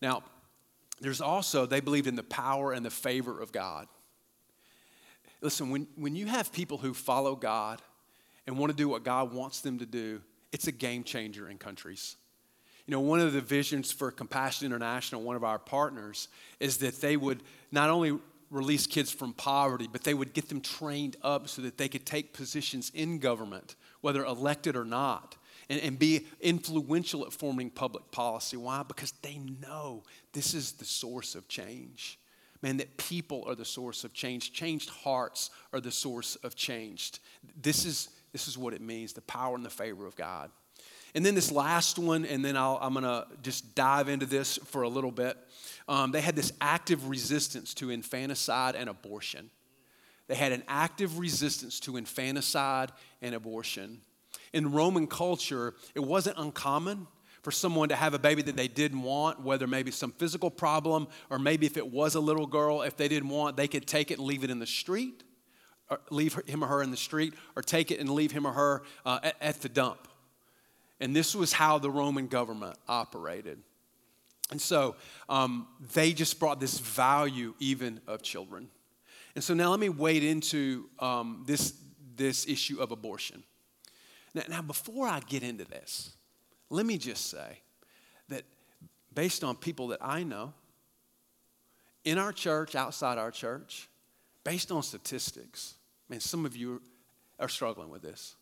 Now, 0.00 0.24
there's 1.00 1.20
also, 1.20 1.64
they 1.64 1.78
believed 1.78 2.08
in 2.08 2.16
the 2.16 2.24
power 2.24 2.72
and 2.72 2.84
the 2.84 2.90
favor 2.90 3.40
of 3.40 3.52
God. 3.52 3.86
Listen, 5.40 5.70
when, 5.70 5.86
when 5.94 6.16
you 6.16 6.26
have 6.26 6.52
people 6.52 6.78
who 6.78 6.94
follow 6.94 7.36
God 7.36 7.80
and 8.48 8.58
want 8.58 8.72
to 8.72 8.76
do 8.76 8.88
what 8.88 9.04
God 9.04 9.32
wants 9.32 9.60
them 9.60 9.78
to 9.78 9.86
do, 9.86 10.20
it's 10.50 10.66
a 10.66 10.72
game 10.72 11.04
changer 11.04 11.48
in 11.48 11.58
countries. 11.58 12.16
You 12.86 12.92
know, 12.92 13.00
one 13.00 13.20
of 13.20 13.32
the 13.32 13.40
visions 13.40 13.92
for 13.92 14.10
Compassion 14.10 14.66
International, 14.66 15.22
one 15.22 15.36
of 15.36 15.44
our 15.44 15.58
partners, 15.58 16.28
is 16.58 16.78
that 16.78 17.00
they 17.00 17.16
would 17.16 17.42
not 17.70 17.90
only 17.90 18.18
release 18.50 18.86
kids 18.86 19.10
from 19.10 19.32
poverty, 19.32 19.88
but 19.90 20.04
they 20.04 20.14
would 20.14 20.34
get 20.34 20.48
them 20.48 20.60
trained 20.60 21.16
up 21.22 21.48
so 21.48 21.62
that 21.62 21.78
they 21.78 21.88
could 21.88 22.04
take 22.04 22.32
positions 22.32 22.90
in 22.94 23.18
government, 23.18 23.76
whether 24.00 24.24
elected 24.24 24.76
or 24.76 24.84
not. 24.84 25.36
and, 25.72 25.80
and 25.80 25.98
be 25.98 26.26
influential 26.40 27.24
at 27.24 27.32
forming 27.32 27.70
public 27.70 28.10
policy. 28.10 28.56
Why? 28.56 28.82
Because 28.82 29.12
they 29.22 29.38
know 29.38 30.02
this 30.32 30.54
is 30.54 30.72
the 30.72 30.84
source 30.84 31.34
of 31.34 31.48
change. 31.48 32.18
Man, 32.60 32.76
that 32.76 32.96
people 32.96 33.42
are 33.46 33.54
the 33.54 33.64
source 33.64 34.04
of 34.04 34.12
change. 34.12 34.52
Changed 34.52 34.90
hearts 34.90 35.50
are 35.72 35.80
the 35.80 35.90
source 35.90 36.36
of 36.36 36.54
change. 36.54 37.12
This 37.60 37.84
is, 37.84 38.10
this 38.32 38.46
is 38.46 38.56
what 38.56 38.74
it 38.74 38.80
means 38.80 39.14
the 39.14 39.22
power 39.22 39.56
and 39.56 39.64
the 39.64 39.70
favor 39.70 40.06
of 40.06 40.14
God. 40.14 40.50
And 41.14 41.26
then 41.26 41.34
this 41.34 41.52
last 41.52 41.98
one, 41.98 42.24
and 42.24 42.44
then 42.44 42.56
i 42.56 42.86
am 42.86 42.94
going 42.94 43.04
to 43.04 43.26
just 43.42 43.74
dive 43.74 44.08
into 44.08 44.24
this 44.24 44.58
for 44.58 44.82
a 44.82 44.88
little 44.88 45.10
bit. 45.10 45.36
Um, 45.88 46.10
they 46.10 46.20
had 46.20 46.36
this 46.36 46.52
active 46.60 47.08
resistance 47.08 47.74
to 47.74 47.90
infanticide 47.90 48.76
and 48.76 48.88
abortion. 48.88 49.50
They 50.28 50.34
had 50.36 50.52
an 50.52 50.62
active 50.68 51.18
resistance 51.18 51.80
to 51.80 51.96
infanticide 51.96 52.92
and 53.20 53.34
abortion. 53.34 54.00
In 54.52 54.72
Roman 54.72 55.06
culture, 55.06 55.74
it 55.94 56.00
wasn't 56.00 56.38
uncommon 56.38 57.06
for 57.42 57.50
someone 57.50 57.88
to 57.88 57.96
have 57.96 58.14
a 58.14 58.18
baby 58.18 58.40
that 58.42 58.56
they 58.56 58.68
didn't 58.68 59.02
want, 59.02 59.42
whether 59.42 59.66
maybe 59.66 59.90
some 59.90 60.12
physical 60.12 60.50
problem 60.50 61.08
or 61.28 61.38
maybe 61.38 61.66
if 61.66 61.76
it 61.76 61.86
was 61.86 62.14
a 62.14 62.20
little 62.20 62.46
girl, 62.46 62.82
if 62.82 62.96
they 62.96 63.08
didn't 63.08 63.28
want, 63.28 63.56
they 63.56 63.66
could 63.66 63.86
take 63.86 64.10
it 64.10 64.18
and 64.18 64.26
leave 64.26 64.44
it 64.44 64.50
in 64.50 64.60
the 64.60 64.66
street, 64.66 65.24
or 65.90 66.00
leave 66.10 66.38
him 66.46 66.62
or 66.62 66.68
her 66.68 66.82
in 66.82 66.90
the 66.90 66.96
street, 66.96 67.34
or 67.56 67.62
take 67.62 67.90
it 67.90 67.98
and 67.98 68.08
leave 68.08 68.30
him 68.30 68.46
or 68.46 68.52
her 68.52 68.82
uh, 69.04 69.18
at, 69.22 69.36
at 69.40 69.60
the 69.60 69.68
dump. 69.68 70.08
And 71.02 71.16
this 71.16 71.34
was 71.34 71.52
how 71.52 71.80
the 71.80 71.90
Roman 71.90 72.28
government 72.28 72.78
operated. 72.86 73.58
And 74.52 74.60
so 74.60 74.94
um, 75.28 75.66
they 75.94 76.12
just 76.12 76.38
brought 76.38 76.60
this 76.60 76.78
value 76.78 77.54
even 77.58 78.00
of 78.06 78.22
children. 78.22 78.68
And 79.34 79.42
so 79.42 79.52
now 79.52 79.70
let 79.70 79.80
me 79.80 79.88
wade 79.88 80.22
into 80.22 80.88
um, 81.00 81.42
this, 81.44 81.74
this 82.14 82.46
issue 82.46 82.80
of 82.80 82.92
abortion. 82.92 83.42
Now, 84.32 84.42
now, 84.48 84.62
before 84.62 85.08
I 85.08 85.18
get 85.18 85.42
into 85.42 85.64
this, 85.64 86.12
let 86.70 86.86
me 86.86 86.98
just 86.98 87.28
say 87.28 87.58
that 88.28 88.44
based 89.12 89.42
on 89.42 89.56
people 89.56 89.88
that 89.88 89.98
I 90.00 90.22
know, 90.22 90.54
in 92.04 92.16
our 92.16 92.32
church, 92.32 92.76
outside 92.76 93.18
our 93.18 93.32
church, 93.32 93.88
based 94.44 94.70
on 94.70 94.84
statistics, 94.84 95.74
man, 96.08 96.20
some 96.20 96.46
of 96.46 96.56
you 96.56 96.80
are 97.40 97.48
struggling 97.48 97.90
with 97.90 98.02
this. 98.02 98.36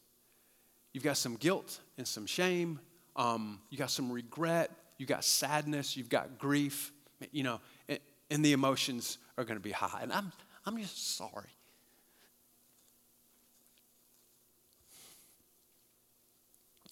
You've 0.93 1.05
got 1.05 1.17
some 1.17 1.37
guilt 1.37 1.81
and 1.99 2.07
some 2.07 2.27
shame. 2.27 2.81
Um, 3.17 3.61
you 3.71 3.79
got 3.79 3.91
some 3.91 4.11
regret. 4.11 4.71
You've 4.99 5.09
got 5.09 5.25
sadness. 5.25 5.97
You've 5.97 6.09
got 6.09 6.39
grief. 6.39 6.93
You 7.33 7.43
know, 7.43 7.61
and, 7.89 7.99
and 8.31 8.45
the 8.45 8.53
emotions 8.53 9.19
are 9.37 9.45
going 9.45 9.59
to 9.59 9.63
be 9.63 9.73
high. 9.73 10.01
And 10.03 10.13
I'm, 10.13 10.33
I'm 10.67 10.77
just 10.79 11.17
sorry. 11.17 11.51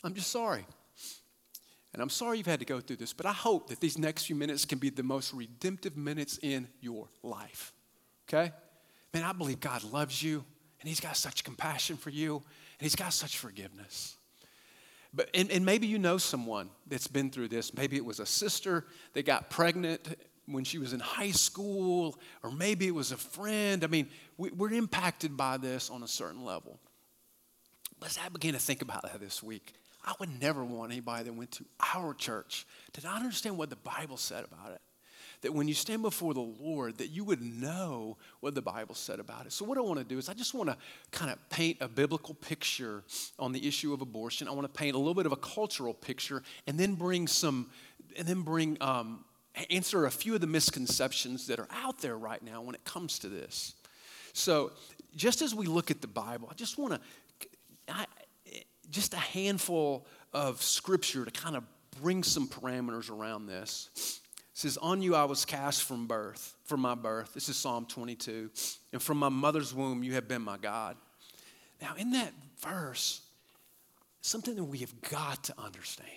I'm 0.04 0.14
just 0.14 0.30
sorry. 0.30 0.64
And 1.92 2.02
I'm 2.02 2.10
sorry 2.10 2.38
you've 2.38 2.46
had 2.46 2.60
to 2.60 2.66
go 2.66 2.80
through 2.80 2.96
this, 2.96 3.12
but 3.12 3.26
I 3.26 3.32
hope 3.32 3.70
that 3.70 3.80
these 3.80 3.98
next 3.98 4.26
few 4.26 4.36
minutes 4.36 4.64
can 4.64 4.78
be 4.78 4.90
the 4.90 5.02
most 5.02 5.32
redemptive 5.32 5.96
minutes 5.96 6.38
in 6.42 6.68
your 6.80 7.08
life. 7.22 7.72
Okay? 8.28 8.52
Man, 9.12 9.24
I 9.24 9.32
believe 9.32 9.58
God 9.58 9.82
loves 9.84 10.22
you, 10.22 10.44
and 10.80 10.88
He's 10.88 11.00
got 11.00 11.16
such 11.16 11.42
compassion 11.42 11.96
for 11.96 12.10
you, 12.10 12.42
and 12.78 12.84
He's 12.84 12.96
got 12.96 13.12
such 13.12 13.38
forgiveness. 13.38 14.16
But, 15.14 15.30
and, 15.34 15.50
and 15.50 15.64
maybe 15.64 15.86
you 15.86 15.98
know 15.98 16.18
someone 16.18 16.70
that's 16.86 17.06
been 17.06 17.30
through 17.30 17.48
this. 17.48 17.74
Maybe 17.74 17.96
it 17.96 18.04
was 18.04 18.20
a 18.20 18.26
sister 18.26 18.84
that 19.14 19.24
got 19.24 19.48
pregnant 19.48 20.16
when 20.46 20.64
she 20.64 20.78
was 20.78 20.92
in 20.92 21.00
high 21.00 21.30
school, 21.30 22.18
or 22.42 22.50
maybe 22.50 22.86
it 22.86 22.94
was 22.94 23.12
a 23.12 23.16
friend. 23.16 23.84
I 23.84 23.86
mean, 23.86 24.08
we, 24.36 24.50
we're 24.50 24.72
impacted 24.72 25.36
by 25.36 25.56
this 25.56 25.90
on 25.90 26.02
a 26.02 26.08
certain 26.08 26.44
level. 26.44 26.78
But 28.00 28.10
as 28.10 28.18
I 28.24 28.28
began 28.28 28.52
to 28.52 28.58
think 28.58 28.82
about 28.82 29.02
that 29.02 29.18
this 29.20 29.42
week, 29.42 29.74
I 30.04 30.12
would 30.20 30.40
never 30.40 30.64
want 30.64 30.92
anybody 30.92 31.24
that 31.24 31.34
went 31.34 31.52
to 31.52 31.64
our 31.94 32.14
church 32.14 32.66
to 32.92 33.02
not 33.02 33.16
understand 33.16 33.58
what 33.58 33.70
the 33.70 33.76
Bible 33.76 34.16
said 34.16 34.44
about 34.44 34.72
it 34.72 34.80
that 35.42 35.54
when 35.54 35.68
you 35.68 35.74
stand 35.74 36.02
before 36.02 36.34
the 36.34 36.40
Lord, 36.40 36.98
that 36.98 37.08
you 37.08 37.24
would 37.24 37.42
know 37.42 38.16
what 38.40 38.54
the 38.54 38.62
Bible 38.62 38.94
said 38.94 39.20
about 39.20 39.46
it. 39.46 39.52
So, 39.52 39.64
what 39.64 39.78
I 39.78 39.80
want 39.80 39.98
to 39.98 40.04
do 40.04 40.18
is, 40.18 40.28
I 40.28 40.34
just 40.34 40.54
want 40.54 40.68
to 40.68 40.76
kind 41.10 41.30
of 41.30 41.38
paint 41.50 41.78
a 41.80 41.88
biblical 41.88 42.34
picture 42.34 43.04
on 43.38 43.52
the 43.52 43.66
issue 43.66 43.92
of 43.92 44.00
abortion. 44.00 44.48
I 44.48 44.52
want 44.52 44.72
to 44.72 44.78
paint 44.78 44.94
a 44.94 44.98
little 44.98 45.14
bit 45.14 45.26
of 45.26 45.32
a 45.32 45.36
cultural 45.36 45.94
picture, 45.94 46.42
and 46.66 46.78
then 46.78 46.94
bring 46.94 47.26
some, 47.26 47.70
and 48.16 48.26
then 48.26 48.42
bring 48.42 48.76
um, 48.80 49.24
answer 49.70 50.06
a 50.06 50.10
few 50.10 50.34
of 50.34 50.40
the 50.40 50.46
misconceptions 50.46 51.46
that 51.46 51.58
are 51.58 51.68
out 51.70 52.00
there 52.00 52.16
right 52.16 52.42
now 52.42 52.60
when 52.62 52.74
it 52.74 52.84
comes 52.84 53.18
to 53.20 53.28
this. 53.28 53.74
So, 54.32 54.72
just 55.16 55.42
as 55.42 55.54
we 55.54 55.66
look 55.66 55.90
at 55.90 56.00
the 56.00 56.08
Bible, 56.08 56.48
I 56.50 56.54
just 56.54 56.78
want 56.78 56.94
to, 56.94 57.48
I, 57.88 58.06
just 58.90 59.14
a 59.14 59.18
handful 59.18 60.06
of 60.32 60.62
scripture 60.62 61.24
to 61.24 61.30
kind 61.30 61.56
of 61.56 61.64
bring 62.00 62.22
some 62.22 62.46
parameters 62.48 63.10
around 63.10 63.46
this 63.46 64.20
says, 64.58 64.76
On 64.78 65.00
you 65.00 65.14
I 65.14 65.24
was 65.24 65.44
cast 65.44 65.84
from 65.84 66.06
birth, 66.06 66.54
from 66.64 66.80
my 66.80 66.96
birth. 66.96 67.32
This 67.32 67.48
is 67.48 67.56
Psalm 67.56 67.86
22. 67.86 68.50
And 68.92 69.00
from 69.00 69.18
my 69.18 69.28
mother's 69.28 69.72
womb 69.72 70.02
you 70.02 70.14
have 70.14 70.26
been 70.26 70.42
my 70.42 70.56
God. 70.56 70.96
Now, 71.80 71.94
in 71.96 72.10
that 72.10 72.32
verse, 72.60 73.20
something 74.20 74.56
that 74.56 74.64
we 74.64 74.78
have 74.78 75.00
got 75.02 75.44
to 75.44 75.54
understand. 75.58 76.08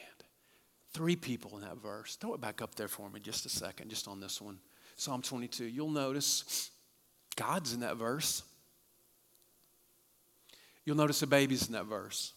Three 0.92 1.16
people 1.16 1.56
in 1.56 1.62
that 1.62 1.78
verse. 1.78 2.16
Throw 2.16 2.34
it 2.34 2.42
back 2.42 2.64
up 2.64 2.74
there 2.74 2.88
for 2.88 3.10
me 3.12 3.20
just 3.20 3.46
a 3.46 3.50
second, 3.50 3.90
just 3.90 4.08
on 4.08 4.20
this 4.20 4.42
one. 4.42 4.58
Psalm 4.96 5.22
22. 5.22 5.66
You'll 5.66 5.92
notice 5.92 6.72
God's 7.36 7.74
in 7.74 7.82
that 7.82 7.98
verse. 7.98 8.42
You'll 10.84 10.98
notice 10.98 11.22
a 11.22 11.28
baby's 11.28 11.68
in 11.68 11.74
that 11.74 11.86
verse. 11.86 12.34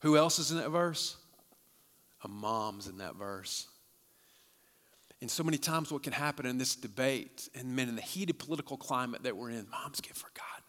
Who 0.00 0.16
else 0.16 0.38
is 0.38 0.50
in 0.50 0.56
that 0.56 0.70
verse? 0.70 1.16
A 2.22 2.28
mom's 2.28 2.88
in 2.88 2.98
that 2.98 3.16
verse. 3.16 3.68
And 5.24 5.30
so 5.30 5.42
many 5.42 5.56
times, 5.56 5.90
what 5.90 6.02
can 6.02 6.12
happen 6.12 6.44
in 6.44 6.58
this 6.58 6.76
debate, 6.76 7.48
and 7.54 7.74
men 7.74 7.88
in 7.88 7.96
the 7.96 8.02
heated 8.02 8.38
political 8.38 8.76
climate 8.76 9.22
that 9.22 9.34
we're 9.34 9.48
in, 9.48 9.66
moms 9.70 10.02
get 10.02 10.14
forgotten, 10.14 10.64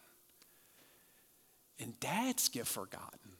and 1.78 2.00
dads 2.00 2.48
get 2.48 2.66
forgotten. 2.66 3.32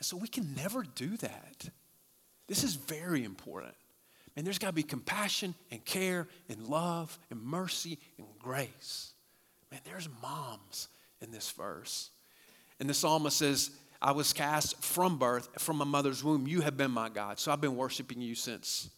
And 0.00 0.04
so 0.04 0.16
we 0.16 0.26
can 0.26 0.52
never 0.56 0.82
do 0.82 1.16
that. 1.18 1.68
This 2.48 2.64
is 2.64 2.74
very 2.74 3.22
important. 3.22 3.76
And 4.34 4.44
there's 4.44 4.58
got 4.58 4.66
to 4.66 4.72
be 4.72 4.82
compassion 4.82 5.54
and 5.70 5.84
care 5.84 6.26
and 6.48 6.66
love 6.66 7.16
and 7.30 7.40
mercy 7.40 8.00
and 8.18 8.26
grace. 8.40 9.12
Man, 9.70 9.78
there's 9.84 10.08
moms 10.20 10.88
in 11.20 11.30
this 11.30 11.52
verse. 11.52 12.10
And 12.80 12.90
the 12.90 12.94
psalmist 12.94 13.36
says, 13.36 13.70
I 14.02 14.10
was 14.10 14.32
cast 14.32 14.82
from 14.82 15.18
birth, 15.18 15.48
from 15.60 15.76
my 15.76 15.84
mother's 15.84 16.24
womb. 16.24 16.48
You 16.48 16.62
have 16.62 16.76
been 16.76 16.90
my 16.90 17.10
God. 17.10 17.38
So 17.38 17.52
I've 17.52 17.60
been 17.60 17.76
worshiping 17.76 18.20
you 18.20 18.34
since 18.34 18.90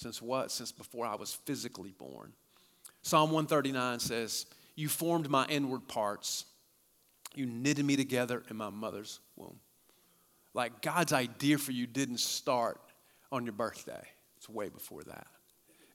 since 0.00 0.22
what? 0.22 0.50
Since 0.50 0.72
before 0.72 1.04
I 1.04 1.14
was 1.14 1.34
physically 1.34 1.92
born. 1.92 2.32
Psalm 3.02 3.30
139 3.30 4.00
says, 4.00 4.46
You 4.74 4.88
formed 4.88 5.28
my 5.28 5.44
inward 5.46 5.88
parts. 5.88 6.46
You 7.34 7.44
knitted 7.44 7.84
me 7.84 7.96
together 7.96 8.42
in 8.48 8.56
my 8.56 8.70
mother's 8.70 9.20
womb. 9.36 9.60
Like 10.54 10.80
God's 10.80 11.12
idea 11.12 11.58
for 11.58 11.72
you 11.72 11.86
didn't 11.86 12.18
start 12.18 12.80
on 13.30 13.44
your 13.44 13.52
birthday, 13.52 14.02
it's 14.38 14.48
way 14.48 14.70
before 14.70 15.02
that. 15.04 15.26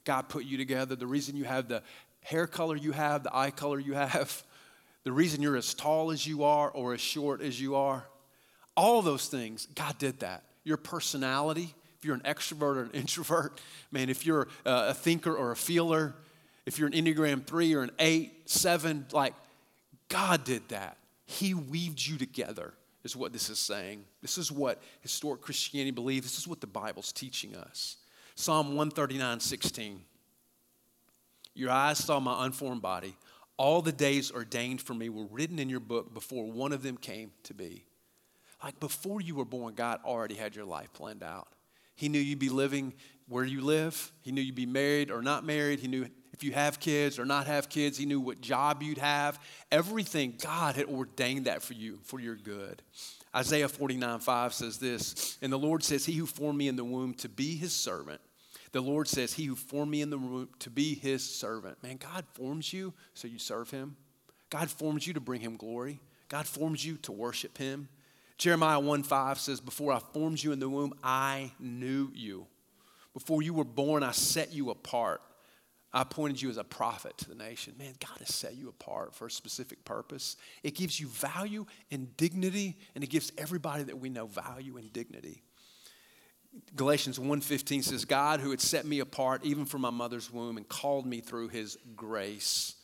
God 0.05 0.29
put 0.29 0.45
you 0.45 0.57
together. 0.57 0.95
The 0.95 1.07
reason 1.07 1.35
you 1.35 1.43
have 1.45 1.67
the 1.67 1.81
hair 2.21 2.45
color 2.45 2.75
you 2.75 2.91
have, 2.91 3.23
the 3.23 3.35
eye 3.35 3.51
color 3.51 3.79
you 3.79 3.93
have, 3.93 4.43
the 5.03 5.11
reason 5.11 5.41
you're 5.41 5.57
as 5.57 5.73
tall 5.73 6.11
as 6.11 6.25
you 6.25 6.43
are 6.43 6.69
or 6.69 6.93
as 6.93 7.01
short 7.01 7.41
as 7.41 7.59
you 7.59 7.75
are, 7.75 8.05
all 8.77 9.01
those 9.01 9.27
things, 9.27 9.67
God 9.73 9.97
did 9.97 10.19
that. 10.19 10.43
Your 10.63 10.77
personality, 10.77 11.73
you're 12.03 12.15
an 12.15 12.21
extrovert 12.21 12.75
or 12.75 12.83
an 12.83 12.91
introvert, 12.93 13.61
man, 13.91 14.09
if 14.09 14.25
you're 14.25 14.47
a 14.65 14.93
thinker 14.93 15.33
or 15.33 15.51
a 15.51 15.55
feeler, 15.55 16.15
if 16.65 16.79
you're 16.79 16.87
an 16.87 16.93
Enneagram 16.93 17.45
3 17.45 17.73
or 17.75 17.83
an 17.83 17.91
8, 17.99 18.49
7, 18.49 19.05
like 19.11 19.33
God 20.09 20.43
did 20.43 20.67
that. 20.69 20.97
He 21.25 21.53
weaved 21.53 22.05
you 22.05 22.17
together, 22.17 22.73
is 23.03 23.15
what 23.15 23.33
this 23.33 23.49
is 23.49 23.59
saying. 23.59 24.03
This 24.21 24.37
is 24.37 24.51
what 24.51 24.81
historic 25.01 25.41
Christianity 25.41 25.91
believes. 25.91 26.25
This 26.25 26.37
is 26.37 26.47
what 26.47 26.61
the 26.61 26.67
Bible's 26.67 27.11
teaching 27.11 27.55
us. 27.55 27.97
Psalm 28.35 28.67
139, 28.69 29.39
16. 29.39 30.01
Your 31.53 31.71
eyes 31.71 31.97
saw 31.97 32.19
my 32.19 32.45
unformed 32.45 32.81
body. 32.81 33.15
All 33.57 33.81
the 33.81 33.93
days 33.93 34.31
ordained 34.31 34.81
for 34.81 34.93
me 34.93 35.09
were 35.09 35.25
written 35.25 35.57
in 35.57 35.69
your 35.69 35.79
book 35.79 36.13
before 36.13 36.45
one 36.45 36.73
of 36.73 36.83
them 36.83 36.97
came 36.97 37.31
to 37.43 37.53
be. 37.53 37.85
Like 38.61 38.79
before 38.79 39.21
you 39.21 39.35
were 39.35 39.45
born, 39.45 39.73
God 39.73 40.01
already 40.03 40.35
had 40.35 40.55
your 40.55 40.65
life 40.65 40.91
planned 40.93 41.23
out. 41.23 41.47
He 41.95 42.09
knew 42.09 42.19
you'd 42.19 42.39
be 42.39 42.49
living 42.49 42.93
where 43.27 43.45
you 43.45 43.61
live. 43.61 44.11
He 44.21 44.31
knew 44.31 44.41
you'd 44.41 44.55
be 44.55 44.65
married 44.65 45.09
or 45.09 45.21
not 45.21 45.45
married. 45.45 45.79
He 45.79 45.87
knew 45.87 46.07
if 46.33 46.43
you 46.43 46.51
have 46.51 46.79
kids 46.79 47.17
or 47.17 47.25
not 47.25 47.47
have 47.47 47.69
kids. 47.69 47.97
He 47.97 48.05
knew 48.05 48.19
what 48.19 48.41
job 48.41 48.83
you'd 48.83 48.97
have. 48.97 49.39
Everything, 49.71 50.35
God 50.41 50.75
had 50.75 50.85
ordained 50.87 51.45
that 51.45 51.61
for 51.61 51.73
you, 51.73 51.99
for 52.03 52.19
your 52.19 52.35
good. 52.35 52.81
Isaiah 53.35 53.67
49 53.67 54.19
5 54.19 54.53
says 54.53 54.77
this, 54.77 55.37
and 55.41 55.51
the 55.51 55.59
Lord 55.59 55.83
says, 55.83 56.05
He 56.05 56.13
who 56.13 56.25
formed 56.25 56.57
me 56.57 56.67
in 56.67 56.75
the 56.75 56.85
womb 56.85 57.13
to 57.15 57.29
be 57.29 57.55
his 57.55 57.73
servant. 57.73 58.21
The 58.71 58.81
Lord 58.81 59.07
says, 59.07 59.33
He 59.33 59.45
who 59.45 59.55
formed 59.55 59.91
me 59.91 60.01
in 60.01 60.09
the 60.09 60.17
womb 60.17 60.49
to 60.59 60.69
be 60.69 60.95
his 60.95 61.23
servant. 61.23 61.81
Man, 61.81 61.97
God 61.97 62.25
forms 62.33 62.71
you 62.73 62.93
so 63.13 63.27
you 63.27 63.39
serve 63.39 63.71
him. 63.71 63.95
God 64.49 64.69
forms 64.69 65.07
you 65.07 65.13
to 65.13 65.19
bring 65.19 65.41
him 65.41 65.55
glory. 65.57 66.01
God 66.27 66.45
forms 66.45 66.85
you 66.85 66.97
to 66.97 67.11
worship 67.11 67.57
him. 67.57 67.87
Jeremiah 68.37 68.79
1 68.79 69.03
5 69.03 69.39
says, 69.39 69.61
Before 69.61 69.93
I 69.93 69.99
formed 69.99 70.43
you 70.43 70.51
in 70.51 70.59
the 70.59 70.69
womb, 70.69 70.93
I 71.03 71.51
knew 71.59 72.11
you. 72.13 72.47
Before 73.13 73.41
you 73.41 73.53
were 73.53 73.63
born, 73.63 74.03
I 74.03 74.11
set 74.11 74.53
you 74.53 74.71
apart. 74.71 75.21
I 75.93 76.01
appointed 76.01 76.41
you 76.41 76.49
as 76.49 76.57
a 76.57 76.63
prophet 76.65 77.17
to 77.19 77.29
the 77.29 77.35
nation. 77.35 77.73
Man, 77.79 77.93
God 78.05 78.17
has 78.19 78.35
set 78.35 78.55
you 78.55 78.67
apart 78.67 79.15
for 79.15 79.27
a 79.27 79.31
specific 79.31 79.85
purpose. 79.85 80.35
It 80.61 80.75
gives 80.75 80.99
you 80.99 81.07
value 81.07 81.65
and 81.89 82.15
dignity, 82.17 82.75
and 82.93 83.03
it 83.03 83.09
gives 83.09 83.31
everybody 83.37 83.83
that 83.83 83.97
we 83.97 84.09
know 84.09 84.27
value 84.27 84.75
and 84.75 84.91
dignity. 84.91 85.41
Galatians 86.75 87.17
1:15 87.17 87.83
says, 87.83 88.03
God 88.03 88.41
who 88.41 88.51
had 88.51 88.59
set 88.59 88.85
me 88.85 88.99
apart 88.99 89.45
even 89.45 89.65
from 89.65 89.81
my 89.81 89.89
mother's 89.89 90.31
womb 90.31 90.57
and 90.57 90.67
called 90.67 91.05
me 91.05 91.21
through 91.21 91.47
his 91.49 91.77
grace. 91.95 92.75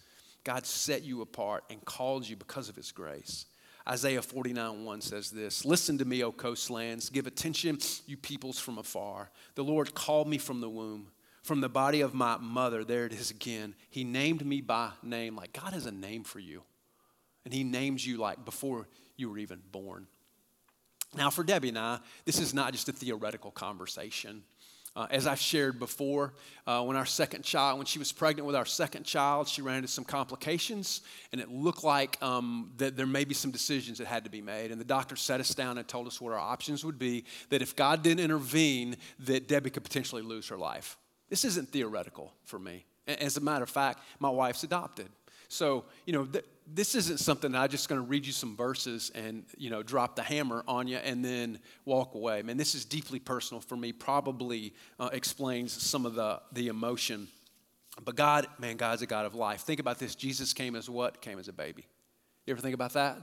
God 0.45 0.66
set 0.66 1.04
you 1.04 1.22
apart 1.22 1.66
and 1.70 1.84
called 1.84 2.28
you 2.28 2.38
because 2.38 2.70
of 2.70 2.78
his 2.78 2.91
grace. 2.93 3.45
Isaiah 3.88 4.21
49 4.21 4.86
1 4.86 5.01
says 5.01 5.32
this 5.32 5.65
Listen 5.65 5.97
to 5.97 6.05
me, 6.05 6.23
O 6.23 6.32
coastlands. 6.32 7.09
Give 7.09 7.27
attention, 7.27 7.79
you 8.05 8.17
peoples 8.17 8.59
from 8.59 8.77
afar. 8.77 9.32
The 9.55 9.63
Lord 9.63 9.93
called 9.93 10.27
me 10.27 10.38
from 10.38 10.61
the 10.61 10.69
womb, 10.69 11.07
from 11.43 11.61
the 11.61 11.69
body 11.69 12.01
of 12.01 12.13
my 12.13 12.38
mother. 12.38 12.84
There 12.84 13.05
it 13.05 13.13
is 13.13 13.32
again. 13.32 13.75
He 13.89 14.03
named 14.03 14.45
me 14.45 14.61
by 14.61 14.91
name. 15.01 15.36
Like 15.36 15.53
God 15.53 15.73
has 15.73 15.86
a 15.86 15.91
name 15.91 16.23
for 16.23 16.39
you. 16.39 16.63
And 17.43 17.53
He 17.53 17.63
names 17.63 18.05
you 18.05 18.17
like 18.17 18.45
before 18.45 18.88
you 19.17 19.29
were 19.29 19.38
even 19.38 19.61
born. 19.71 20.07
Now, 21.15 21.29
for 21.29 21.43
Debbie 21.43 21.69
and 21.69 21.77
I, 21.77 21.99
this 22.23 22.39
is 22.39 22.53
not 22.53 22.71
just 22.71 22.88
a 22.88 22.93
theoretical 22.93 23.51
conversation. 23.51 24.43
Uh, 24.94 25.08
as 25.10 25.26
I've 25.26 25.39
shared 25.39 25.80
before, 25.80 26.34
uh, 26.68 26.84
when 26.84 26.98
our 26.98 27.06
second 27.06 27.44
child, 27.44 27.78
when 27.78 27.86
she 27.86 27.98
was 27.98 28.12
pregnant 28.12 28.46
with 28.46 28.58
our 28.58 28.66
second 28.66 29.06
child, 29.06 29.48
she 29.48 29.62
ran 29.62 29.78
into 29.78 29.88
some 29.88 30.04
complications, 30.04 31.00
and 31.32 31.39
it 31.39 31.50
looked 31.50 31.86
like 31.86 32.22
um, 32.22 32.72
that 32.76 32.98
there 32.98 33.06
may 33.06 33.24
be 33.24 33.34
some 33.34 33.52
decisions 33.52 34.00
that 34.00 34.08
had 34.08 34.26
to 34.26 34.30
be 34.30 34.42
made. 34.42 34.70
And 34.70 34.82
the 34.82 34.86
doctor 34.86 35.16
set 35.16 35.39
us 35.39 35.56
down 35.56 35.78
and 35.78 35.88
told 35.88 36.08
us 36.08 36.20
what 36.20 36.34
our 36.34 36.39
options 36.39 36.84
would 36.84 37.00
be. 37.00 37.24
That 37.50 37.62
if 37.62 37.74
God 37.74 38.04
didn't 38.04 38.26
intervene, 38.26 38.98
that 39.20 39.48
Debbie 39.48 39.70
could 39.70 39.84
potentially 39.84 40.24
lose 40.24 40.50
her 40.50 40.58
life. 40.58 40.98
This 41.30 41.46
isn't 41.46 41.70
theoretical 41.70 42.34
for 42.44 42.60
me. 42.60 42.86
As 43.08 43.38
a 43.38 43.42
matter 43.42 43.64
of 43.64 43.70
fact, 43.70 44.04
my 44.20 44.30
wife's 44.30 44.64
adopted. 44.64 45.08
So, 45.48 45.86
you 46.06 46.14
know, 46.14 46.26
th- 46.26 46.46
this 46.74 46.95
isn't 46.95 47.19
something 47.19 47.53
I'm 47.55 47.69
just 47.69 47.89
going 47.89 47.99
to 47.99 48.07
read 48.07 48.26
you 48.26 48.32
some 48.32 48.55
verses 48.55 49.11
and, 49.13 49.43
you 49.57 49.69
know, 49.69 49.84
drop 49.84 50.15
the 50.15 50.24
hammer 50.24 50.63
on 50.67 50.88
you 50.88 50.97
and 50.97 51.24
then 51.24 51.59
walk 51.86 52.15
away. 52.15 52.41
Man, 52.41 52.57
this 52.57 52.76
is 52.76 52.86
deeply 52.86 53.19
personal 53.19 53.61
for 53.61 53.76
me, 53.76 53.91
probably 53.91 54.74
uh, 54.99 55.09
explains 55.11 55.72
some 55.72 56.05
of 56.05 56.15
the, 56.15 56.41
the 56.53 56.67
emotion. 56.67 57.28
But 58.03 58.15
God, 58.15 58.47
man, 58.59 58.78
God's 58.78 59.01
a 59.01 59.05
God 59.05 59.26
of 59.26 59.36
life. 59.36 59.61
Think 59.61 59.80
about 59.80 59.99
this. 59.99 60.15
Jesus 60.15 60.53
came 60.53 60.76
as 60.76 60.89
what? 60.89 61.22
Came 61.22 61.39
as 61.39 61.47
a 61.47 61.53
baby. 61.53 61.86
You 62.45 62.51
ever 62.53 62.61
think 62.61 62.76
about 62.76 62.93
that? 62.93 63.17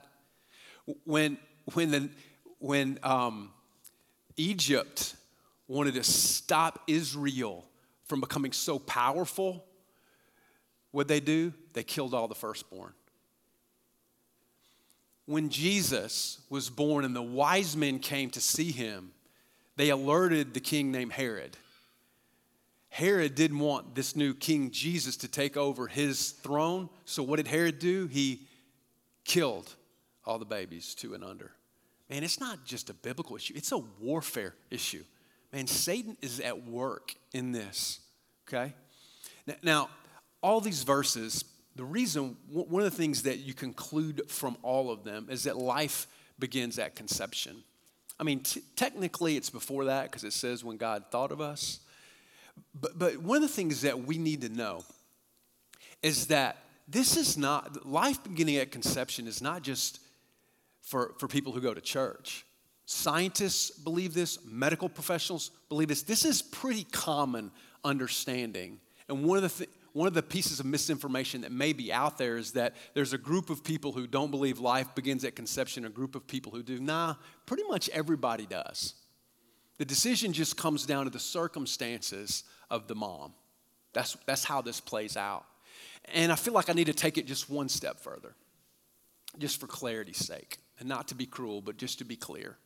When, 1.05 1.39
when, 1.75 1.91
the, 1.91 2.11
when 2.59 2.99
um, 3.03 3.51
Egypt 4.37 5.15
wanted 5.67 5.95
to 5.95 6.05
stop 6.05 6.81
Israel 6.87 7.65
from 8.05 8.21
becoming 8.21 8.53
so 8.53 8.79
powerful, 8.79 9.65
what 10.91 11.09
they 11.09 11.21
do? 11.21 11.53
They 11.73 11.83
killed 11.83 12.15
all 12.15 12.29
the 12.29 12.35
firstborn. 12.35 12.93
When 15.29 15.51
Jesus 15.51 16.41
was 16.49 16.71
born 16.71 17.05
and 17.05 17.15
the 17.15 17.21
wise 17.21 17.77
men 17.77 17.99
came 17.99 18.31
to 18.31 18.41
see 18.41 18.73
him, 18.73 19.11
they 19.77 19.91
alerted 19.91 20.55
the 20.55 20.61
king 20.61 20.91
named 20.91 21.13
Herod. 21.13 21.55
Herod 22.89 23.35
didn't 23.35 23.59
want 23.59 23.95
this 23.95 24.17
new 24.17 24.33
king 24.33 24.71
Jesus 24.71 25.19
to 25.19 25.29
take 25.29 25.59
over 25.59 25.87
his 25.87 26.31
throne. 26.31 26.89
So, 27.05 27.23
what 27.23 27.37
did 27.37 27.47
Herod 27.47 27.79
do? 27.79 28.07
He 28.07 28.47
killed 29.25 29.75
all 30.25 30.39
the 30.39 30.47
babies 30.47 30.95
two 30.95 31.13
and 31.13 31.23
under. 31.23 31.51
Man, 32.09 32.25
it's 32.25 32.41
not 32.41 32.65
just 32.65 32.89
a 32.89 32.95
biblical 32.95 33.37
issue, 33.37 33.53
it's 33.55 33.73
a 33.73 33.83
warfare 34.01 34.55
issue. 34.71 35.05
Man, 35.53 35.67
Satan 35.67 36.17
is 36.23 36.41
at 36.41 36.67
work 36.67 37.15
in 37.35 37.53
this, 37.53 38.01
okay? 38.49 38.73
Now, 39.63 39.91
all 40.43 40.63
these 40.63 40.85
verses, 40.85 41.45
the 41.79 41.85
reason, 41.85 42.37
one 42.51 42.83
of 42.83 42.91
the 42.91 42.97
things 42.97 43.23
that 43.23 43.39
you 43.39 43.55
conclude 43.55 44.29
from 44.29 44.57
all 44.65 44.91
of 44.91 45.05
them 45.05 45.29
is 45.31 45.45
that 45.45 45.57
life 45.57 46.09
begins 46.37 46.77
at 46.77 46.97
conception. 46.97 47.63
I 48.19 48.25
mean, 48.25 48.41
t- 48.41 48.65
technically 48.75 49.37
it's 49.37 49.49
before 49.49 49.85
that 49.85 50.11
because 50.11 50.25
it 50.25 50.33
says 50.33 50.65
when 50.65 50.77
God 50.77 51.05
thought 51.13 51.31
of 51.31 51.41
us. 51.41 51.79
But, 52.75 52.99
but 52.99 53.19
one 53.19 53.37
of 53.37 53.43
the 53.43 53.49
things 53.49 53.83
that 53.83 54.01
we 54.01 54.19
need 54.19 54.41
to 54.41 54.49
know 54.49 54.83
is 56.03 56.27
that 56.27 56.57
this 56.89 57.17
is 57.17 57.39
not, 57.39 57.87
life 57.87 58.25
beginning 58.25 58.57
at 58.57 58.73
conception 58.73 59.29
is 59.29 59.41
not 59.41 59.63
just 59.63 60.01
for, 60.83 61.15
for 61.19 61.29
people 61.29 61.53
who 61.53 61.61
go 61.61 61.75
to 61.75 61.81
church. 61.81 62.45
Scientists 62.87 63.71
believe 63.71 64.15
this, 64.15 64.41
medical 64.45 64.89
professionals 64.89 65.53
believe 65.69 65.87
this. 65.87 66.03
This 66.03 66.25
is 66.25 66.43
pretty 66.43 66.83
common 66.91 67.53
understanding. 67.85 68.81
And 69.09 69.23
one 69.25 69.37
of 69.37 69.45
the 69.45 69.49
things, 69.49 69.71
one 69.99 70.07
of 70.07 70.15
the 70.15 70.23
pieces 70.23 70.61
of 70.61 70.67
misinformation 70.67 71.41
that 71.41 71.51
may 71.51 71.73
be 71.73 71.93
out 71.93 72.19
there 72.19 72.37
is 72.37 72.53
that 72.53 72.77
there's 72.95 73.13
a 73.13 73.19
group 73.19 73.51
of 73.51 73.65
people 73.65 73.91
who 73.91 74.07
don't 74.07 74.31
believe 74.31 74.61
life 74.61 74.95
begins 74.95 75.25
at 75.25 75.35
conception, 75.35 75.85
a 75.85 75.91
group 75.91 76.15
of 76.15 76.25
people 76.25 76.53
who 76.53 76.63
do. 76.63 76.79
Nah, 76.79 77.17
pretty 77.47 77.65
much 77.65 77.89
everybody 77.89 78.47
does. 78.47 78.95
The 79.79 79.85
decision 79.85 80.33
just 80.33 80.57
comes 80.57 80.87
down 80.87 81.07
to 81.07 81.11
the 81.11 81.19
circumstances 81.19 82.45
of 82.71 82.87
the 82.87 82.95
mom. 82.95 83.33
That's, 83.93 84.17
that's 84.25 84.45
how 84.45 84.63
this 84.63 84.81
plays 84.81 85.17
out. 85.17 85.45
And 86.15 86.31
I 86.31 86.37
feel 86.37 86.55
like 86.55 86.71
I 86.71 86.75
need 86.75 86.87
to 86.87 86.95
take 86.95 87.19
it 87.19 87.27
just 87.27 87.51
one 87.51 87.69
step 87.69 87.99
further, 87.99 88.37
just 89.37 89.59
for 89.59 89.67
clarity's 89.67 90.25
sake, 90.25 90.59
and 90.79 90.89
not 90.89 91.09
to 91.09 91.17
be 91.17 91.27
cruel, 91.27 91.61
but 91.61 91.77
just 91.77 91.99
to 91.99 92.05
be 92.05 92.15
clear. 92.15 92.57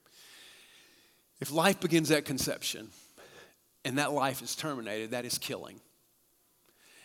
If 1.40 1.50
life 1.50 1.80
begins 1.80 2.10
at 2.10 2.26
conception 2.26 2.90
and 3.86 3.96
that 3.96 4.12
life 4.12 4.42
is 4.42 4.54
terminated, 4.54 5.12
that 5.12 5.24
is 5.24 5.38
killing. 5.38 5.80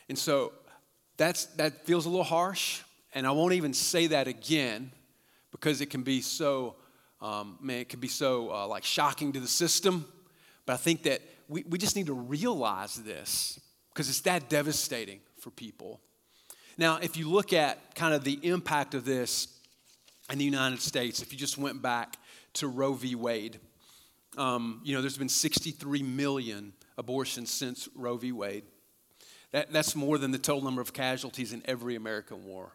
And 0.10 0.18
so 0.18 0.54
that's, 1.18 1.46
that 1.56 1.86
feels 1.86 2.06
a 2.06 2.10
little 2.10 2.24
harsh, 2.24 2.82
and 3.14 3.26
I 3.26 3.32
won't 3.32 3.54
even 3.54 3.74
say 3.74 4.08
that 4.08 4.28
again 4.28 4.92
because 5.52 5.82
it 5.82 5.90
can 5.90 6.04
be 6.04 6.22
so, 6.22 6.76
um, 7.22 7.58
man, 7.62 7.80
it 7.80 7.90
can 7.90 8.00
be 8.00 8.08
so 8.08 8.52
uh, 8.52 8.68
like 8.68 8.84
shocking 8.84 9.32
to 9.34 9.40
the 9.40 9.48
system. 9.48 10.06
But 10.66 10.74
I 10.74 10.78
think 10.78 11.04
that 11.04 11.22
we, 11.48 11.64
we 11.68 11.78
just 11.78 11.96
need 11.96 12.08
to 12.08 12.14
realize 12.14 12.96
this 12.96 13.60
because 13.90 14.10
it's 14.10 14.22
that 14.22 14.50
devastating 14.50 15.20
for 15.40 15.50
people. 15.50 16.00
Now, 16.78 17.00
if 17.02 17.18
you 17.18 17.30
look 17.30 17.54
at 17.54 17.96
kind 17.96 18.14
of 18.14 18.24
the 18.24 18.40
impact 18.44 18.94
of 18.94 19.04
this 19.04 19.48
in 20.30 20.38
the 20.38 20.46
United 20.46 20.82
States, 20.82 21.22
if 21.22 21.34
you 21.34 21.40
just 21.40 21.58
went 21.58 21.82
back 21.82 22.18
to 22.54 22.68
Roe 22.68 22.94
v. 22.94 23.16
Wade, 23.16 23.60
um, 24.38 24.82
you 24.84 24.94
know, 24.94 25.02
there's 25.02 25.18
been 25.18 25.30
63 25.30 26.04
million 26.04 26.74
abortions 26.98 27.50
since 27.50 27.90
Roe 27.96 28.18
v. 28.18 28.32
Wade. 28.32 28.64
That, 29.52 29.72
that's 29.72 29.96
more 29.96 30.18
than 30.18 30.32
the 30.32 30.38
total 30.38 30.64
number 30.64 30.82
of 30.82 30.94
casualties 30.94 31.54
in 31.54 31.62
every 31.66 31.96
American 31.96 32.46
war. 32.46 32.72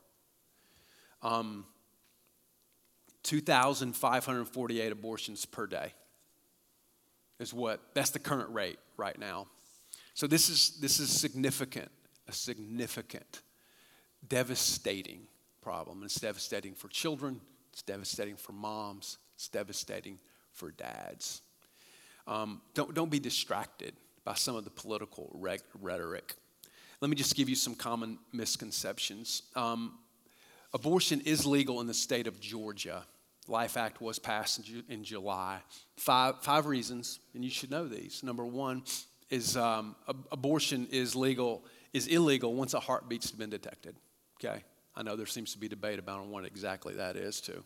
Um, 1.22 1.66
2,548 3.22 4.92
abortions 4.92 5.44
per 5.44 5.66
day 5.66 5.92
is 7.38 7.54
what, 7.54 7.80
that's 7.94 8.10
the 8.10 8.18
current 8.18 8.50
rate 8.50 8.78
right 8.96 9.18
now. 9.18 9.46
So 10.14 10.26
this 10.26 10.48
is, 10.48 10.78
this 10.80 11.00
is 11.00 11.10
significant, 11.10 11.90
a 12.28 12.32
significant, 12.32 13.42
devastating 14.26 15.26
problem. 15.60 16.02
It's 16.04 16.20
devastating 16.20 16.74
for 16.74 16.88
children, 16.88 17.40
it's 17.72 17.82
devastating 17.82 18.36
for 18.36 18.52
moms, 18.52 19.18
it's 19.34 19.48
devastating 19.48 20.18
for 20.52 20.70
dads. 20.70 21.42
Um, 22.26 22.60
don't, 22.74 22.94
don't 22.94 23.10
be 23.10 23.18
distracted 23.18 23.94
by 24.24 24.34
some 24.34 24.54
of 24.54 24.64
the 24.64 24.70
political 24.70 25.30
rhetoric. 25.80 26.34
Let 27.02 27.10
me 27.10 27.16
just 27.16 27.34
give 27.34 27.48
you 27.48 27.56
some 27.56 27.74
common 27.74 28.16
misconceptions. 28.32 29.42
Um, 29.56 29.98
abortion 30.72 31.20
is 31.22 31.44
legal 31.44 31.80
in 31.80 31.88
the 31.88 31.94
state 31.94 32.28
of 32.28 32.38
Georgia. 32.38 33.02
Life 33.48 33.76
Act 33.76 34.00
was 34.00 34.20
passed 34.20 34.60
in, 34.60 34.84
in, 34.88 35.02
July. 35.02 35.58
Five, 35.96 36.36
five 36.42 36.66
reasons, 36.66 37.18
and 37.34 37.42
you 37.42 37.50
should 37.50 37.72
know 37.72 37.88
these. 37.88 38.22
Number 38.22 38.46
one 38.46 38.84
is 39.30 39.56
um, 39.56 39.96
abortion 40.30 40.86
is 40.92 41.16
legal 41.16 41.64
is 41.92 42.06
illegal 42.06 42.54
once 42.54 42.72
a 42.72 42.78
heartbeat's 42.78 43.32
been 43.32 43.50
detected. 43.50 43.96
Okay, 44.38 44.62
I 44.94 45.02
know 45.02 45.16
there 45.16 45.26
seems 45.26 45.52
to 45.54 45.58
be 45.58 45.66
debate 45.66 45.98
about 45.98 46.24
what 46.26 46.44
exactly 46.44 46.94
that 46.94 47.16
is 47.16 47.40
too, 47.40 47.64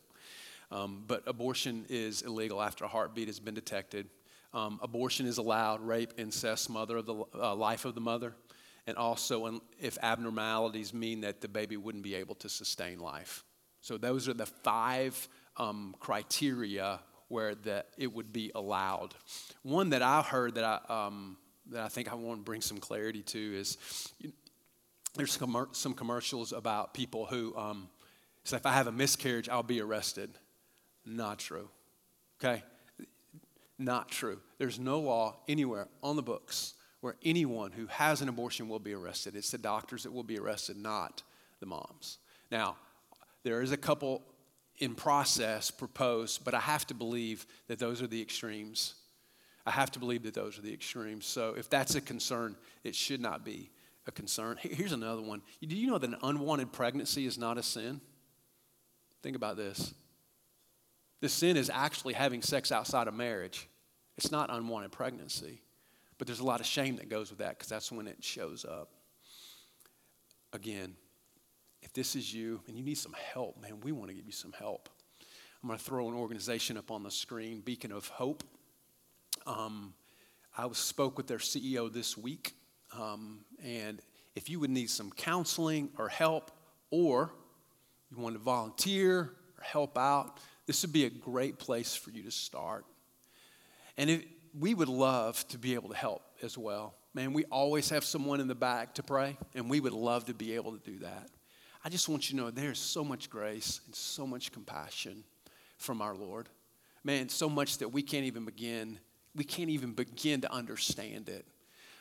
um, 0.71 1.05
but 1.07 1.23
abortion 1.27 1.85
is 1.91 2.23
illegal 2.23 2.63
after 2.63 2.87
a 2.87 2.89
heartbeat 2.89 3.27
has 3.27 3.39
been 3.39 3.55
detected. 3.55 4.09
Um, 4.55 4.81
abortion 4.83 5.27
is 5.27 5.37
allowed. 5.37 5.83
Rape, 5.83 6.15
incest, 6.17 6.71
mother 6.71 6.97
of 6.97 7.05
the 7.05 7.23
uh, 7.35 7.55
life 7.55 7.85
of 7.85 7.95
the 7.95 8.01
mother 8.01 8.33
and 8.87 8.97
also 8.97 9.61
if 9.81 9.99
abnormalities 10.03 10.95
mean 10.95 11.23
that 11.23 11.41
the 11.41 11.49
baby 11.49 11.77
wouldn't 11.77 12.05
be 12.05 12.15
able 12.15 12.35
to 12.37 12.49
sustain 12.49 12.99
life. 12.99 13.45
So 13.81 13.97
those 13.97 14.29
are 14.29 14.35
the 14.35 14.47
five 14.47 15.29
um, 15.57 15.95
criteria 16.01 17.01
where 17.29 17.55
that 17.57 17.89
it 17.99 18.13
would 18.13 18.33
be 18.33 18.53
allowed. 18.55 19.15
One 19.63 19.91
that 19.91 20.03
I 20.03 20.23
heard 20.23 20.55
that 20.55 20.65
I 20.65 21.07
um, 21.07 21.37
that 21.71 21.83
I 21.83 21.89
think 21.89 22.11
I 22.11 22.15
want 22.15 22.41
to 22.41 22.45
bring 22.45 22.61
some 22.61 22.79
clarity 22.79 23.23
to 23.23 23.39
is 23.39 23.79
you 24.19 24.33
there's 25.17 25.33
some, 25.33 25.69
some 25.73 25.95
commercials 25.95 26.53
about 26.53 26.93
people 26.93 27.25
who 27.27 27.57
um, 27.57 27.89
say 28.45 28.57
if 28.57 28.67
I 28.67 28.73
have 28.73 28.87
a 28.87 28.93
miscarriage 28.93 29.49
I'll 29.49 29.63
be 29.63 29.81
arrested. 29.81 30.31
Not 31.05 31.39
true. 31.39 31.69
Okay? 32.39 32.63
Not 33.79 34.11
true. 34.11 34.41
There's 34.59 34.79
no 34.79 35.01
law 35.01 35.37
anywhere 35.49 35.89
on 36.03 36.17
the 36.17 36.23
books 36.23 36.75
where 37.07 37.15
anyone 37.23 37.71
who 37.71 37.87
has 37.87 38.21
an 38.21 38.29
abortion 38.29 38.69
will 38.69 38.81
be 38.81 38.93
arrested. 38.93 39.37
It's 39.37 39.53
the 39.53 39.59
doctors 39.59 40.03
that 40.03 40.13
will 40.13 40.25
be 40.25 40.41
arrested, 40.41 40.77
not 40.77 41.23
the 41.61 41.67
moms. 41.67 42.19
Now, 42.51 42.79
there 43.45 43.63
is 43.63 43.71
a 43.71 43.77
couple 43.77 44.25
in 44.79 44.97
process 44.97 45.71
proposed, 45.71 46.45
but 46.45 46.53
I 46.53 46.59
have 46.59 46.85
to 46.89 46.95
believe 46.95 47.47
that 47.69 47.79
those 47.79 48.03
are 48.03 48.09
the 48.09 48.21
extremes. 48.21 48.97
I 49.65 49.71
have 49.71 49.93
to 49.93 50.01
believe 50.01 50.25
that 50.25 50.35
those 50.35 50.59
are 50.59 50.63
the 50.63 50.73
extremes. 50.73 51.27
So 51.27 51.55
if 51.57 51.71
that's 51.71 51.95
a 51.95 52.01
concern, 52.01 52.57
it 52.83 52.97
should 52.97 53.21
not 53.21 53.45
be 53.45 53.71
a 54.09 54.11
concern. 54.11 54.57
Here's 54.61 54.91
another 54.91 55.23
one. 55.23 55.43
Do 55.63 55.77
you 55.77 55.87
know 55.87 55.99
that 55.99 56.11
an 56.11 56.19
unwanted 56.25 56.73
pregnancy 56.73 57.25
is 57.25 57.39
not 57.39 57.57
a 57.57 57.63
sin? 57.63 58.01
Think 59.23 59.37
about 59.37 59.57
this. 59.57 59.95
The 61.21 61.29
sin 61.29 61.57
is 61.57 61.71
actually 61.73 62.15
having 62.15 62.43
sex 62.43 62.73
outside 62.73 63.07
of 63.07 63.15
marriage. 63.15 63.69
It's 64.19 64.33
not 64.33 64.51
unwanted 64.51 64.91
pregnancy. 64.91 65.61
But 66.19 66.27
there's 66.27 66.41
a 66.41 66.45
lot 66.45 66.61
of 66.61 66.67
shame 66.67 66.97
that 66.97 67.09
goes 67.09 67.31
with 67.31 67.41
that 67.41 67.51
because 67.51 67.69
that's 67.69 67.93
when 67.93 68.07
it 68.07 68.23
shows 68.23 68.65
up. 68.65 68.91
Again, 70.53 70.95
if 71.83 71.93
this 71.93 72.17
is 72.17 72.33
you 72.33 72.61
and 72.67 72.77
you 72.77 72.83
need 72.83 72.99
some 72.99 73.15
help, 73.33 73.61
man, 73.61 73.81
we 73.81 73.93
want 73.93 74.09
to 74.09 74.15
give 74.15 74.27
you 74.27 74.33
some 74.33 74.53
help. 74.53 74.89
I'm 75.63 75.69
going 75.69 75.79
to 75.79 75.85
throw 75.85 76.09
an 76.09 76.15
organization 76.15 76.77
up 76.77 76.91
on 76.91 77.03
the 77.03 77.11
screen, 77.11 77.61
Beacon 77.61 77.93
of 77.93 78.09
Hope. 78.09 78.45
Um, 79.47 79.95
I 80.57 80.69
spoke 80.73 81.17
with 81.17 81.27
their 81.27 81.39
CEO 81.39 81.93
this 81.93 82.17
week, 82.17 82.55
um, 82.97 83.41
and 83.63 84.01
if 84.35 84.49
you 84.49 84.59
would 84.61 84.71
need 84.71 84.91
some 84.91 85.11
counseling 85.11 85.91
or 85.99 86.09
help, 86.09 86.51
or 86.91 87.33
you 88.11 88.23
want 88.23 88.35
to 88.35 88.39
volunteer 88.39 89.19
or 89.19 89.63
help 89.63 89.99
out, 89.99 90.39
this 90.67 90.83
would 90.83 90.93
be 90.93 91.05
a 91.05 91.11
great 91.11 91.59
place 91.59 91.95
for 91.95 92.11
you 92.11 92.23
to 92.23 92.31
start. 92.31 92.85
And 93.97 94.11
if, 94.11 94.25
we 94.59 94.75
would 94.75 94.89
love 94.89 95.47
to 95.49 95.59
be 95.59 95.75
able 95.75 95.91
to 95.91 95.97
help 95.97 96.23
as 96.43 96.57
well. 96.57 96.95
Man, 97.15 97.33
we 97.33 97.45
always 97.45 97.91
have 97.91 98.05
someone 98.05 98.41
in 98.41 98.49
the 98.49 98.55
back 98.55 98.95
to 98.95 99.03
pray, 99.03 99.37
and 99.55 99.71
we 99.71 99.81
would 99.81 99.93
love 99.93 100.27
to 100.27 100.35
be 100.35 100.55
able 100.55 100.77
to 100.77 100.91
do 100.91 100.99
that. 101.01 101.31
I 101.85 101.89
just 101.89 102.09
want 102.09 102.31
you 102.31 102.37
to 102.39 102.45
know 102.45 102.51
there's 102.51 102.79
so 102.79 103.05
much 103.05 103.31
grace 103.31 103.81
and 103.87 103.95
so 103.95 104.27
much 104.27 104.53
compassion 104.53 105.25
from 105.79 106.03
our 106.03 106.15
Lord. 106.15 106.49
Man, 107.05 107.29
so 107.29 107.49
much 107.49 107.79
that 107.79 107.93
we 107.93 108.03
can't 108.03 108.25
even 108.25 108.45
begin, 108.45 108.99
we 109.35 109.45
can't 109.45 109.71
even 109.71 109.93
begin 109.93 110.41
to 110.41 110.53
understand 110.53 111.29
it. 111.29 111.47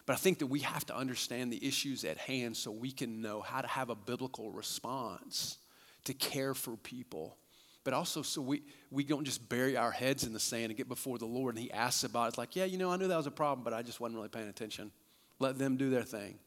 But 0.05 0.13
I 0.13 0.17
think 0.17 0.39
that 0.39 0.47
we 0.47 0.59
have 0.59 0.85
to 0.87 0.95
understand 0.95 1.51
the 1.51 1.65
issues 1.65 2.03
at 2.03 2.17
hand 2.17 2.55
so 2.57 2.71
we 2.71 2.91
can 2.91 3.21
know 3.21 3.41
how 3.41 3.61
to 3.61 3.67
have 3.67 3.89
a 3.89 3.95
biblical 3.95 4.51
response 4.51 5.57
to 6.05 6.13
care 6.13 6.53
for 6.53 6.77
people. 6.77 7.37
But 7.85 7.93
also 7.93 8.23
so 8.23 8.41
we, 8.41 8.63
we 8.91 9.05
don't 9.05 9.23
just 9.23 9.47
bury 9.47 9.77
our 9.77 9.91
heads 9.91 10.25
in 10.25 10.33
the 10.33 10.39
sand 10.39 10.65
and 10.65 10.75
get 10.75 10.89
before 10.89 11.17
the 11.17 11.25
Lord 11.25 11.55
and 11.55 11.63
He 11.63 11.71
asks 11.71 12.03
about 12.03 12.25
it. 12.25 12.27
It's 12.29 12.37
like, 12.37 12.55
yeah, 12.55 12.65
you 12.65 12.77
know, 12.77 12.91
I 12.91 12.97
knew 12.97 13.07
that 13.07 13.15
was 13.15 13.27
a 13.27 13.31
problem, 13.31 13.63
but 13.63 13.73
I 13.73 13.83
just 13.83 14.01
wasn't 14.01 14.17
really 14.17 14.27
paying 14.27 14.49
attention. 14.49 14.91
Let 15.39 15.57
them 15.57 15.77
do 15.77 15.89
their 15.89 16.03
thing. 16.03 16.39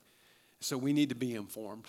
So 0.60 0.76
we 0.76 0.92
need 0.92 1.08
to 1.10 1.14
be 1.14 1.34
informed. 1.36 1.86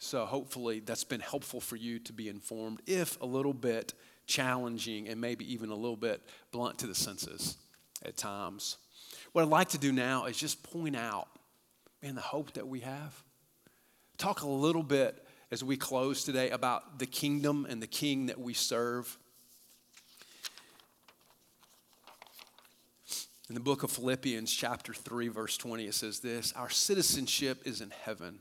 So 0.00 0.26
hopefully 0.26 0.80
that's 0.80 1.04
been 1.04 1.20
helpful 1.20 1.60
for 1.60 1.76
you 1.76 2.00
to 2.00 2.12
be 2.12 2.28
informed, 2.28 2.82
if 2.86 3.20
a 3.20 3.26
little 3.26 3.54
bit 3.54 3.94
challenging 4.26 5.08
and 5.08 5.20
maybe 5.20 5.50
even 5.52 5.70
a 5.70 5.74
little 5.74 5.96
bit 5.96 6.20
blunt 6.50 6.78
to 6.78 6.86
the 6.86 6.94
senses 6.94 7.56
at 8.04 8.16
times. 8.16 8.78
What 9.32 9.42
I'd 9.42 9.48
like 9.48 9.70
to 9.70 9.78
do 9.78 9.92
now 9.92 10.26
is 10.26 10.36
just 10.36 10.62
point 10.62 10.96
out, 10.96 11.28
man, 12.02 12.16
the 12.16 12.20
hope 12.20 12.52
that 12.54 12.66
we 12.66 12.80
have. 12.80 13.22
Talk 14.18 14.42
a 14.42 14.48
little 14.48 14.82
bit 14.82 15.24
as 15.50 15.64
we 15.64 15.76
close 15.76 16.24
today 16.24 16.50
about 16.50 16.98
the 16.98 17.06
kingdom 17.06 17.66
and 17.68 17.82
the 17.82 17.86
king 17.86 18.26
that 18.26 18.40
we 18.40 18.54
serve. 18.54 19.18
In 23.48 23.54
the 23.54 23.60
book 23.60 23.82
of 23.82 23.90
Philippians, 23.90 24.52
chapter 24.52 24.92
3, 24.92 25.28
verse 25.28 25.56
20, 25.56 25.86
it 25.86 25.94
says 25.94 26.20
this 26.20 26.52
Our 26.52 26.70
citizenship 26.70 27.62
is 27.64 27.80
in 27.80 27.90
heaven 27.90 28.40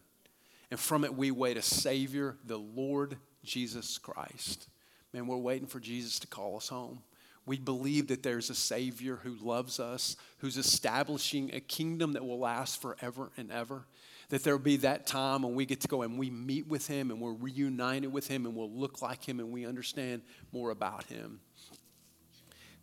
and 0.70 0.80
from 0.80 1.04
it 1.04 1.16
we 1.16 1.32
wait 1.32 1.58
a 1.58 1.62
Savior, 1.62 2.38
the 2.46 2.58
Lord 2.58 3.18
Jesus 3.44 3.98
Christ. 3.98 4.68
Man, 5.14 5.28
we're 5.28 5.38
waiting 5.38 5.68
for 5.68 5.80
Jesus 5.80 6.20
to 6.20 6.28
call 6.28 6.58
us 6.58 6.68
home. 6.68 7.02
We 7.46 7.58
believe 7.58 8.08
that 8.08 8.24
there's 8.24 8.50
a 8.50 8.56
Savior 8.56 9.20
who 9.24 9.36
loves 9.42 9.80
us, 9.80 10.18
who's 10.40 10.58
establishing 10.58 11.54
a 11.54 11.62
kingdom 11.62 12.14
that 12.14 12.26
will 12.26 12.40
last 12.40 12.82
forever 12.82 13.32
and 13.38 13.50
ever. 13.50 13.86
That 14.30 14.44
there'll 14.44 14.60
be 14.60 14.78
that 14.78 15.08
time 15.08 15.44
when 15.44 15.56
we 15.56 15.66
get 15.66 15.82
to 15.82 15.88
go 15.88 16.02
and 16.02 16.20
we 16.20 16.30
meet 16.30 16.68
with 16.68 16.88
Him 16.88 17.12
and 17.12 17.22
we're 17.22 17.34
reunited 17.34 18.12
with 18.12 18.28
Him 18.28 18.46
and 18.46 18.56
we'll 18.56 18.72
look 18.72 19.02
like 19.02 19.24
Him 19.28 19.40
and 19.40 19.52
we 19.52 19.66
understand 19.66 20.22
more 20.52 20.72
about 20.72 21.06
Him. 21.06 21.40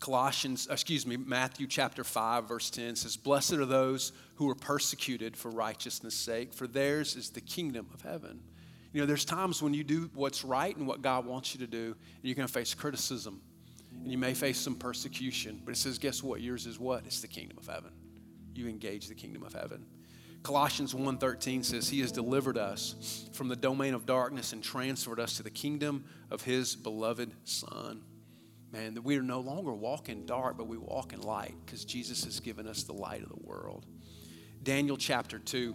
Colossians, 0.01 0.69
excuse 0.71 1.07
me, 1.07 1.17
Matthew 1.17 1.67
chapter 1.67 2.05
5, 2.05 2.47
verse 2.47 2.69
10 2.69 2.97
says, 2.97 3.17
Blessed 3.17 3.55
are 3.55 3.65
those 3.65 4.13
who 4.35 4.49
are 4.51 4.55
persecuted 4.55 5.37
for 5.37 5.51
righteousness' 5.51 6.15
sake, 6.15 6.53
for 6.53 6.67
theirs 6.67 7.17
is 7.17 7.31
the 7.31 7.41
kingdom 7.41 7.89
of 7.95 8.03
heaven. 8.03 8.43
You 8.93 9.01
know, 9.01 9.07
there's 9.07 9.25
times 9.25 9.63
when 9.63 9.73
you 9.73 9.83
do 9.83 10.11
what's 10.15 10.45
right 10.45 10.77
and 10.77 10.87
what 10.87 11.01
God 11.01 11.25
wants 11.25 11.55
you 11.55 11.61
to 11.61 11.67
do, 11.67 11.87
and 11.87 12.23
you're 12.23 12.35
going 12.35 12.47
to 12.47 12.53
face 12.53 12.75
criticism, 12.75 13.41
and 14.03 14.13
you 14.13 14.19
may 14.19 14.35
face 14.35 14.59
some 14.59 14.75
persecution. 14.75 15.63
But 15.65 15.73
it 15.73 15.79
says, 15.79 15.99
guess 15.99 16.23
what? 16.23 16.41
Yours 16.41 16.67
is 16.67 16.79
what? 16.79 17.07
It's 17.07 17.21
the 17.21 17.29
kingdom 17.29 17.57
of 17.57 17.67
heaven. 17.67 17.91
You 18.55 18.69
engage 18.69 19.09
the 19.09 19.15
kingdom 19.15 19.43
of 19.43 19.55
heaven. 19.55 19.87
Colossians 20.45 20.95
1:13 20.95 21.65
says 21.65 21.89
he 21.89 22.01
has 22.01 22.13
delivered 22.13 22.57
us 22.57 23.29
from 23.33 23.49
the 23.49 23.57
domain 23.57 23.95
of 23.95 24.07
darkness 24.07 24.53
and 24.53 24.63
transferred 24.63 25.19
us 25.19 25.37
to 25.39 25.43
the 25.43 25.51
kingdom 25.51 26.05
of 26.31 26.43
his 26.43 26.77
beloved 26.77 27.35
son 27.45 28.05
man, 28.75 28.95
that 28.95 29.03
we 29.03 29.17
are 29.17 29.23
no 29.23 29.39
longer 29.39 29.73
walking 29.73 30.27
dark, 30.27 30.59
but 30.59 30.67
we 30.67 30.77
walk 30.77 31.13
in 31.13 31.21
light 31.23 31.55
because 31.65 31.85
Jesus 31.85 32.25
has 32.25 32.41
given 32.41 32.67
us 32.67 32.83
the 32.83 32.93
light 32.93 33.23
of 33.23 33.29
the 33.29 33.47
world. 33.47 33.87
Daniel 34.65 34.97
chapter 34.97 35.39
2 35.39 35.75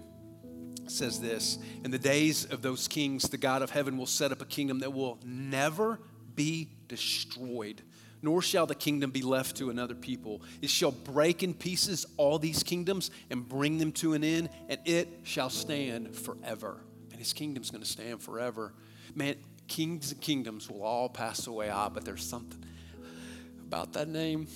says 0.87 1.19
this 1.21 1.59
In 1.83 1.91
the 1.91 1.97
days 1.97 2.45
of 2.45 2.61
those 2.61 2.87
kings, 2.89 3.23
the 3.23 3.37
God 3.37 3.61
of 3.61 3.69
heaven 3.69 3.97
will 3.97 4.05
set 4.05 4.31
up 4.33 4.41
a 4.41 4.45
kingdom 4.45 4.79
that 4.79 4.91
will 4.91 5.17
never 5.23 6.01
be 6.35 6.69
destroyed, 6.89 7.81
nor 8.21 8.41
shall 8.41 8.65
the 8.65 8.75
kingdom 8.75 9.11
be 9.11 9.21
left 9.21 9.57
to 9.57 9.69
another 9.69 9.95
people. 9.95 10.41
It 10.61 10.69
shall 10.69 10.91
break 10.91 11.43
in 11.43 11.53
pieces 11.53 12.05
all 12.17 12.39
these 12.39 12.63
kingdoms 12.63 13.11
and 13.29 13.47
bring 13.47 13.77
them 13.77 13.91
to 13.93 14.13
an 14.13 14.23
end, 14.23 14.49
and 14.67 14.79
it 14.85 15.07
shall 15.23 15.49
stand 15.49 16.15
forever. 16.15 16.81
And 17.11 17.19
his 17.19 17.33
kingdom's 17.33 17.71
going 17.71 17.83
to 17.83 17.89
stand 17.89 18.21
forever. 18.21 18.73
Man, 19.15 19.35
kings 19.67 20.11
and 20.11 20.21
kingdoms 20.21 20.69
will 20.69 20.83
all 20.83 21.09
pass 21.09 21.47
away, 21.47 21.69
ah, 21.69 21.89
but 21.89 22.05
there's 22.05 22.23
something 22.23 22.63
about 23.61 23.93
that 23.93 24.07
name. 24.07 24.47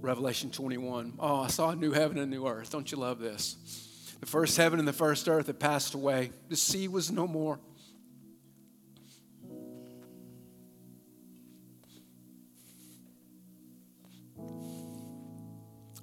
Revelation 0.00 0.50
21. 0.50 1.14
Oh, 1.20 1.42
I 1.42 1.46
saw 1.46 1.70
a 1.70 1.76
new 1.76 1.92
heaven 1.92 2.18
and 2.18 2.32
a 2.32 2.36
new 2.36 2.46
earth. 2.46 2.70
Don't 2.70 2.90
you 2.90 2.98
love 2.98 3.20
this? 3.20 3.56
The 4.18 4.26
first 4.26 4.56
heaven 4.56 4.78
and 4.78 4.86
the 4.86 4.92
first 4.92 5.28
earth 5.28 5.46
had 5.46 5.58
passed 5.60 5.94
away, 5.94 6.30
the 6.48 6.56
sea 6.56 6.88
was 6.88 7.10
no 7.10 7.26
more. 7.26 7.58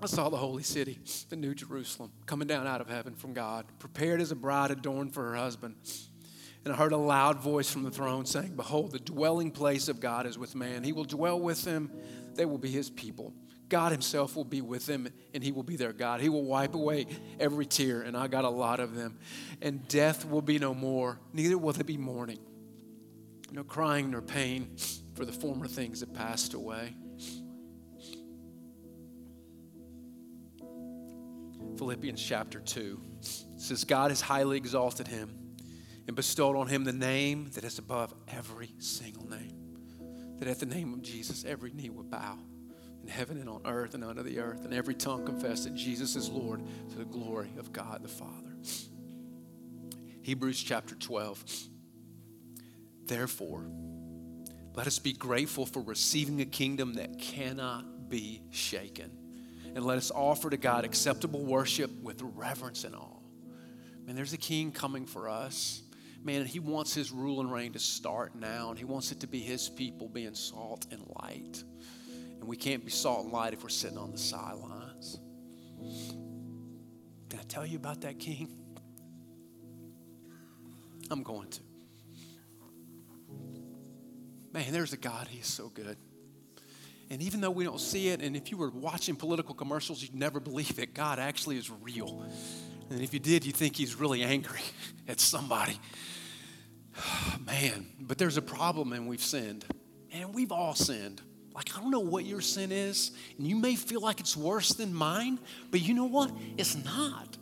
I 0.01 0.05
saw 0.05 0.29
the 0.29 0.37
holy 0.37 0.63
city, 0.63 0.97
the 1.29 1.35
new 1.35 1.53
Jerusalem, 1.53 2.11
coming 2.25 2.47
down 2.47 2.65
out 2.65 2.79
of 2.79 2.89
heaven 2.89 3.15
from 3.15 3.33
God, 3.33 3.65
prepared 3.79 4.21
as 4.21 4.31
a 4.31 4.35
bride 4.35 4.71
adorned 4.71 5.13
for 5.13 5.29
her 5.29 5.35
husband. 5.35 5.75
And 6.63 6.73
I 6.73 6.77
heard 6.77 6.93
a 6.93 6.97
loud 6.97 7.39
voice 7.39 7.69
from 7.69 7.83
the 7.83 7.91
throne 7.91 8.25
saying, 8.25 8.55
Behold, 8.55 8.91
the 8.91 8.99
dwelling 8.99 9.51
place 9.51 9.89
of 9.89 9.99
God 9.99 10.25
is 10.25 10.37
with 10.37 10.55
man. 10.55 10.83
He 10.83 10.93
will 10.93 11.03
dwell 11.03 11.39
with 11.39 11.63
them, 11.63 11.91
they 12.35 12.45
will 12.45 12.57
be 12.57 12.69
his 12.69 12.89
people. 12.89 13.33
God 13.67 13.91
himself 13.91 14.35
will 14.35 14.45
be 14.45 14.61
with 14.61 14.85
them, 14.85 15.09
and 15.33 15.43
he 15.43 15.51
will 15.51 15.63
be 15.63 15.75
their 15.75 15.93
God. 15.93 16.21
He 16.21 16.29
will 16.29 16.43
wipe 16.43 16.75
away 16.75 17.05
every 17.39 17.65
tear, 17.65 18.01
and 18.01 18.15
I 18.15 18.27
got 18.27 18.45
a 18.45 18.49
lot 18.49 18.79
of 18.79 18.95
them. 18.95 19.19
And 19.61 19.87
death 19.87 20.25
will 20.25 20.41
be 20.41 20.59
no 20.59 20.73
more, 20.73 21.19
neither 21.33 21.57
will 21.57 21.73
there 21.73 21.83
be 21.83 21.97
mourning, 21.97 22.39
no 23.51 23.63
crying 23.63 24.11
nor 24.11 24.21
pain, 24.21 24.75
for 25.13 25.25
the 25.25 25.31
former 25.31 25.67
things 25.67 25.99
have 25.99 26.13
passed 26.13 26.53
away. 26.53 26.95
Philippians 31.79 32.21
chapter 32.21 32.59
2 32.59 33.01
says, 33.55 33.85
God 33.85 34.11
has 34.11 34.19
highly 34.19 34.57
exalted 34.57 35.07
him 35.07 35.33
and 36.07 36.15
bestowed 36.15 36.57
on 36.57 36.67
him 36.67 36.83
the 36.83 36.91
name 36.91 37.49
that 37.53 37.63
is 37.63 37.79
above 37.79 38.13
every 38.27 38.73
single 38.79 39.25
name. 39.29 39.77
That 40.39 40.49
at 40.49 40.59
the 40.59 40.65
name 40.65 40.93
of 40.93 41.01
Jesus, 41.01 41.45
every 41.45 41.71
knee 41.71 41.89
would 41.89 42.11
bow 42.11 42.37
in 43.01 43.07
heaven 43.07 43.37
and 43.37 43.47
on 43.47 43.61
earth 43.63 43.93
and 43.93 44.03
under 44.03 44.23
the 44.23 44.39
earth, 44.39 44.65
and 44.65 44.73
every 44.73 44.93
tongue 44.93 45.25
confess 45.25 45.63
that 45.63 45.73
Jesus 45.73 46.17
is 46.17 46.27
Lord 46.27 46.61
to 46.89 46.97
the 46.97 47.05
glory 47.05 47.53
of 47.57 47.71
God 47.71 48.03
the 48.03 48.09
Father. 48.09 48.57
Hebrews 50.21 50.61
chapter 50.61 50.95
12. 50.95 51.45
Therefore, 53.05 53.71
let 54.73 54.85
us 54.85 54.99
be 54.99 55.13
grateful 55.13 55.65
for 55.65 55.81
receiving 55.81 56.41
a 56.41 56.45
kingdom 56.45 56.95
that 56.95 57.17
cannot 57.19 58.09
be 58.09 58.41
shaken. 58.51 59.18
And 59.75 59.85
let 59.85 59.97
us 59.97 60.11
offer 60.11 60.49
to 60.49 60.57
God 60.57 60.85
acceptable 60.85 61.43
worship 61.45 61.91
with 62.01 62.21
reverence 62.21 62.83
and 62.83 62.95
awe. 62.95 63.19
Man, 64.05 64.15
there's 64.15 64.33
a 64.33 64.37
king 64.37 64.71
coming 64.71 65.05
for 65.05 65.29
us. 65.29 65.83
Man, 66.23 66.41
and 66.41 66.49
he 66.49 66.59
wants 66.59 66.93
his 66.93 67.11
rule 67.11 67.39
and 67.39 67.51
reign 67.51 67.73
to 67.73 67.79
start 67.79 68.35
now, 68.35 68.69
and 68.69 68.77
he 68.77 68.83
wants 68.83 69.11
it 69.11 69.21
to 69.21 69.27
be 69.27 69.39
his 69.39 69.69
people 69.69 70.09
being 70.09 70.33
salt 70.33 70.87
and 70.91 71.01
light. 71.21 71.63
And 72.39 72.43
we 72.43 72.57
can't 72.57 72.83
be 72.83 72.91
salt 72.91 73.25
and 73.25 73.33
light 73.33 73.53
if 73.53 73.63
we're 73.63 73.69
sitting 73.69 73.97
on 73.97 74.11
the 74.11 74.17
sidelines. 74.17 75.19
Can 77.29 77.39
I 77.39 77.43
tell 77.43 77.65
you 77.65 77.77
about 77.77 78.01
that 78.01 78.19
king? 78.19 78.49
I'm 81.11 81.23
going 81.23 81.49
to. 81.49 81.61
Man, 84.51 84.73
there's 84.73 84.93
a 84.93 84.97
God, 84.97 85.27
He's 85.27 85.47
so 85.47 85.69
good. 85.69 85.97
And 87.09 87.21
even 87.21 87.41
though 87.41 87.51
we 87.51 87.63
don't 87.63 87.79
see 87.79 88.09
it, 88.09 88.21
and 88.21 88.35
if 88.35 88.51
you 88.51 88.57
were 88.57 88.69
watching 88.69 89.15
political 89.15 89.55
commercials, 89.55 90.01
you'd 90.01 90.13
never 90.13 90.39
believe 90.39 90.75
that 90.75 90.93
God 90.93 91.17
actually 91.17 91.57
is 91.57 91.71
real. 91.81 92.23
And 92.91 93.01
if 93.01 93.13
you 93.13 93.19
did, 93.19 93.45
you'd 93.45 93.55
think 93.55 93.75
He's 93.75 93.95
really 93.95 94.23
angry 94.23 94.61
at 95.07 95.19
somebody. 95.19 95.79
Man, 97.45 97.87
but 97.99 98.17
there's 98.17 98.37
a 98.37 98.41
problem, 98.41 98.93
and 98.93 99.07
we've 99.07 99.23
sinned. 99.23 99.65
And 100.11 100.35
we've 100.35 100.51
all 100.51 100.75
sinned. 100.75 101.21
Like, 101.53 101.75
I 101.75 101.81
don't 101.81 101.91
know 101.91 101.99
what 101.99 102.25
your 102.25 102.41
sin 102.41 102.71
is, 102.71 103.11
and 103.37 103.47
you 103.47 103.55
may 103.55 103.75
feel 103.75 104.01
like 104.01 104.19
it's 104.19 104.37
worse 104.37 104.73
than 104.73 104.93
mine, 104.93 105.39
but 105.71 105.81
you 105.81 105.95
know 105.95 106.05
what? 106.05 106.31
It's 106.57 106.75
not. 106.85 107.38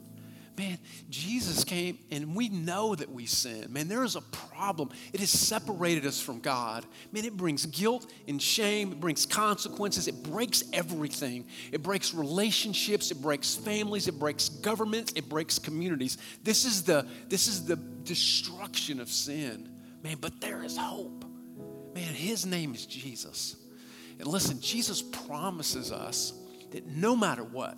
Man, 0.58 0.80
Jesus 1.12 1.64
came 1.64 2.00
and 2.10 2.36
we 2.36 2.50
know 2.50 2.96
that 2.96 3.12
we 3.12 3.28
sin. 3.28 3.68
Man, 3.70 3.88
there 3.88 4.04
is 4.04 4.16
a 4.16 4.22
problem. 4.22 4.90
It 5.14 5.20
has 5.20 5.30
separated 5.30 6.04
us 6.08 6.20
from 6.20 6.40
God. 6.40 6.84
Man, 7.12 7.26
it 7.26 7.38
brings 7.38 7.68
guilt 7.68 8.12
and 8.28 8.42
shame, 8.42 8.92
it 8.92 9.00
brings 9.00 9.28
consequences, 9.28 10.08
it 10.08 10.24
breaks 10.24 10.64
everything. 10.74 11.46
It 11.72 11.84
breaks 11.84 12.12
relationships, 12.12 13.12
it 13.12 13.22
breaks 13.22 13.54
families, 13.54 14.08
it 14.08 14.18
breaks 14.18 14.50
governments, 14.50 15.14
it 15.16 15.30
breaks 15.30 15.60
communities. 15.60 16.18
This 16.44 16.66
is 16.66 16.84
the 16.84 17.06
this 17.30 17.48
is 17.48 17.66
the 17.66 17.76
destruction 17.76 19.00
of 19.00 19.10
sin. 19.10 19.70
Man, 20.04 20.18
but 20.20 20.42
there 20.42 20.64
is 20.64 20.76
hope. 20.76 21.24
Man, 21.94 22.14
his 22.14 22.48
name 22.48 22.74
is 22.74 22.88
Jesus. 22.88 23.58
And 24.18 24.28
listen, 24.28 24.60
Jesus 24.60 25.04
promises 25.04 25.92
us 25.92 26.34
that 26.72 26.88
no 26.88 27.16
matter 27.16 27.44
what, 27.44 27.78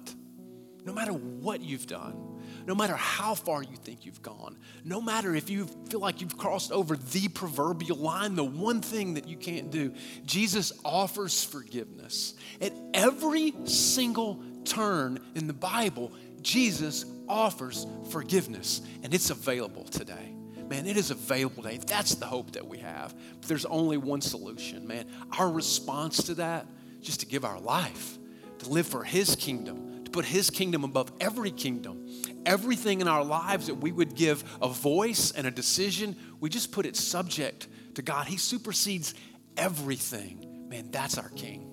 no 0.86 0.94
matter 0.94 1.12
what 1.12 1.60
you've 1.60 1.88
done, 1.88 2.29
no 2.70 2.76
matter 2.76 2.96
how 2.96 3.34
far 3.34 3.64
you 3.64 3.76
think 3.76 4.06
you've 4.06 4.22
gone, 4.22 4.56
no 4.86 5.02
matter 5.02 5.34
if 5.34 5.50
you 5.50 5.66
feel 5.90 6.00
like 6.00 6.22
you've 6.22 6.38
crossed 6.38 6.72
over 6.72 6.96
the 6.96 7.28
proverbial 7.28 7.98
line, 7.98 8.36
the 8.36 8.44
one 8.44 8.80
thing 8.80 9.16
that 9.16 9.28
you 9.28 9.36
can't 9.36 9.72
do, 9.72 9.92
Jesus 10.24 10.72
offers 10.86 11.44
forgiveness. 11.44 12.36
At 12.62 12.72
every 12.94 13.56
single 13.66 14.44
turn 14.66 15.20
in 15.34 15.48
the 15.48 15.54
Bible, 15.54 16.14
Jesus 16.44 17.06
offers 17.28 17.88
forgiveness, 18.12 18.82
and 19.02 19.16
it's 19.16 19.32
available 19.32 19.86
today. 19.86 20.36
Man, 20.70 20.86
it 20.86 20.96
is 20.96 21.10
available 21.10 21.64
today. 21.64 21.80
That's 21.84 22.14
the 22.14 22.28
hope 22.28 22.52
that 22.52 22.68
we 22.68 22.78
have. 22.78 23.16
But 23.42 23.50
there's 23.50 23.66
only 23.66 23.98
one 23.98 24.22
solution, 24.22 24.86
man. 24.86 25.08
Our 25.40 25.50
response 25.50 26.22
to 26.26 26.36
that, 26.36 26.68
just 27.02 27.22
to 27.22 27.26
give 27.26 27.46
our 27.46 27.60
life, 27.60 28.20
to 28.60 28.70
live 28.70 28.86
for 28.86 29.04
His 29.04 29.36
kingdom, 29.36 29.89
to 30.10 30.18
put 30.18 30.26
His 30.26 30.50
kingdom 30.50 30.84
above 30.84 31.12
every 31.22 31.52
kingdom, 31.52 32.08
everything 32.46 33.02
in 33.02 33.08
our 33.08 33.24
lives 33.24 33.68
that 33.68 33.76
we 33.76 33.92
would 33.92 34.16
give 34.16 34.44
a 34.62 34.68
voice 34.68 35.32
and 35.32 35.46
a 35.46 35.52
decision, 35.52 36.16
we 36.40 36.50
just 36.50 36.72
put 36.72 36.86
it 36.86 36.96
subject 36.96 37.68
to 37.96 38.02
God. 38.02 38.28
He 38.28 38.38
supersedes 38.38 39.14
everything. 39.58 40.68
Man, 40.70 40.92
that's 40.92 41.18
our 41.18 41.30
King. 41.30 41.66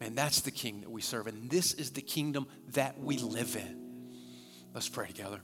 Man, 0.00 0.14
that's 0.14 0.40
the 0.40 0.50
King 0.50 0.80
that 0.82 0.90
we 0.90 1.00
serve. 1.00 1.26
And 1.26 1.50
this 1.50 1.72
is 1.74 1.90
the 1.90 2.02
kingdom 2.02 2.46
that 2.72 2.98
we 2.98 3.18
live 3.18 3.56
in. 3.56 3.80
Let's 4.72 4.88
pray 4.88 5.06
together. 5.06 5.40